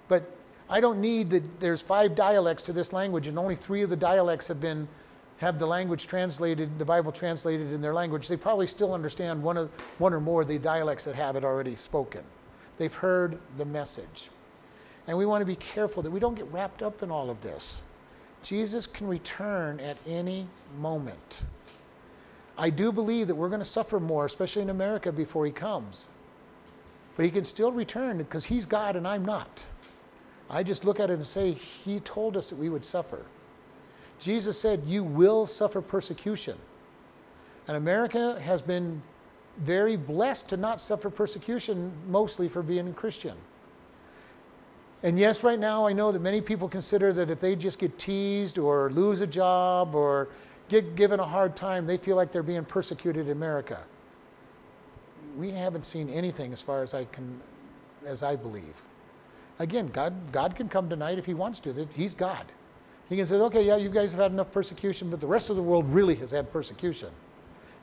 But 0.07 0.24
I 0.69 0.80
don't 0.80 0.99
need 0.99 1.30
that 1.30 1.59
there's 1.59 1.82
five 1.82 2.15
dialects 2.15 2.63
to 2.63 2.74
this 2.74 2.93
language, 2.93 3.28
and 3.28 3.38
only 3.38 3.55
three 3.55 3.82
of 3.82 3.89
the 3.89 3.95
dialects 3.95 4.47
have 4.47 4.59
been 4.59 4.88
have 5.43 5.59
the 5.59 5.67
language 5.67 6.07
translated, 6.07 6.79
the 6.79 6.85
Bible 6.85 7.11
translated 7.11 7.71
in 7.71 7.81
their 7.81 7.93
language, 7.93 8.27
they 8.27 8.37
probably 8.37 8.65
still 8.65 8.93
understand 8.93 9.41
one, 9.43 9.57
of, 9.57 9.69
one 9.99 10.13
or 10.13 10.19
more 10.19 10.41
of 10.41 10.47
the 10.47 10.57
dialects 10.57 11.03
that 11.05 11.15
have 11.15 11.35
it 11.35 11.43
already 11.43 11.75
spoken. 11.75 12.23
They've 12.77 12.93
heard 12.93 13.37
the 13.57 13.65
message. 13.65 14.29
And 15.07 15.17
we 15.17 15.25
want 15.25 15.41
to 15.41 15.45
be 15.45 15.57
careful 15.57 16.01
that 16.01 16.11
we 16.11 16.19
don't 16.19 16.35
get 16.35 16.51
wrapped 16.51 16.81
up 16.81 17.03
in 17.03 17.11
all 17.11 17.29
of 17.29 17.41
this. 17.41 17.81
Jesus 18.41 18.87
can 18.87 19.07
return 19.07 19.79
at 19.79 19.97
any 20.07 20.47
moment. 20.79 21.43
I 22.57 22.69
do 22.69 22.91
believe 22.91 23.27
that 23.27 23.35
we're 23.35 23.49
going 23.49 23.59
to 23.59 23.65
suffer 23.65 23.99
more, 23.99 24.25
especially 24.25 24.61
in 24.61 24.69
America, 24.69 25.11
before 25.11 25.45
he 25.45 25.51
comes. 25.51 26.09
But 27.15 27.25
he 27.25 27.31
can 27.31 27.45
still 27.45 27.71
return 27.71 28.17
because 28.17 28.45
he's 28.45 28.65
God 28.65 28.95
and 28.95 29.07
I'm 29.07 29.25
not. 29.25 29.65
I 30.49 30.63
just 30.63 30.85
look 30.85 30.99
at 30.99 31.09
it 31.09 31.13
and 31.13 31.25
say, 31.25 31.51
He 31.51 31.99
told 32.01 32.37
us 32.37 32.49
that 32.49 32.57
we 32.57 32.69
would 32.69 32.85
suffer. 32.85 33.25
Jesus 34.24 34.57
said, 34.57 34.82
You 34.86 35.03
will 35.03 35.45
suffer 35.45 35.82
persecution. 35.82 36.57
And 37.67 37.78
America 37.78 38.39
has 38.41 38.61
been 38.61 39.01
very 39.59 39.95
blessed 39.95 40.49
to 40.49 40.57
not 40.57 40.82
suffer 40.82 41.09
persecution, 41.09 41.91
mostly 42.07 42.47
for 42.47 42.63
being 42.63 42.88
a 42.88 42.93
Christian. 42.93 43.36
And 45.03 45.19
yes, 45.19 45.43
right 45.43 45.59
now 45.59 45.86
I 45.86 45.91
know 45.91 46.11
that 46.13 46.21
many 46.21 46.39
people 46.39 46.69
consider 46.69 47.11
that 47.13 47.30
if 47.30 47.39
they 47.41 47.55
just 47.55 47.78
get 47.78 47.99
teased 47.99 48.57
or 48.57 48.89
lose 48.91 49.19
a 49.19 49.28
job 49.28 49.95
or 49.95 50.30
get 50.69 50.95
given 50.95 51.19
a 51.19 51.26
hard 51.26 51.57
time, 51.57 51.86
they 51.86 51.97
feel 51.97 52.15
like 52.15 52.32
they're 52.32 52.41
being 52.41 52.63
persecuted 52.63 53.26
in 53.26 53.34
America. 53.34 53.86
We 55.38 55.51
haven't 55.51 55.84
seen 55.84 56.09
anything 56.09 56.53
as 56.53 56.61
far 56.61 56.82
as 56.82 56.93
I 56.93 57.05
can 57.05 57.41
as 58.05 58.24
I 58.24 58.36
believe. 58.38 58.82
Again, 59.59 59.88
God 59.88 60.13
God 60.32 60.55
can 60.55 60.69
come 60.69 60.89
tonight 60.89 61.19
if 61.19 61.26
he 61.26 61.34
wants 61.34 61.59
to. 61.61 61.88
He's 61.93 62.13
God. 62.13 62.45
He 63.10 63.18
can 63.18 63.26
say, 63.26 63.36
okay, 63.36 63.64
yeah, 63.64 63.76
you 63.76 63.89
guys 63.89 64.12
have 64.12 64.22
had 64.22 64.32
enough 64.32 64.51
persecution, 64.51 65.10
but 65.10 65.20
the 65.20 65.28
rest 65.28 65.49
of 65.49 65.56
the 65.56 65.62
world 65.62 65.86
really 65.89 66.16
has 66.16 66.32
had 66.32 66.51
persecution 66.51 67.10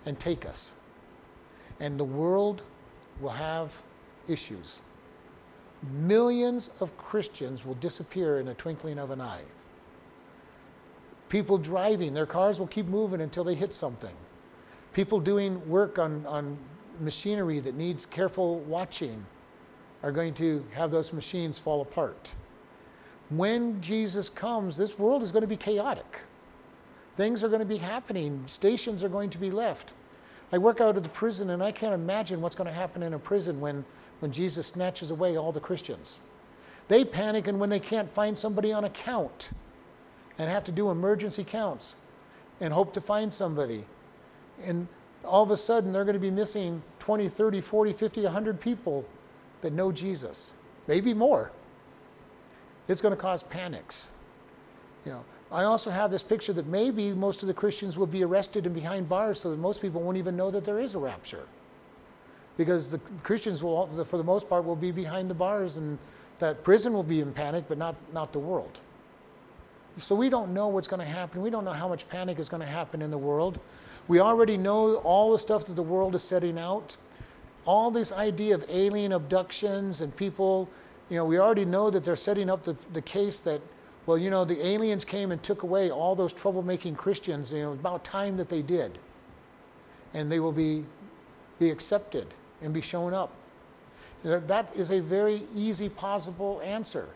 and 0.07 0.19
take 0.19 0.47
us. 0.47 0.75
And 1.79 1.99
the 1.99 2.05
world 2.05 2.63
will 3.21 3.31
have 3.31 3.81
issues. 4.29 4.79
Millions 5.93 6.71
of 6.81 6.97
Christians 6.97 7.65
will 7.65 7.75
disappear 7.75 8.39
in 8.41 8.49
a 8.49 8.55
twinkling 8.55 8.99
of 8.99 9.11
an 9.11 9.21
eye. 9.21 9.43
People 11.29 11.59
driving, 11.59 12.13
their 12.13 12.27
cars 12.27 12.59
will 12.59 12.67
keep 12.67 12.87
moving 12.87 13.21
until 13.21 13.45
they 13.45 13.55
hit 13.55 13.75
something. 13.75 14.15
People 14.93 15.21
doing 15.21 15.67
work 15.69 15.99
on, 15.99 16.27
on 16.27 16.59
machinery 16.99 17.61
that 17.61 17.77
needs 17.77 18.05
careful 18.05 18.59
watching 18.61 19.25
are 20.03 20.13
going 20.13 20.35
to 20.35 20.65
have 20.73 20.91
those 20.91 21.13
machines 21.13 21.59
fall 21.59 21.83
apart 21.83 22.35
when 23.31 23.81
Jesus 23.81 24.29
comes, 24.29 24.77
this 24.77 24.99
world 24.99 25.23
is 25.23 25.31
going 25.31 25.43
to 25.43 25.49
be 25.49 25.57
chaotic. 25.57 26.21
Things 27.17 27.45
are 27.45 27.49
going 27.49 27.61
to 27.61 27.67
be 27.67 27.77
happening, 27.77 28.43
stations 28.47 29.05
are 29.05 29.09
going 29.09 29.31
to 29.31 29.39
be 29.39 29.51
left. 29.51 29.93
I 30.53 30.59
work 30.59 30.81
out 30.81 30.97
of 30.97 31.05
the 31.05 31.09
prison, 31.11 31.51
and 31.51 31.63
I 31.63 31.71
can't 31.71 31.95
imagine 31.95 32.41
what's 32.41 32.57
going 32.57 32.67
to 32.67 32.75
happen 32.75 33.05
in 33.05 33.15
a 33.15 33.19
prison 33.19 33.61
when, 33.61 33.85
when 34.19 34.33
Jesus 34.33 34.67
snatches 34.67 35.13
away 35.13 35.37
all 35.37 35.53
the 35.53 35.61
Christians. 35.61 36.19
They 36.89 37.05
panic 37.05 37.47
and 37.47 37.61
when 37.61 37.71
they 37.71 37.79
can't 37.79 38.11
find 38.11 38.37
somebody 38.37 38.73
on 38.73 38.85
a 38.85 38.91
count 38.91 39.51
and 40.39 40.51
have 40.51 40.65
to 40.65 40.73
do 40.73 40.91
emergency 40.91 41.45
counts 41.45 41.95
and 42.61 42.73
hope 42.73 42.93
to 42.95 43.01
find 43.01 43.33
somebody. 43.33 43.85
And 44.65 44.89
all 45.25 45.45
of 45.45 45.53
a 45.53 45.57
sudden, 45.57 45.93
they're 45.93 46.05
going 46.05 46.15
to 46.15 46.21
be 46.21 46.33
missing 46.33 46.83
20, 46.99 47.29
30, 47.29 47.61
40, 47.61 47.93
50, 47.93 48.23
100 48.25 48.61
people 48.61 49.05
that 49.61 49.73
know 49.73 49.93
Jesus, 49.93 50.55
maybe 50.89 51.15
more 51.15 51.53
it's 52.91 53.01
going 53.01 53.15
to 53.15 53.21
cause 53.21 53.43
panics. 53.43 54.09
You 55.05 55.13
know, 55.13 55.25
I 55.53 55.65
also 55.65 55.91
have 55.91 56.11
this 56.11 56.23
picture 56.23 56.53
that 56.53 56.67
maybe 56.67 57.13
most 57.13 57.43
of 57.43 57.49
the 57.49 57.55
Christians 57.55 57.97
will 57.97 58.07
be 58.07 58.25
arrested 58.25 58.67
and 58.67 58.75
behind 58.75 59.09
bars 59.09 59.41
so 59.41 59.51
that 59.51 59.59
most 59.59 59.81
people 59.81 60.01
won't 60.01 60.17
even 60.17 60.37
know 60.37 60.51
that 60.51 60.65
there 60.65 60.81
is 60.81 60.95
a 60.95 60.99
rapture. 60.99 61.47
Because 62.57 62.91
the 62.91 62.99
Christians 63.23 63.63
will, 63.63 64.05
for 64.05 64.17
the 64.17 64.25
most 64.25 64.49
part, 64.49 64.65
will 64.65 64.77
be 64.77 64.91
behind 64.91 65.31
the 65.31 65.35
bars 65.35 65.77
and 65.77 65.99
that 66.41 66.63
prison 66.65 66.93
will 66.93 67.03
be 67.03 67.21
in 67.21 67.33
panic, 67.33 67.65
but 67.69 67.79
not, 67.79 67.95
not 68.13 68.33
the 68.33 68.39
world. 68.39 68.81
So 69.99 70.15
we 70.15 70.29
don't 70.29 70.53
know 70.53 70.69
what's 70.69 70.89
going 70.89 71.01
to 71.01 71.07
happen. 71.07 71.43
We 71.43 71.51
don't 71.51 71.65
know 71.65 71.73
how 71.73 71.89
much 71.89 72.09
panic 72.09 72.39
is 72.39 72.49
going 72.49 72.63
to 72.63 72.69
happen 72.69 73.03
in 73.03 73.11
the 73.11 73.19
world. 73.19 73.61
We 74.09 74.21
already 74.21 74.57
know 74.57 74.97
all 74.97 75.33
the 75.33 75.39
stuff 75.39 75.65
that 75.67 75.75
the 75.75 75.83
world 75.83 76.15
is 76.15 76.23
setting 76.23 76.59
out. 76.59 76.97
All 77.67 77.91
this 77.91 78.13
idea 78.13 78.55
of 78.55 78.65
alien 78.69 79.13
abductions 79.13 80.01
and 80.01 80.15
people 80.17 80.69
you 81.11 81.17
know, 81.17 81.25
we 81.25 81.39
already 81.39 81.65
know 81.65 81.91
that 81.91 82.05
they're 82.05 82.17
setting 82.17 82.49
up 82.49 82.63
the, 82.63 82.77
the 82.93 83.03
case 83.03 83.41
that, 83.41 83.61
well, 84.07 84.17
you 84.17 84.31
know, 84.31 84.45
the 84.45 84.65
aliens 84.65 85.05
came 85.05 85.33
and 85.33 85.43
took 85.43 85.65
away 85.65 85.91
all 85.91 86.15
those 86.15 86.33
troublemaking 86.33 86.97
Christians. 86.97 87.53
You 87.53 87.63
know, 87.63 87.73
about 87.73 88.05
time 88.05 88.37
that 88.37 88.49
they 88.49 88.63
did. 88.63 88.99
And 90.15 90.31
they 90.31 90.39
will 90.41 90.53
be, 90.53 90.85
be 91.59 91.71
accepted 91.71 92.29
and 92.63 92.73
be 92.73 92.81
shown 92.81 93.13
up. 93.13 93.33
That 94.23 94.71
is 94.75 94.91
a 94.91 95.01
very 95.01 95.43
easy 95.55 95.89
possible 95.89 96.61
answer. 96.63 97.09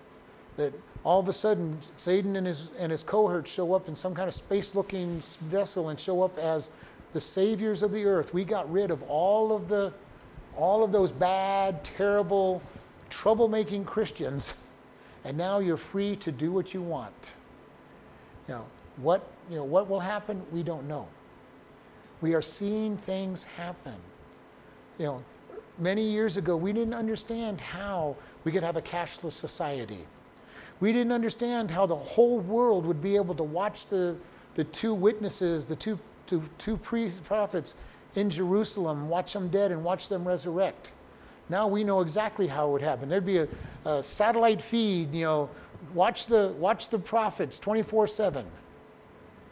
That 0.57 0.73
all 1.05 1.21
of 1.21 1.29
a 1.29 1.33
sudden 1.33 1.79
Satan 1.97 2.37
and 2.37 2.47
his, 2.47 2.71
and 2.79 2.91
his 2.91 3.03
cohorts 3.03 3.51
show 3.51 3.75
up 3.75 3.89
in 3.89 3.95
some 3.95 4.15
kind 4.15 4.27
of 4.27 4.35
space 4.35 4.75
looking 4.75 5.21
vessel 5.43 5.91
and 5.91 6.01
show 6.01 6.23
up 6.23 6.37
as 6.39 6.71
the 7.13 7.21
saviors 7.21 7.83
of 7.83 7.93
the 7.93 8.05
earth. 8.05 8.35
We 8.35 8.45
got 8.45 8.71
rid 8.73 8.91
of 8.91 9.03
all 9.05 9.53
of 9.53 9.69
the 9.69 9.93
all 10.57 10.85
of 10.85 10.93
those 10.93 11.11
bad, 11.11 11.83
terrible 11.83 12.63
troublemaking 13.15 13.87
Christians, 13.87 14.55
and 15.25 15.37
now 15.37 15.61
you're 15.61 15.77
free 15.77 16.17
to 16.17 16.33
do 16.33 16.53
what 16.53 16.75
you 16.75 16.83
want. 16.83 17.35
You 18.49 18.55
know, 18.55 18.67
what, 18.97 19.27
you 19.49 19.57
know, 19.57 19.65
what 19.65 19.89
will 19.89 20.01
happen, 20.01 20.43
we 20.53 20.63
don't 20.63 20.87
know. 20.89 21.07
We 22.21 22.35
are 22.35 22.43
seeing 22.43 22.97
things 22.97 23.45
happen. 23.45 23.95
You 24.99 25.07
know, 25.07 25.25
many 25.79 26.03
years 26.03 26.37
ago, 26.37 26.57
we 26.57 26.73
didn't 26.73 26.95
understand 26.95 27.61
how 27.61 28.17
we 28.45 28.53
could 28.53 28.63
have 28.63 28.77
a 28.77 28.83
cashless 28.83 29.33
society. 29.33 30.05
We 30.81 30.93
didn't 30.93 31.13
understand 31.13 31.71
how 31.71 31.87
the 31.87 31.97
whole 31.97 32.41
world 32.41 32.85
would 32.87 33.01
be 33.01 33.17
able 33.17 33.35
to 33.37 33.43
watch 33.45 33.87
the, 33.87 34.17
the 34.55 34.65
two 34.65 34.93
witnesses, 34.93 35.65
the 35.65 35.77
two, 35.77 35.99
two, 36.27 36.43
two 36.59 36.77
prophets 37.25 37.75
in 38.15 38.31
Jerusalem, 38.31 39.09
watch 39.09 39.33
them 39.33 39.49
dead 39.49 39.73
and 39.73 39.83
watch 39.83 40.09
them 40.09 40.27
resurrect. 40.27 40.93
Now 41.49 41.69
we 41.69 41.85
know 41.85 42.01
exactly 42.01 42.47
how 42.47 42.69
it 42.69 42.73
would 42.73 42.83
happen. 42.83 43.09
There'd 43.09 43.25
be 43.25 43.39
a, 43.39 43.49
a 43.85 44.03
satellite 44.03 44.63
feed, 44.63 45.15
you 45.15 45.25
know, 45.25 45.51
watch 45.93 46.27
the, 46.27 46.55
watch 46.59 46.89
the 46.89 46.99
prophets 46.99 47.59
24 47.59 48.07
7. 48.07 48.47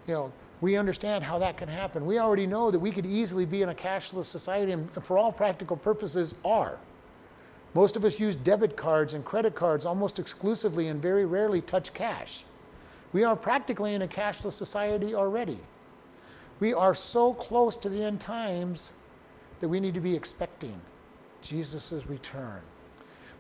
You 0.07 0.15
know, 0.15 0.33
we 0.61 0.77
understand 0.77 1.23
how 1.23 1.39
that 1.39 1.57
can 1.57 1.69
happen. 1.69 2.07
We 2.07 2.19
already 2.19 2.47
know 2.47 2.71
that 2.71 2.79
we 2.79 2.91
could 2.91 3.07
easily 3.07 3.45
be 3.45 3.63
in 3.63 3.69
a 3.69 3.75
cashless 3.75 4.25
society 4.25 4.73
and 4.73 4.91
for 5.05 5.19
all 5.19 5.33
practical 5.33 5.77
purposes 5.77 6.35
are. 6.45 6.79
Most 7.75 7.97
of 7.97 8.05
us 8.05 8.21
use 8.21 8.37
debit 8.37 8.77
cards 8.77 9.15
and 9.15 9.25
credit 9.25 9.55
cards 9.55 9.87
almost 9.87 10.19
exclusively 10.19 10.89
and 10.89 11.01
very 11.01 11.25
rarely 11.25 11.61
touch 11.63 11.93
cash 11.95 12.45
We 13.13 13.25
are 13.25 13.37
practically 13.37 13.95
in 13.95 14.03
a 14.03 14.09
cashless 14.09 14.53
society 14.53 15.15
already. 15.15 15.59
We 16.61 16.73
are 16.75 16.95
so 16.95 17.35
close 17.35 17.77
to 17.77 17.89
the 17.89 18.03
end 18.03 18.21
times 18.21 18.93
that 19.61 19.69
we 19.69 19.81
need 19.81 19.95
to 19.95 20.01
be 20.01 20.15
expecting 20.15 20.81
Jesus' 21.43 22.07
return. 22.07 22.61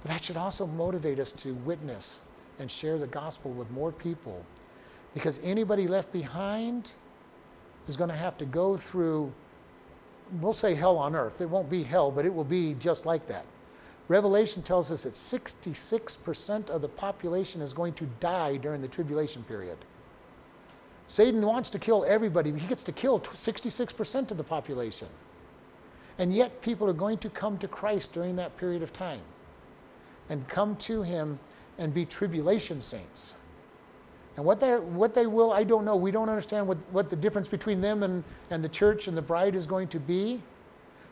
But 0.02 0.10
that 0.10 0.24
should 0.24 0.36
also 0.36 0.66
motivate 0.66 1.18
us 1.18 1.32
to 1.32 1.54
witness 1.54 2.20
and 2.58 2.70
share 2.70 2.98
the 2.98 3.06
gospel 3.06 3.52
with 3.52 3.70
more 3.70 3.92
people 3.92 4.44
because 5.14 5.40
anybody 5.42 5.86
left 5.86 6.12
behind 6.12 6.92
is 7.88 7.96
going 7.96 8.10
to 8.10 8.16
have 8.16 8.38
to 8.38 8.44
go 8.44 8.76
through, 8.76 9.32
we'll 10.40 10.52
say 10.52 10.74
hell 10.74 10.96
on 10.98 11.14
earth. 11.14 11.40
It 11.40 11.48
won't 11.48 11.68
be 11.68 11.82
hell, 11.82 12.10
but 12.10 12.24
it 12.24 12.32
will 12.32 12.44
be 12.44 12.74
just 12.74 13.04
like 13.06 13.26
that. 13.26 13.44
Revelation 14.08 14.62
tells 14.62 14.90
us 14.90 15.04
that 15.04 15.14
66% 15.14 16.70
of 16.70 16.82
the 16.82 16.88
population 16.88 17.60
is 17.62 17.72
going 17.72 17.92
to 17.94 18.06
die 18.20 18.56
during 18.56 18.82
the 18.82 18.88
tribulation 18.88 19.42
period. 19.44 19.78
Satan 21.06 21.44
wants 21.44 21.70
to 21.70 21.78
kill 21.78 22.04
everybody, 22.04 22.52
he 22.52 22.66
gets 22.66 22.82
to 22.84 22.92
kill 22.92 23.20
66% 23.20 24.30
of 24.30 24.36
the 24.36 24.44
population. 24.44 25.08
And 26.22 26.32
yet, 26.32 26.62
people 26.62 26.88
are 26.88 26.92
going 26.92 27.18
to 27.18 27.28
come 27.28 27.58
to 27.58 27.66
Christ 27.66 28.12
during 28.12 28.36
that 28.36 28.56
period 28.56 28.80
of 28.80 28.92
time 28.92 29.22
and 30.28 30.46
come 30.46 30.76
to 30.76 31.02
him 31.02 31.36
and 31.78 31.92
be 31.92 32.04
tribulation 32.04 32.80
saints. 32.80 33.34
And 34.36 34.44
what 34.44 34.60
they, 34.60 34.78
what 34.78 35.16
they 35.16 35.26
will, 35.26 35.52
I 35.52 35.64
don't 35.64 35.84
know. 35.84 35.96
We 35.96 36.12
don't 36.12 36.28
understand 36.28 36.68
what, 36.68 36.78
what 36.92 37.10
the 37.10 37.16
difference 37.16 37.48
between 37.48 37.80
them 37.80 38.04
and, 38.04 38.22
and 38.50 38.62
the 38.62 38.68
church 38.68 39.08
and 39.08 39.16
the 39.16 39.22
bride 39.22 39.56
is 39.56 39.66
going 39.66 39.88
to 39.88 39.98
be. 39.98 40.40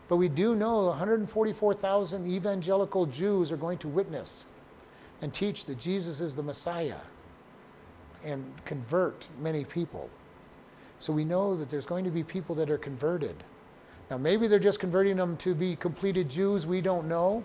But 0.07 0.15
we 0.15 0.29
do 0.29 0.55
know 0.55 0.85
144,000 0.85 2.25
evangelical 2.31 3.05
Jews 3.05 3.51
are 3.51 3.57
going 3.57 3.79
to 3.79 3.89
witness 3.89 4.45
and 5.21 5.33
teach 5.33 5.65
that 5.65 5.77
Jesus 5.77 6.21
is 6.21 6.33
the 6.33 6.43
Messiah 6.43 7.01
and 8.23 8.45
convert 8.63 9.27
many 9.41 9.65
people. 9.65 10.09
So 10.99 11.11
we 11.11 11.25
know 11.25 11.57
that 11.57 11.69
there's 11.69 11.85
going 11.85 12.05
to 12.05 12.11
be 12.11 12.23
people 12.23 12.55
that 12.55 12.69
are 12.69 12.77
converted. 12.77 13.35
Now, 14.11 14.17
maybe 14.17 14.47
they're 14.47 14.59
just 14.59 14.81
converting 14.81 15.15
them 15.15 15.37
to 15.37 15.55
be 15.55 15.77
completed 15.77 16.29
Jews, 16.29 16.67
we 16.67 16.81
don't 16.81 17.07
know. 17.07 17.41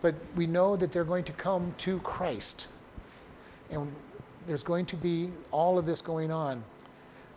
But 0.00 0.14
we 0.34 0.46
know 0.46 0.74
that 0.74 0.92
they're 0.92 1.04
going 1.04 1.24
to 1.24 1.32
come 1.32 1.74
to 1.76 1.98
Christ. 1.98 2.68
And 3.70 3.92
there's 4.46 4.62
going 4.62 4.86
to 4.86 4.96
be 4.96 5.30
all 5.50 5.78
of 5.78 5.84
this 5.84 6.00
going 6.00 6.32
on. 6.32 6.64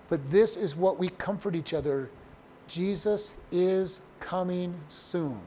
But 0.08 0.32
this 0.32 0.56
is 0.56 0.78
what 0.78 0.98
we 0.98 1.10
comfort 1.10 1.56
each 1.56 1.74
other 1.74 2.10
Jesus 2.70 3.34
is 3.52 4.00
coming 4.22 4.74
soon. 4.88 5.38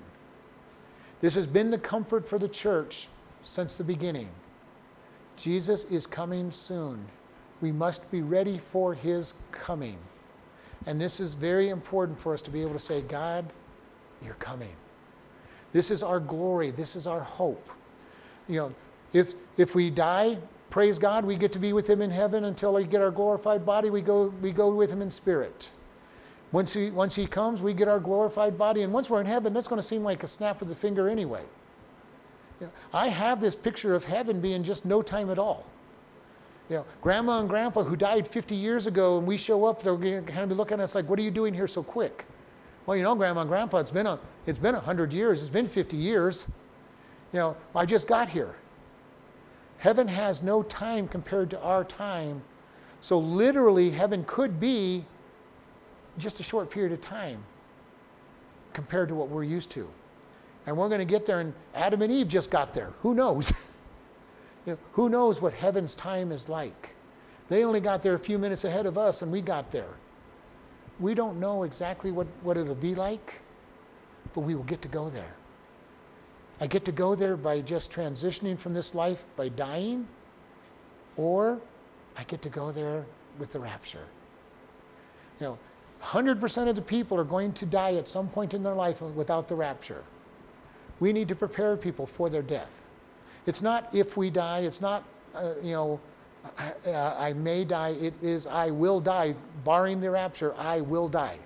This 1.23 1.35
has 1.37 1.47
been 1.47 1.71
the 1.71 1.79
comfort 1.79 2.29
for 2.29 2.39
the 2.39 2.49
church 2.49 3.09
since 3.41 3.77
the 3.77 3.85
beginning. 3.85 4.29
Jesus 5.39 5.85
is 5.85 6.07
coming 6.07 6.53
soon. 6.53 7.03
We 7.63 7.73
must 7.73 8.11
be 8.11 8.21
ready 8.21 8.59
for 8.59 8.93
his 8.93 9.33
coming. 9.51 9.97
And 10.87 11.01
this 11.01 11.21
is 11.21 11.35
very 11.35 11.69
important 11.69 12.19
for 12.19 12.33
us 12.33 12.41
to 12.43 12.51
be 12.51 12.63
able 12.63 12.73
to 12.73 12.79
say, 12.79 13.03
God, 13.03 13.45
you're 14.25 14.35
coming. 14.35 14.73
This 15.73 15.91
is 15.91 16.03
our 16.03 16.21
glory. 16.21 16.71
This 16.71 16.97
is 16.97 17.07
our 17.07 17.21
hope. 17.21 17.69
You 18.49 18.57
know, 18.57 18.75
if, 19.13 19.35
if 19.57 19.75
we 19.75 19.91
die, 19.91 20.39
praise 20.71 20.99
God, 20.99 21.25
we 21.25 21.37
get 21.37 21.53
to 21.53 21.59
be 21.59 21.73
with 21.73 21.89
him 21.89 22.03
in 22.03 22.11
heaven 22.11 22.45
until 22.45 22.75
we 22.75 22.85
get 22.85 23.03
our 23.03 23.11
glorified 23.11 23.67
body. 23.67 23.91
We 23.91 24.01
go, 24.01 24.33
we 24.41 24.53
go 24.53 24.73
with 24.73 24.91
him 24.91 25.03
in 25.03 25.11
spirit. 25.11 25.71
Once 26.53 26.73
he, 26.73 26.91
once 26.91 27.15
he 27.15 27.27
comes, 27.27 27.61
we 27.61 27.75
get 27.75 27.89
our 27.89 27.99
glorified 27.99 28.57
body. 28.57 28.83
And 28.83 28.93
once 28.93 29.11
we're 29.11 29.21
in 29.21 29.27
heaven, 29.27 29.53
that's 29.53 29.69
going 29.69 29.81
to 29.81 29.87
seem 29.87 30.05
like 30.05 30.23
a 30.23 30.29
snap 30.29 30.63
of 30.63 30.69
the 30.69 30.75
finger 30.75 31.09
anyway. 31.09 31.43
I 32.93 33.09
have 33.09 33.41
this 33.41 33.55
picture 33.55 33.95
of 33.95 34.05
heaven 34.05 34.41
being 34.41 34.63
just 34.63 34.87
no 34.87 35.03
time 35.03 35.31
at 35.31 35.39
all. 35.39 35.67
You 36.69 36.77
know, 36.77 36.87
grandma 37.01 37.41
and 37.41 37.49
grandpa 37.49 37.85
who 37.85 37.97
died 37.97 38.27
50 38.27 38.55
years 38.55 38.87
ago, 38.87 39.19
and 39.19 39.27
we 39.27 39.37
show 39.37 39.65
up, 39.67 39.83
they're 39.83 39.97
going 39.97 40.25
to 40.25 40.47
be 40.47 40.55
looking 40.55 40.81
at 40.81 40.85
us 40.85 40.95
like, 40.95 41.09
what 41.09 41.19
are 41.19 41.23
you 41.23 41.31
doing 41.31 41.55
here 41.55 41.69
so 41.69 41.83
quick? 41.83 42.25
Well, 42.87 42.97
you 42.97 43.03
know, 43.05 43.15
grandma 43.15 43.43
and 43.43 43.51
grandpa, 43.51 43.79
it's 43.79 43.91
been 43.91 44.07
a, 44.07 44.19
it's 44.47 44.59
been 44.59 44.75
100 44.75 45.13
years, 45.13 45.41
it's 45.41 45.51
been 45.51 45.67
50 45.67 45.97
years. 45.97 46.47
You 47.33 47.39
know, 47.39 47.57
I 47.75 47.85
just 47.85 48.09
got 48.09 48.29
here. 48.29 48.55
Heaven 49.79 50.09
has 50.09 50.43
no 50.43 50.63
time 50.65 51.07
compared 51.07 51.51
to 51.51 51.61
our 51.61 51.85
time. 51.85 52.43
So, 53.01 53.19
literally, 53.19 53.91
heaven 53.91 54.25
could 54.25 54.59
be 54.59 55.05
just 56.19 56.41
a 56.41 56.43
short 56.43 56.71
period 56.71 56.93
of 56.93 57.01
time 57.01 57.43
compared 58.73 59.09
to 59.09 59.15
what 59.15 59.29
we're 59.29 59.45
used 59.45 59.71
to. 59.71 59.89
And 60.67 60.77
we're 60.77 60.89
going 60.89 61.01
to 61.01 61.05
get 61.05 61.27
there, 61.27 61.41
and 61.41 61.55
Adam 61.75 62.03
and 62.03 62.13
Eve 62.13 62.29
just 62.29 62.51
got 62.51 62.75
there. 62.75 62.93
Who 63.03 63.15
knows? 63.15 63.53
you 64.67 64.73
know, 64.73 64.79
who 64.93 65.09
knows 65.09 65.41
what 65.41 65.53
heaven's 65.55 65.95
time 65.95 66.33
is 66.33 66.49
like? 66.49 66.95
They 67.49 67.65
only 67.65 67.81
got 67.81 68.03
there 68.03 68.15
a 68.15 68.19
few 68.19 68.39
minutes 68.39 68.65
ahead 68.65 68.85
of 68.85 68.99
us, 68.99 69.23
and 69.23 69.31
we 69.31 69.41
got 69.41 69.71
there. 69.71 69.97
We 70.99 71.15
don't 71.15 71.39
know 71.39 71.63
exactly 71.63 72.11
what, 72.11 72.27
what 72.43 72.57
it'll 72.57 72.75
be 72.75 72.95
like, 72.95 73.41
but 74.35 74.41
we 74.41 74.55
will 74.55 74.65
get 74.65 74.83
to 74.83 74.89
go 74.89 75.09
there. 75.09 75.37
I 76.61 76.67
get 76.67 76.85
to 76.87 76.93
go 76.93 77.15
there 77.15 77.37
by 77.37 77.61
just 77.61 77.93
transitioning 77.93 78.59
from 78.59 78.75
this 78.75 78.95
life 78.95 79.25
by 79.37 79.51
dying, 79.51 80.09
or 81.17 81.61
I 82.17 82.25
get 82.25 82.43
to 82.43 82.49
go 82.49 82.73
there 82.73 83.07
with 83.39 83.53
the 83.53 83.61
rapture. 83.61 84.07
You 85.39 85.47
know, 85.47 85.59
100% 86.03 86.69
of 86.69 86.75
the 86.75 86.83
people 86.83 87.19
are 87.19 87.25
going 87.25 87.53
to 87.53 87.67
die 87.67 87.95
at 87.95 88.09
some 88.09 88.29
point 88.29 88.55
in 88.55 88.63
their 88.63 88.75
life 88.75 89.03
without 89.03 89.49
the 89.49 89.55
rapture. 89.55 90.03
We 90.99 91.13
need 91.13 91.29
to 91.29 91.37
prepare 91.37 91.77
people 91.77 92.07
for 92.07 92.31
their 92.31 92.43
death. 92.43 92.86
It's 93.47 93.63
not 93.63 93.89
if 93.95 94.17
we 94.17 94.31
die, 94.31 94.61
it's 94.61 94.81
not, 94.81 95.05
uh, 95.35 95.55
you 95.63 95.73
know, 95.73 96.01
I, 96.59 96.91
uh, 96.91 97.17
I 97.19 97.33
may 97.33 97.65
die. 97.65 97.91
It 98.01 98.15
is 98.23 98.47
I 98.47 98.71
will 98.71 99.01
die, 99.01 99.35
barring 99.65 100.01
the 100.01 100.11
rapture, 100.11 100.55
I 100.57 100.81
will 100.81 101.09
die. 101.09 101.39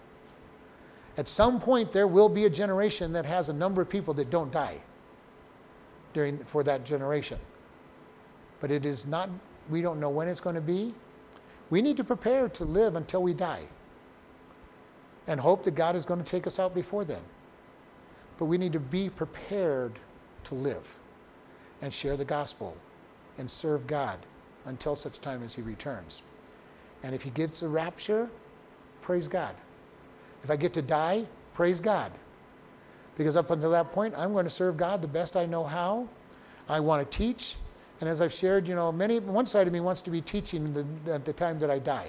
At 1.17 1.29
some 1.29 1.61
point, 1.61 1.93
there 1.93 2.07
will 2.07 2.29
be 2.29 2.47
a 2.47 2.51
generation 2.51 3.13
that 3.13 3.27
has 3.27 3.49
a 3.49 3.53
number 3.53 3.83
of 3.83 3.89
people 3.89 4.15
that 4.15 4.31
don't 4.31 4.53
die 4.53 4.79
during 6.13 6.39
for 6.45 6.63
that 6.65 6.85
generation. 6.85 7.39
But 8.61 8.71
it 8.71 8.85
is 8.85 9.07
not. 9.07 9.29
We 9.69 9.83
don't 9.83 10.01
know 10.01 10.11
when 10.11 10.29
it's 10.29 10.41
going 10.41 10.57
to 10.57 10.61
be. 10.63 10.95
We 11.71 11.83
need 11.83 11.97
to 11.97 12.05
prepare 12.05 12.49
to 12.49 12.65
live 12.65 12.97
until 12.97 13.23
we 13.23 13.35
die, 13.35 13.63
and 15.27 15.41
hope 15.41 15.65
that 15.65 15.75
God 15.75 15.97
is 15.97 16.05
going 16.05 16.23
to 16.23 16.27
take 16.27 16.47
us 16.47 16.59
out 16.59 16.75
before 16.75 17.05
then. 17.05 17.23
But 18.39 18.47
we 18.47 18.59
need 18.59 18.73
to 18.73 18.81
be 18.81 19.09
prepared 19.09 19.93
to 20.45 20.55
live, 20.55 21.00
and 21.83 21.93
share 21.93 22.17
the 22.17 22.25
gospel, 22.25 22.77
and 23.39 23.51
serve 23.51 23.87
God 23.87 24.19
until 24.67 24.95
such 24.95 25.21
time 25.21 25.43
as 25.43 25.55
He 25.55 25.63
returns. 25.63 26.23
And 27.03 27.15
if 27.15 27.23
He 27.23 27.31
gives 27.31 27.63
a 27.63 27.69
rapture, 27.69 28.29
praise 29.01 29.29
God. 29.29 29.55
If 30.43 30.51
I 30.51 30.57
get 30.57 30.73
to 30.75 30.83
die, 30.83 31.25
praise 31.55 31.81
God. 31.81 32.13
Because 33.17 33.37
up 33.37 33.51
until 33.51 33.71
that 33.71 33.93
point, 33.93 34.15
I'm 34.17 34.33
going 34.33 34.45
to 34.45 34.51
serve 34.51 34.77
God 34.77 35.03
the 35.03 35.09
best 35.09 35.37
I 35.37 35.47
know 35.47 35.65
how. 35.65 36.09
I 36.69 36.81
want 36.81 37.11
to 37.11 37.19
teach. 37.19 37.57
And 38.01 38.09
as 38.09 38.21
I've 38.21 38.33
shared, 38.33 38.67
you 38.67 38.75
know, 38.75 38.91
many 38.91 39.19
one 39.19 39.47
side 39.47 39.67
of 39.67 39.73
me 39.73 39.81
wants 39.81 40.01
to 40.03 40.11
be 40.11 40.23
teaching 40.23 40.73
the, 40.73 41.13
at 41.13 41.25
the 41.25 41.33
time 41.33 41.59
that 41.59 41.71
I 41.71 41.79
die. 41.79 42.09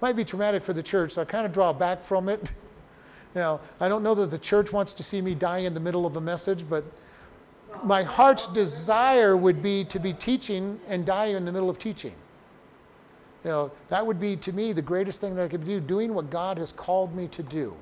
Might 0.00 0.16
be 0.16 0.24
traumatic 0.24 0.64
for 0.64 0.72
the 0.72 0.82
church, 0.82 1.12
so 1.12 1.22
I 1.22 1.24
kind 1.26 1.44
of 1.44 1.52
draw 1.52 1.72
back 1.72 2.02
from 2.02 2.28
it. 2.28 2.52
Now, 3.32 3.60
I 3.78 3.86
don't 3.86 4.02
know 4.02 4.16
that 4.16 4.30
the 4.32 4.38
church 4.38 4.72
wants 4.72 4.92
to 4.94 5.04
see 5.04 5.22
me 5.22 5.36
die 5.36 5.58
in 5.58 5.72
the 5.72 5.78
middle 5.78 6.04
of 6.04 6.16
a 6.16 6.20
message, 6.20 6.68
but 6.68 6.84
my 7.84 8.02
heart's 8.02 8.46
desire 8.48 9.36
would 9.36 9.62
be 9.62 9.84
to 9.84 9.98
be 9.98 10.12
teaching 10.12 10.78
and 10.88 11.04
die 11.06 11.26
in 11.26 11.44
the 11.44 11.52
middle 11.52 11.70
of 11.70 11.78
teaching. 11.78 12.14
You 13.44 13.50
know, 13.50 13.72
that 13.88 14.06
would 14.06 14.20
be 14.20 14.36
to 14.36 14.52
me 14.52 14.72
the 14.72 14.82
greatest 14.82 15.20
thing 15.20 15.34
that 15.36 15.44
I 15.44 15.48
could 15.48 15.64
do, 15.64 15.80
doing 15.80 16.12
what 16.12 16.30
God 16.30 16.58
has 16.58 16.72
called 16.72 17.14
me 17.14 17.28
to 17.28 17.42
do. 17.42 17.74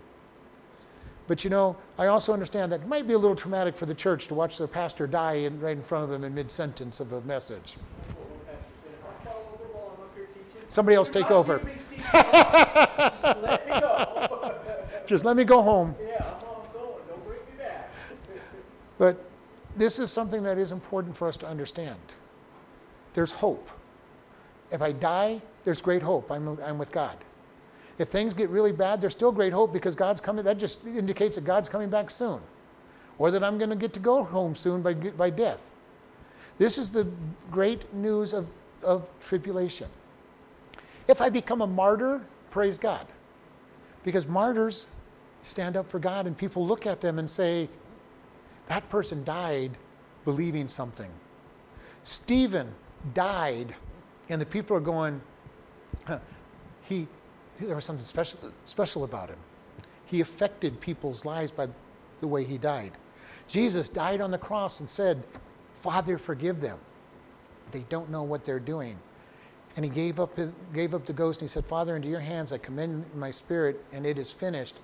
But 1.27 1.45
you 1.45 1.51
know, 1.51 1.77
I 1.99 2.07
also 2.07 2.33
understand 2.33 2.73
that 2.73 2.81
it 2.83 2.87
might 2.89 3.07
be 3.07 3.15
a 3.15 3.19
little 3.19 3.37
traumatic 3.37 3.77
for 3.77 3.85
the 3.85 3.95
church 3.95 4.29
to 4.29 4.35
watch 4.35 4.57
their 4.57 4.67
pastor 4.67 5.07
die 5.07 5.35
in, 5.35 5.61
right 5.61 5.77
in 5.77 5.83
front 5.83 6.05
of 6.05 6.11
them 6.11 6.25
in 6.25 6.35
mid 6.35 6.51
sentence 6.51 7.01
of 7.01 7.13
a 7.13 7.21
message. 7.23 7.77
That's 7.77 8.17
what 8.17 8.31
one 8.31 8.39
pastor 8.47 8.65
said. 8.83 8.93
If 8.95 9.05
I 9.05 9.25
fall 9.25 9.53
over 9.53 9.65
while 9.75 9.97
I'm 9.97 10.05
up 10.05 10.15
here 10.15 10.27
teaching, 10.27 10.63
Somebody 10.69 10.97
else 10.97 11.11
take 11.11 11.31
over. 11.31 11.59
give 11.59 11.67
me 11.67 11.75
seat. 11.91 11.99
Just 12.13 13.43
let 13.43 13.67
me 13.67 13.81
go. 13.81 14.55
Just 15.07 15.25
let 15.25 15.37
me 15.37 15.45
go 15.45 15.61
home. 15.61 15.95
yeah, 16.01 16.25
I'm, 16.25 16.35
I'm 16.35 16.73
going. 16.73 16.95
Don't 17.09 17.27
bring 17.27 17.41
me 17.41 17.59
back. 17.59 17.93
But 18.97 19.28
this 19.79 19.99
is 19.99 20.11
something 20.11 20.43
that 20.43 20.59
is 20.59 20.73
important 20.73 21.17
for 21.17 21.29
us 21.29 21.37
to 21.39 21.47
understand. 21.47 21.99
There's 23.15 23.31
hope. 23.31 23.71
If 24.71 24.83
I 24.83 24.93
die, 24.93 25.41
there's 25.65 25.81
great 25.81 26.03
hope. 26.03 26.31
I'm, 26.31 26.49
I'm 26.63 26.79
with 26.79 26.93
God. 26.93 27.17
If 27.99 28.09
things 28.09 28.33
get 28.35 28.49
really 28.51 28.73
bad, 28.73 29.01
there's 29.01 29.13
still 29.13 29.33
great 29.33 29.53
hope 29.53 29.73
because 29.73 29.95
God's 29.95 30.21
coming. 30.21 30.45
That 30.45 30.59
just 30.59 30.87
indicates 30.87 31.37
that 31.37 31.45
God's 31.45 31.69
coming 31.69 31.91
back 31.91 32.11
soon, 32.11 32.41
or 33.19 33.31
that 33.31 33.43
I'm 33.43 33.59
going 33.59 33.71
to 33.71 33.77
get 33.77 33.93
to 33.95 34.01
go 34.01 34.23
home 34.23 34.55
soon 34.55 34.83
by, 34.83 34.95
by 34.95 35.31
death. 35.31 35.71
This 36.59 36.79
is 36.79 36.91
the 36.91 37.07
great 37.51 37.93
news 37.95 38.33
of, 38.33 38.49
of 38.83 39.11
tribulation. 39.21 39.89
If 41.09 41.21
I 41.21 41.29
become 41.29 41.63
a 41.63 41.67
martyr, 41.67 42.21
praise 42.51 42.79
God. 42.79 43.07
Because 44.05 44.27
martyrs 44.27 44.87
stand 45.43 45.77
up 45.77 45.89
for 45.89 45.99
God 45.99 46.27
and 46.27 46.37
people 46.37 46.67
look 46.67 46.87
at 46.87 47.01
them 47.01 47.19
and 47.19 47.29
say, 47.29 47.69
that 48.69 48.89
person 48.89 49.25
died 49.25 49.77
believing 50.25 50.69
something. 50.69 51.11
Stephen 52.05 52.75
died, 53.15 53.75
and 54.29 54.41
the 54.41 54.47
people 54.47 54.77
are 54.77 54.81
going, 54.81 55.21
he, 56.83 57.07
there 57.61 57.75
was 57.75 57.85
something 57.85 58.07
special, 58.07 58.39
special 58.65 59.05
about 59.05 59.29
him. 59.29 59.39
He 60.07 60.21
affected 60.21 60.81
people's 60.81 61.25
lives 61.25 61.51
by 61.51 61.69
the 62.21 62.27
way 62.27 62.45
he 62.45 62.59
died. 62.59 62.93
Jesus 63.47 63.89
died 63.89 64.21
on 64.21 64.31
the 64.31 64.39
cross 64.39 64.81
and 64.81 64.89
said, 64.89 65.23
Father, 65.83 66.19
forgive 66.19 66.61
them. 66.61 66.79
They 67.71 67.85
don't 67.89 68.11
know 68.11 68.23
what 68.23 68.45
they're 68.45 68.61
doing. 68.61 68.99
And 69.77 69.85
he 69.85 69.91
gave 69.91 70.19
up, 70.19 70.39
gave 70.75 70.95
up 70.95 71.07
the 71.07 71.13
ghost 71.13 71.41
and 71.41 71.49
he 71.49 71.53
said, 71.53 71.65
Father, 71.65 71.97
into 71.97 72.09
your 72.09 72.21
hands 72.21 72.53
I 72.53 72.59
commend 72.59 73.05
my 73.15 73.31
spirit, 73.31 73.85
and 73.93 74.07
it 74.07 74.19
is 74.19 74.33
finished. 74.33 74.81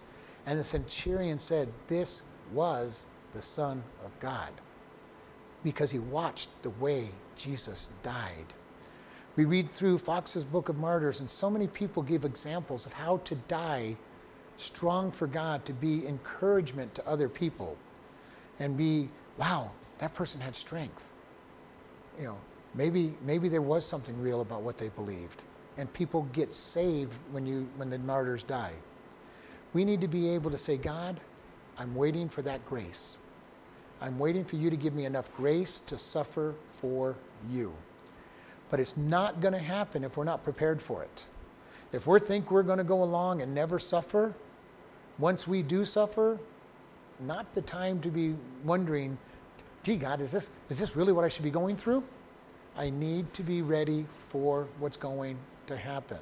And 0.47 0.59
the 0.59 0.65
centurion 0.65 1.39
said, 1.39 1.69
This 1.89 2.23
was 2.53 3.07
the 3.35 3.43
Son 3.43 3.83
of 4.07 4.19
God 4.21 4.51
because 5.65 5.91
he 5.91 5.99
watched 5.99 6.51
the 6.63 6.71
way 6.71 7.09
Jesus 7.37 7.91
died. 8.03 8.47
We 9.37 9.45
read 9.47 9.69
through 9.69 9.99
Foxe's 9.99 10.45
Book 10.45 10.69
of 10.69 10.77
Martyrs, 10.77 11.21
and 11.21 11.29
so 11.29 11.51
many 11.51 11.67
people 11.67 12.03
give 12.03 12.25
examples 12.25 12.87
of 12.87 12.93
how 12.93 13.17
to 13.19 13.35
die 13.49 13.97
strong 14.57 15.11
for 15.11 15.27
God, 15.27 15.65
to 15.65 15.73
be 15.73 16.07
encouragement 16.07 16.95
to 16.95 17.09
other 17.09 17.29
people, 17.29 17.77
and 18.61 18.77
be, 18.77 19.09
wow, 19.37 19.73
that 19.99 20.15
person 20.15 20.41
had 20.41 20.55
strength. 20.55 21.13
You 22.19 22.27
know, 22.27 22.39
maybe 22.75 23.15
maybe 23.25 23.49
there 23.49 23.63
was 23.63 23.85
something 23.85 24.21
real 24.21 24.41
about 24.41 24.63
what 24.63 24.79
they 24.79 24.91
believed, 24.91 25.43
and 25.77 25.93
people 25.93 26.23
get 26.33 26.55
saved 26.55 27.19
when 27.33 27.45
you 27.45 27.69
when 27.77 27.91
the 27.91 27.99
martyrs 27.99 28.45
die. 28.45 28.75
We 29.73 29.85
need 29.85 30.01
to 30.03 30.09
be 30.09 30.29
able 30.29 30.53
to 30.53 30.59
say, 30.59 30.77
God, 30.77 31.21
I'm 31.77 31.97
waiting 31.97 32.29
for 32.29 32.43
that 32.43 32.65
grace. 32.67 33.19
I'm 34.05 34.19
waiting 34.19 34.45
for 34.45 34.57
you 34.57 34.69
to 34.69 34.77
give 34.77 34.93
me 34.93 35.07
enough 35.07 35.35
grace 35.35 35.81
to 35.87 35.97
suffer 35.97 36.55
for 36.69 37.17
you. 37.51 37.73
But 38.69 38.79
it's 38.79 38.99
not 38.99 39.41
going 39.41 39.55
to 39.55 39.59
happen 39.59 40.05
if 40.05 40.19
we're 40.19 40.25
not 40.25 40.45
prepared 40.45 40.83
for 40.83 41.03
it. 41.03 41.27
If 41.91 42.07
we 42.07 42.21
think 42.21 42.51
we're 42.51 42.65
going 42.65 42.77
to 42.77 42.85
go 42.85 43.03
along 43.03 43.41
and 43.41 43.55
never 43.55 43.79
suffer, 43.79 44.35
once 45.19 45.49
we 45.49 45.63
do 45.63 45.87
suffer, 45.87 46.39
not 47.21 47.51
the 47.55 47.63
time 47.63 47.99
to 48.03 48.11
be 48.11 48.35
wondering, 48.63 49.17
gee, 49.85 49.97
God, 49.97 50.21
is 50.21 50.31
this, 50.31 50.51
is 50.69 50.79
this 50.79 50.97
really 50.97 51.15
what 51.15 51.25
I 51.25 51.29
should 51.29 51.45
be 51.45 51.51
going 51.51 51.75
through? 51.75 52.05
I 52.77 52.91
need 52.91 53.33
to 53.33 53.43
be 53.43 53.63
ready 53.63 54.05
for 54.29 54.69
what's 54.81 54.99
going 54.99 55.39
to 55.67 55.79
happen. 55.79 56.19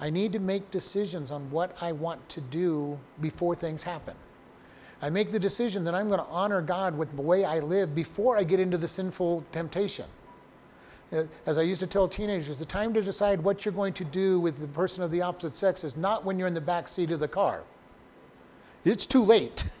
I 0.00 0.10
need 0.10 0.32
to 0.32 0.40
make 0.40 0.72
decisions 0.72 1.30
on 1.30 1.48
what 1.52 1.76
I 1.80 1.92
want 1.92 2.28
to 2.30 2.40
do 2.40 2.98
before 3.20 3.54
things 3.54 3.84
happen. 3.84 4.16
I 5.02 5.10
make 5.10 5.30
the 5.30 5.38
decision 5.38 5.84
that 5.84 5.94
I'm 5.94 6.08
going 6.08 6.20
to 6.20 6.26
honor 6.26 6.62
God 6.62 6.96
with 6.96 7.14
the 7.14 7.22
way 7.22 7.44
I 7.44 7.60
live 7.60 7.94
before 7.94 8.36
I 8.36 8.44
get 8.44 8.60
into 8.60 8.78
the 8.78 8.88
sinful 8.88 9.44
temptation. 9.52 10.06
Uh, 11.12 11.24
as 11.44 11.58
I 11.58 11.62
used 11.62 11.80
to 11.80 11.86
tell 11.86 12.08
teenagers, 12.08 12.58
the 12.58 12.64
time 12.64 12.92
to 12.94 13.02
decide 13.02 13.40
what 13.40 13.64
you're 13.64 13.74
going 13.74 13.92
to 13.92 14.04
do 14.04 14.40
with 14.40 14.58
the 14.58 14.68
person 14.68 15.02
of 15.02 15.10
the 15.10 15.22
opposite 15.22 15.54
sex 15.54 15.84
is 15.84 15.96
not 15.96 16.24
when 16.24 16.38
you're 16.38 16.48
in 16.48 16.54
the 16.54 16.60
back 16.60 16.88
seat 16.88 17.10
of 17.10 17.20
the 17.20 17.28
car. 17.28 17.62
It's 18.84 19.06
too 19.06 19.22
late. 19.22 19.64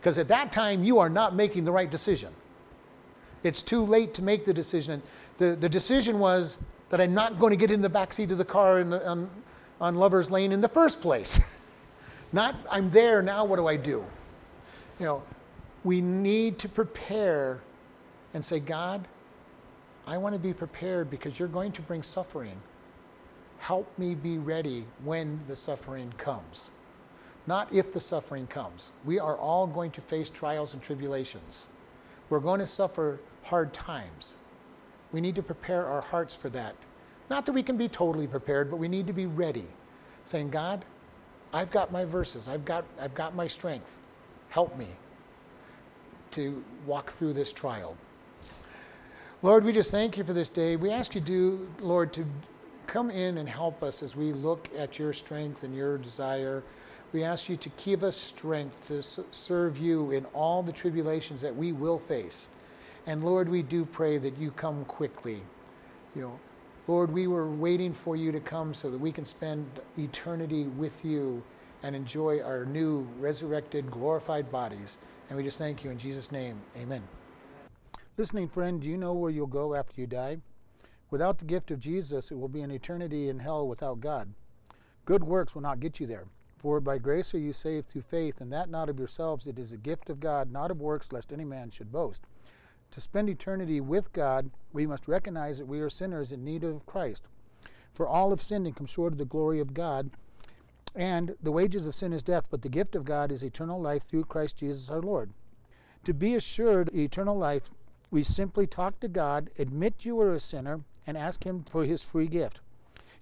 Because 0.00 0.16
at 0.16 0.28
that 0.28 0.52
time, 0.52 0.84
you 0.84 1.00
are 1.00 1.08
not 1.10 1.34
making 1.34 1.64
the 1.64 1.72
right 1.72 1.90
decision. 1.90 2.32
It's 3.42 3.62
too 3.62 3.80
late 3.80 4.14
to 4.14 4.22
make 4.22 4.44
the 4.44 4.54
decision. 4.54 5.02
The, 5.38 5.56
the 5.56 5.68
decision 5.68 6.20
was 6.20 6.58
that 6.90 7.00
I'm 7.00 7.14
not 7.14 7.38
going 7.40 7.50
to 7.50 7.56
get 7.56 7.72
in 7.72 7.82
the 7.82 7.88
back 7.88 8.12
seat 8.12 8.30
of 8.30 8.38
the 8.38 8.44
car 8.44 8.82
the, 8.84 9.04
on, 9.04 9.28
on 9.80 9.96
Lover's 9.96 10.30
Lane 10.30 10.52
in 10.52 10.60
the 10.60 10.68
first 10.68 11.00
place. 11.00 11.40
not, 12.32 12.54
I'm 12.70 12.90
there, 12.90 13.22
now 13.22 13.44
what 13.44 13.56
do 13.56 13.66
I 13.66 13.76
do? 13.76 14.04
You 14.98 15.06
know, 15.06 15.22
we 15.84 16.00
need 16.00 16.58
to 16.58 16.68
prepare 16.68 17.60
and 18.34 18.44
say, 18.44 18.58
God, 18.58 19.06
I 20.06 20.18
want 20.18 20.32
to 20.32 20.38
be 20.38 20.52
prepared 20.52 21.08
because 21.10 21.38
you're 21.38 21.48
going 21.48 21.72
to 21.72 21.82
bring 21.82 22.02
suffering. 22.02 22.56
Help 23.58 23.86
me 23.98 24.14
be 24.14 24.38
ready 24.38 24.84
when 25.04 25.40
the 25.46 25.54
suffering 25.54 26.12
comes. 26.16 26.70
Not 27.46 27.72
if 27.72 27.92
the 27.92 28.00
suffering 28.00 28.46
comes. 28.48 28.92
We 29.04 29.18
are 29.18 29.36
all 29.36 29.66
going 29.66 29.90
to 29.92 30.00
face 30.00 30.30
trials 30.30 30.74
and 30.74 30.82
tribulations. 30.82 31.66
We're 32.28 32.40
going 32.40 32.60
to 32.60 32.66
suffer 32.66 33.20
hard 33.42 33.72
times. 33.72 34.36
We 35.12 35.20
need 35.20 35.34
to 35.36 35.42
prepare 35.42 35.86
our 35.86 36.02
hearts 36.02 36.34
for 36.34 36.48
that. 36.50 36.74
Not 37.30 37.46
that 37.46 37.52
we 37.52 37.62
can 37.62 37.76
be 37.76 37.88
totally 37.88 38.26
prepared, 38.26 38.70
but 38.70 38.76
we 38.76 38.88
need 38.88 39.06
to 39.06 39.12
be 39.12 39.26
ready. 39.26 39.64
Saying, 40.24 40.50
God, 40.50 40.84
I've 41.52 41.70
got 41.70 41.92
my 41.92 42.04
verses, 42.04 42.48
I've 42.48 42.64
got, 42.64 42.84
I've 43.00 43.14
got 43.14 43.34
my 43.34 43.46
strength. 43.46 44.00
Help 44.48 44.76
me 44.76 44.86
to 46.32 46.62
walk 46.86 47.10
through 47.10 47.32
this 47.32 47.52
trial. 47.52 47.96
Lord, 49.42 49.64
we 49.64 49.72
just 49.72 49.90
thank 49.90 50.16
you 50.16 50.24
for 50.24 50.32
this 50.32 50.48
day. 50.48 50.76
We 50.76 50.90
ask 50.90 51.14
you, 51.14 51.20
do, 51.20 51.68
Lord, 51.80 52.12
to 52.14 52.26
come 52.86 53.10
in 53.10 53.38
and 53.38 53.48
help 53.48 53.82
us 53.82 54.02
as 54.02 54.16
we 54.16 54.32
look 54.32 54.68
at 54.76 54.98
your 54.98 55.12
strength 55.12 55.62
and 55.62 55.74
your 55.76 55.98
desire. 55.98 56.62
We 57.12 57.22
ask 57.22 57.48
you 57.48 57.56
to 57.56 57.70
give 57.82 58.02
us 58.02 58.16
strength 58.16 58.86
to 58.88 59.02
serve 59.02 59.78
you 59.78 60.10
in 60.10 60.24
all 60.26 60.62
the 60.62 60.72
tribulations 60.72 61.40
that 61.42 61.54
we 61.54 61.72
will 61.72 61.98
face. 61.98 62.48
And 63.06 63.24
Lord, 63.24 63.48
we 63.48 63.62
do 63.62 63.84
pray 63.84 64.18
that 64.18 64.36
you 64.38 64.50
come 64.52 64.84
quickly. 64.86 65.40
You 66.16 66.22
know, 66.22 66.40
Lord, 66.86 67.12
we 67.12 67.26
were 67.26 67.48
waiting 67.48 67.92
for 67.92 68.16
you 68.16 68.32
to 68.32 68.40
come 68.40 68.74
so 68.74 68.90
that 68.90 68.98
we 68.98 69.12
can 69.12 69.24
spend 69.24 69.66
eternity 69.98 70.64
with 70.64 71.04
you 71.04 71.42
and 71.82 71.94
enjoy 71.94 72.40
our 72.40 72.64
new 72.66 73.06
resurrected, 73.18 73.90
glorified 73.90 74.50
bodies. 74.50 74.98
And 75.28 75.36
we 75.36 75.44
just 75.44 75.58
thank 75.58 75.84
you 75.84 75.90
in 75.90 75.98
Jesus' 75.98 76.32
name. 76.32 76.60
Amen. 76.80 77.02
Listening 78.16 78.48
friend, 78.48 78.80
do 78.80 78.88
you 78.88 78.96
know 78.96 79.12
where 79.12 79.30
you'll 79.30 79.46
go 79.46 79.74
after 79.74 80.00
you 80.00 80.06
die? 80.06 80.38
Without 81.10 81.38
the 81.38 81.44
gift 81.44 81.70
of 81.70 81.80
Jesus, 81.80 82.30
it 82.30 82.38
will 82.38 82.48
be 82.48 82.62
an 82.62 82.70
eternity 82.70 83.28
in 83.28 83.38
hell 83.38 83.66
without 83.66 84.00
God. 84.00 84.28
Good 85.04 85.22
works 85.22 85.54
will 85.54 85.62
not 85.62 85.80
get 85.80 86.00
you 86.00 86.06
there. 86.06 86.26
For 86.58 86.80
by 86.80 86.98
grace 86.98 87.32
are 87.34 87.38
you 87.38 87.52
saved 87.52 87.86
through 87.86 88.02
faith, 88.02 88.40
and 88.40 88.52
that 88.52 88.68
not 88.68 88.88
of 88.88 88.98
yourselves, 88.98 89.46
it 89.46 89.58
is 89.58 89.70
a 89.72 89.76
gift 89.76 90.10
of 90.10 90.18
God, 90.18 90.50
not 90.50 90.72
of 90.72 90.80
works, 90.80 91.12
lest 91.12 91.32
any 91.32 91.44
man 91.44 91.70
should 91.70 91.92
boast. 91.92 92.24
To 92.90 93.00
spend 93.00 93.28
eternity 93.28 93.80
with 93.80 94.12
God, 94.12 94.50
we 94.72 94.86
must 94.86 95.06
recognize 95.06 95.58
that 95.58 95.66
we 95.66 95.80
are 95.80 95.88
sinners 95.88 96.32
in 96.32 96.44
need 96.44 96.64
of 96.64 96.84
Christ. 96.84 97.28
For 97.92 98.08
all 98.08 98.30
have 98.30 98.40
sinned 98.40 98.66
and 98.66 98.74
come 98.74 98.86
short 98.86 99.12
of 99.12 99.18
the 99.18 99.24
glory 99.24 99.60
of 99.60 99.72
God, 99.72 100.10
and 100.94 101.36
the 101.42 101.52
wages 101.52 101.86
of 101.86 101.94
sin 101.94 102.12
is 102.12 102.22
death, 102.22 102.48
but 102.50 102.62
the 102.62 102.68
gift 102.68 102.96
of 102.96 103.04
God 103.04 103.30
is 103.30 103.42
eternal 103.42 103.80
life 103.80 104.02
through 104.02 104.24
Christ 104.24 104.58
Jesus 104.58 104.90
our 104.90 105.02
Lord. 105.02 105.30
To 106.04 106.14
be 106.14 106.34
assured 106.34 106.94
eternal 106.94 107.36
life 107.36 107.70
we 108.10 108.22
simply 108.22 108.66
talk 108.66 109.00
to 109.00 109.08
God, 109.08 109.50
admit 109.58 110.04
you 110.04 110.18
are 110.20 110.32
a 110.32 110.40
sinner, 110.40 110.80
and 111.06 111.16
ask 111.16 111.44
Him 111.44 111.64
for 111.64 111.84
His 111.84 112.02
free 112.02 112.26
gift. 112.26 112.60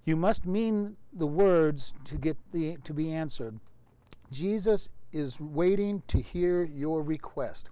You 0.04 0.16
must 0.16 0.46
mean 0.46 0.96
the 1.12 1.26
words 1.26 1.92
to 2.04 2.16
get 2.16 2.36
the 2.52 2.76
to 2.84 2.94
be 2.94 3.12
answered. 3.12 3.58
Jesus 4.30 4.88
is 5.12 5.40
waiting 5.40 6.02
to 6.08 6.18
hear 6.18 6.62
your 6.62 7.02
request. 7.02 7.70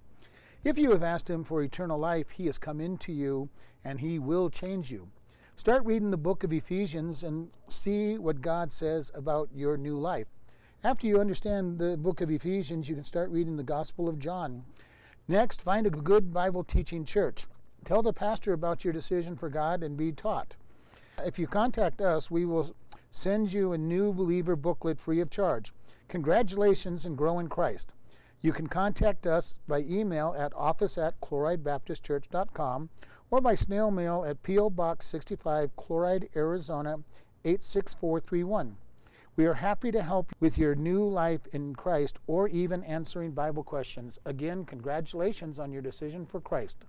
If 0.65 0.77
you 0.77 0.91
have 0.91 1.03
asked 1.03 1.29
him 1.29 1.43
for 1.43 1.61
eternal 1.61 1.99
life, 1.99 2.31
he 2.31 2.47
has 2.47 2.57
come 2.57 2.81
into 2.81 3.13
you 3.13 3.49
and 3.83 3.99
he 3.99 4.17
will 4.19 4.49
change 4.49 4.91
you. 4.91 5.07
Start 5.57 5.85
reading 5.85 6.11
the 6.11 6.17
book 6.17 6.43
of 6.43 6.51
Ephesians 6.51 7.23
and 7.23 7.49
see 7.69 8.17
what 8.17 8.41
God 8.41 8.73
says 8.73 9.09
about 9.15 9.49
your 9.55 9.77
new 9.77 9.97
life. 9.97 10.27
After 10.83 11.07
you 11.07 11.19
understand 11.19 11.79
the 11.79 11.95
book 11.95 12.19
of 12.19 12.29
Ephesians, 12.29 12.89
you 12.89 12.95
can 12.95 13.05
start 13.05 13.31
reading 13.31 13.55
the 13.55 13.63
Gospel 13.63 14.09
of 14.09 14.19
John. 14.19 14.65
Next, 15.29 15.61
find 15.61 15.87
a 15.87 15.89
good 15.89 16.33
Bible 16.33 16.65
teaching 16.65 17.05
church. 17.05 17.47
Tell 17.85 18.03
the 18.03 18.11
pastor 18.11 18.51
about 18.51 18.83
your 18.83 18.91
decision 18.91 19.37
for 19.37 19.49
God 19.49 19.81
and 19.81 19.95
be 19.95 20.11
taught. 20.11 20.57
If 21.25 21.39
you 21.39 21.47
contact 21.47 22.01
us, 22.01 22.29
we 22.29 22.45
will 22.45 22.75
send 23.09 23.53
you 23.53 23.71
a 23.71 23.77
new 23.77 24.11
believer 24.11 24.57
booklet 24.57 24.99
free 24.99 25.21
of 25.21 25.29
charge. 25.29 25.73
Congratulations 26.09 27.05
and 27.05 27.17
grow 27.17 27.39
in 27.39 27.47
Christ. 27.47 27.93
You 28.41 28.51
can 28.51 28.67
contact 28.67 29.25
us 29.25 29.55
by 29.69 29.79
email 29.79 30.35
at 30.37 30.53
office 30.53 30.97
at 30.97 31.19
chloridebaptistchurch.com 31.21 32.89
or 33.35 33.41
by 33.41 33.53
snail 33.53 33.91
mail 33.91 34.23
at 34.25 34.41
P.O. 34.43 34.69
Box 34.69 35.05
65, 35.07 35.75
Chloride, 35.75 36.29
Arizona 36.37 36.95
86431. 37.43 38.77
We 39.35 39.45
are 39.45 39.55
happy 39.55 39.91
to 39.91 40.01
help 40.01 40.31
with 40.39 40.57
your 40.57 40.73
new 40.73 41.03
life 41.03 41.45
in 41.47 41.75
Christ 41.75 42.17
or 42.27 42.47
even 42.47 42.81
answering 42.85 43.31
Bible 43.31 43.61
questions. 43.61 44.17
Again, 44.23 44.63
congratulations 44.63 45.59
on 45.59 45.73
your 45.73 45.81
decision 45.81 46.25
for 46.25 46.39
Christ. 46.39 46.85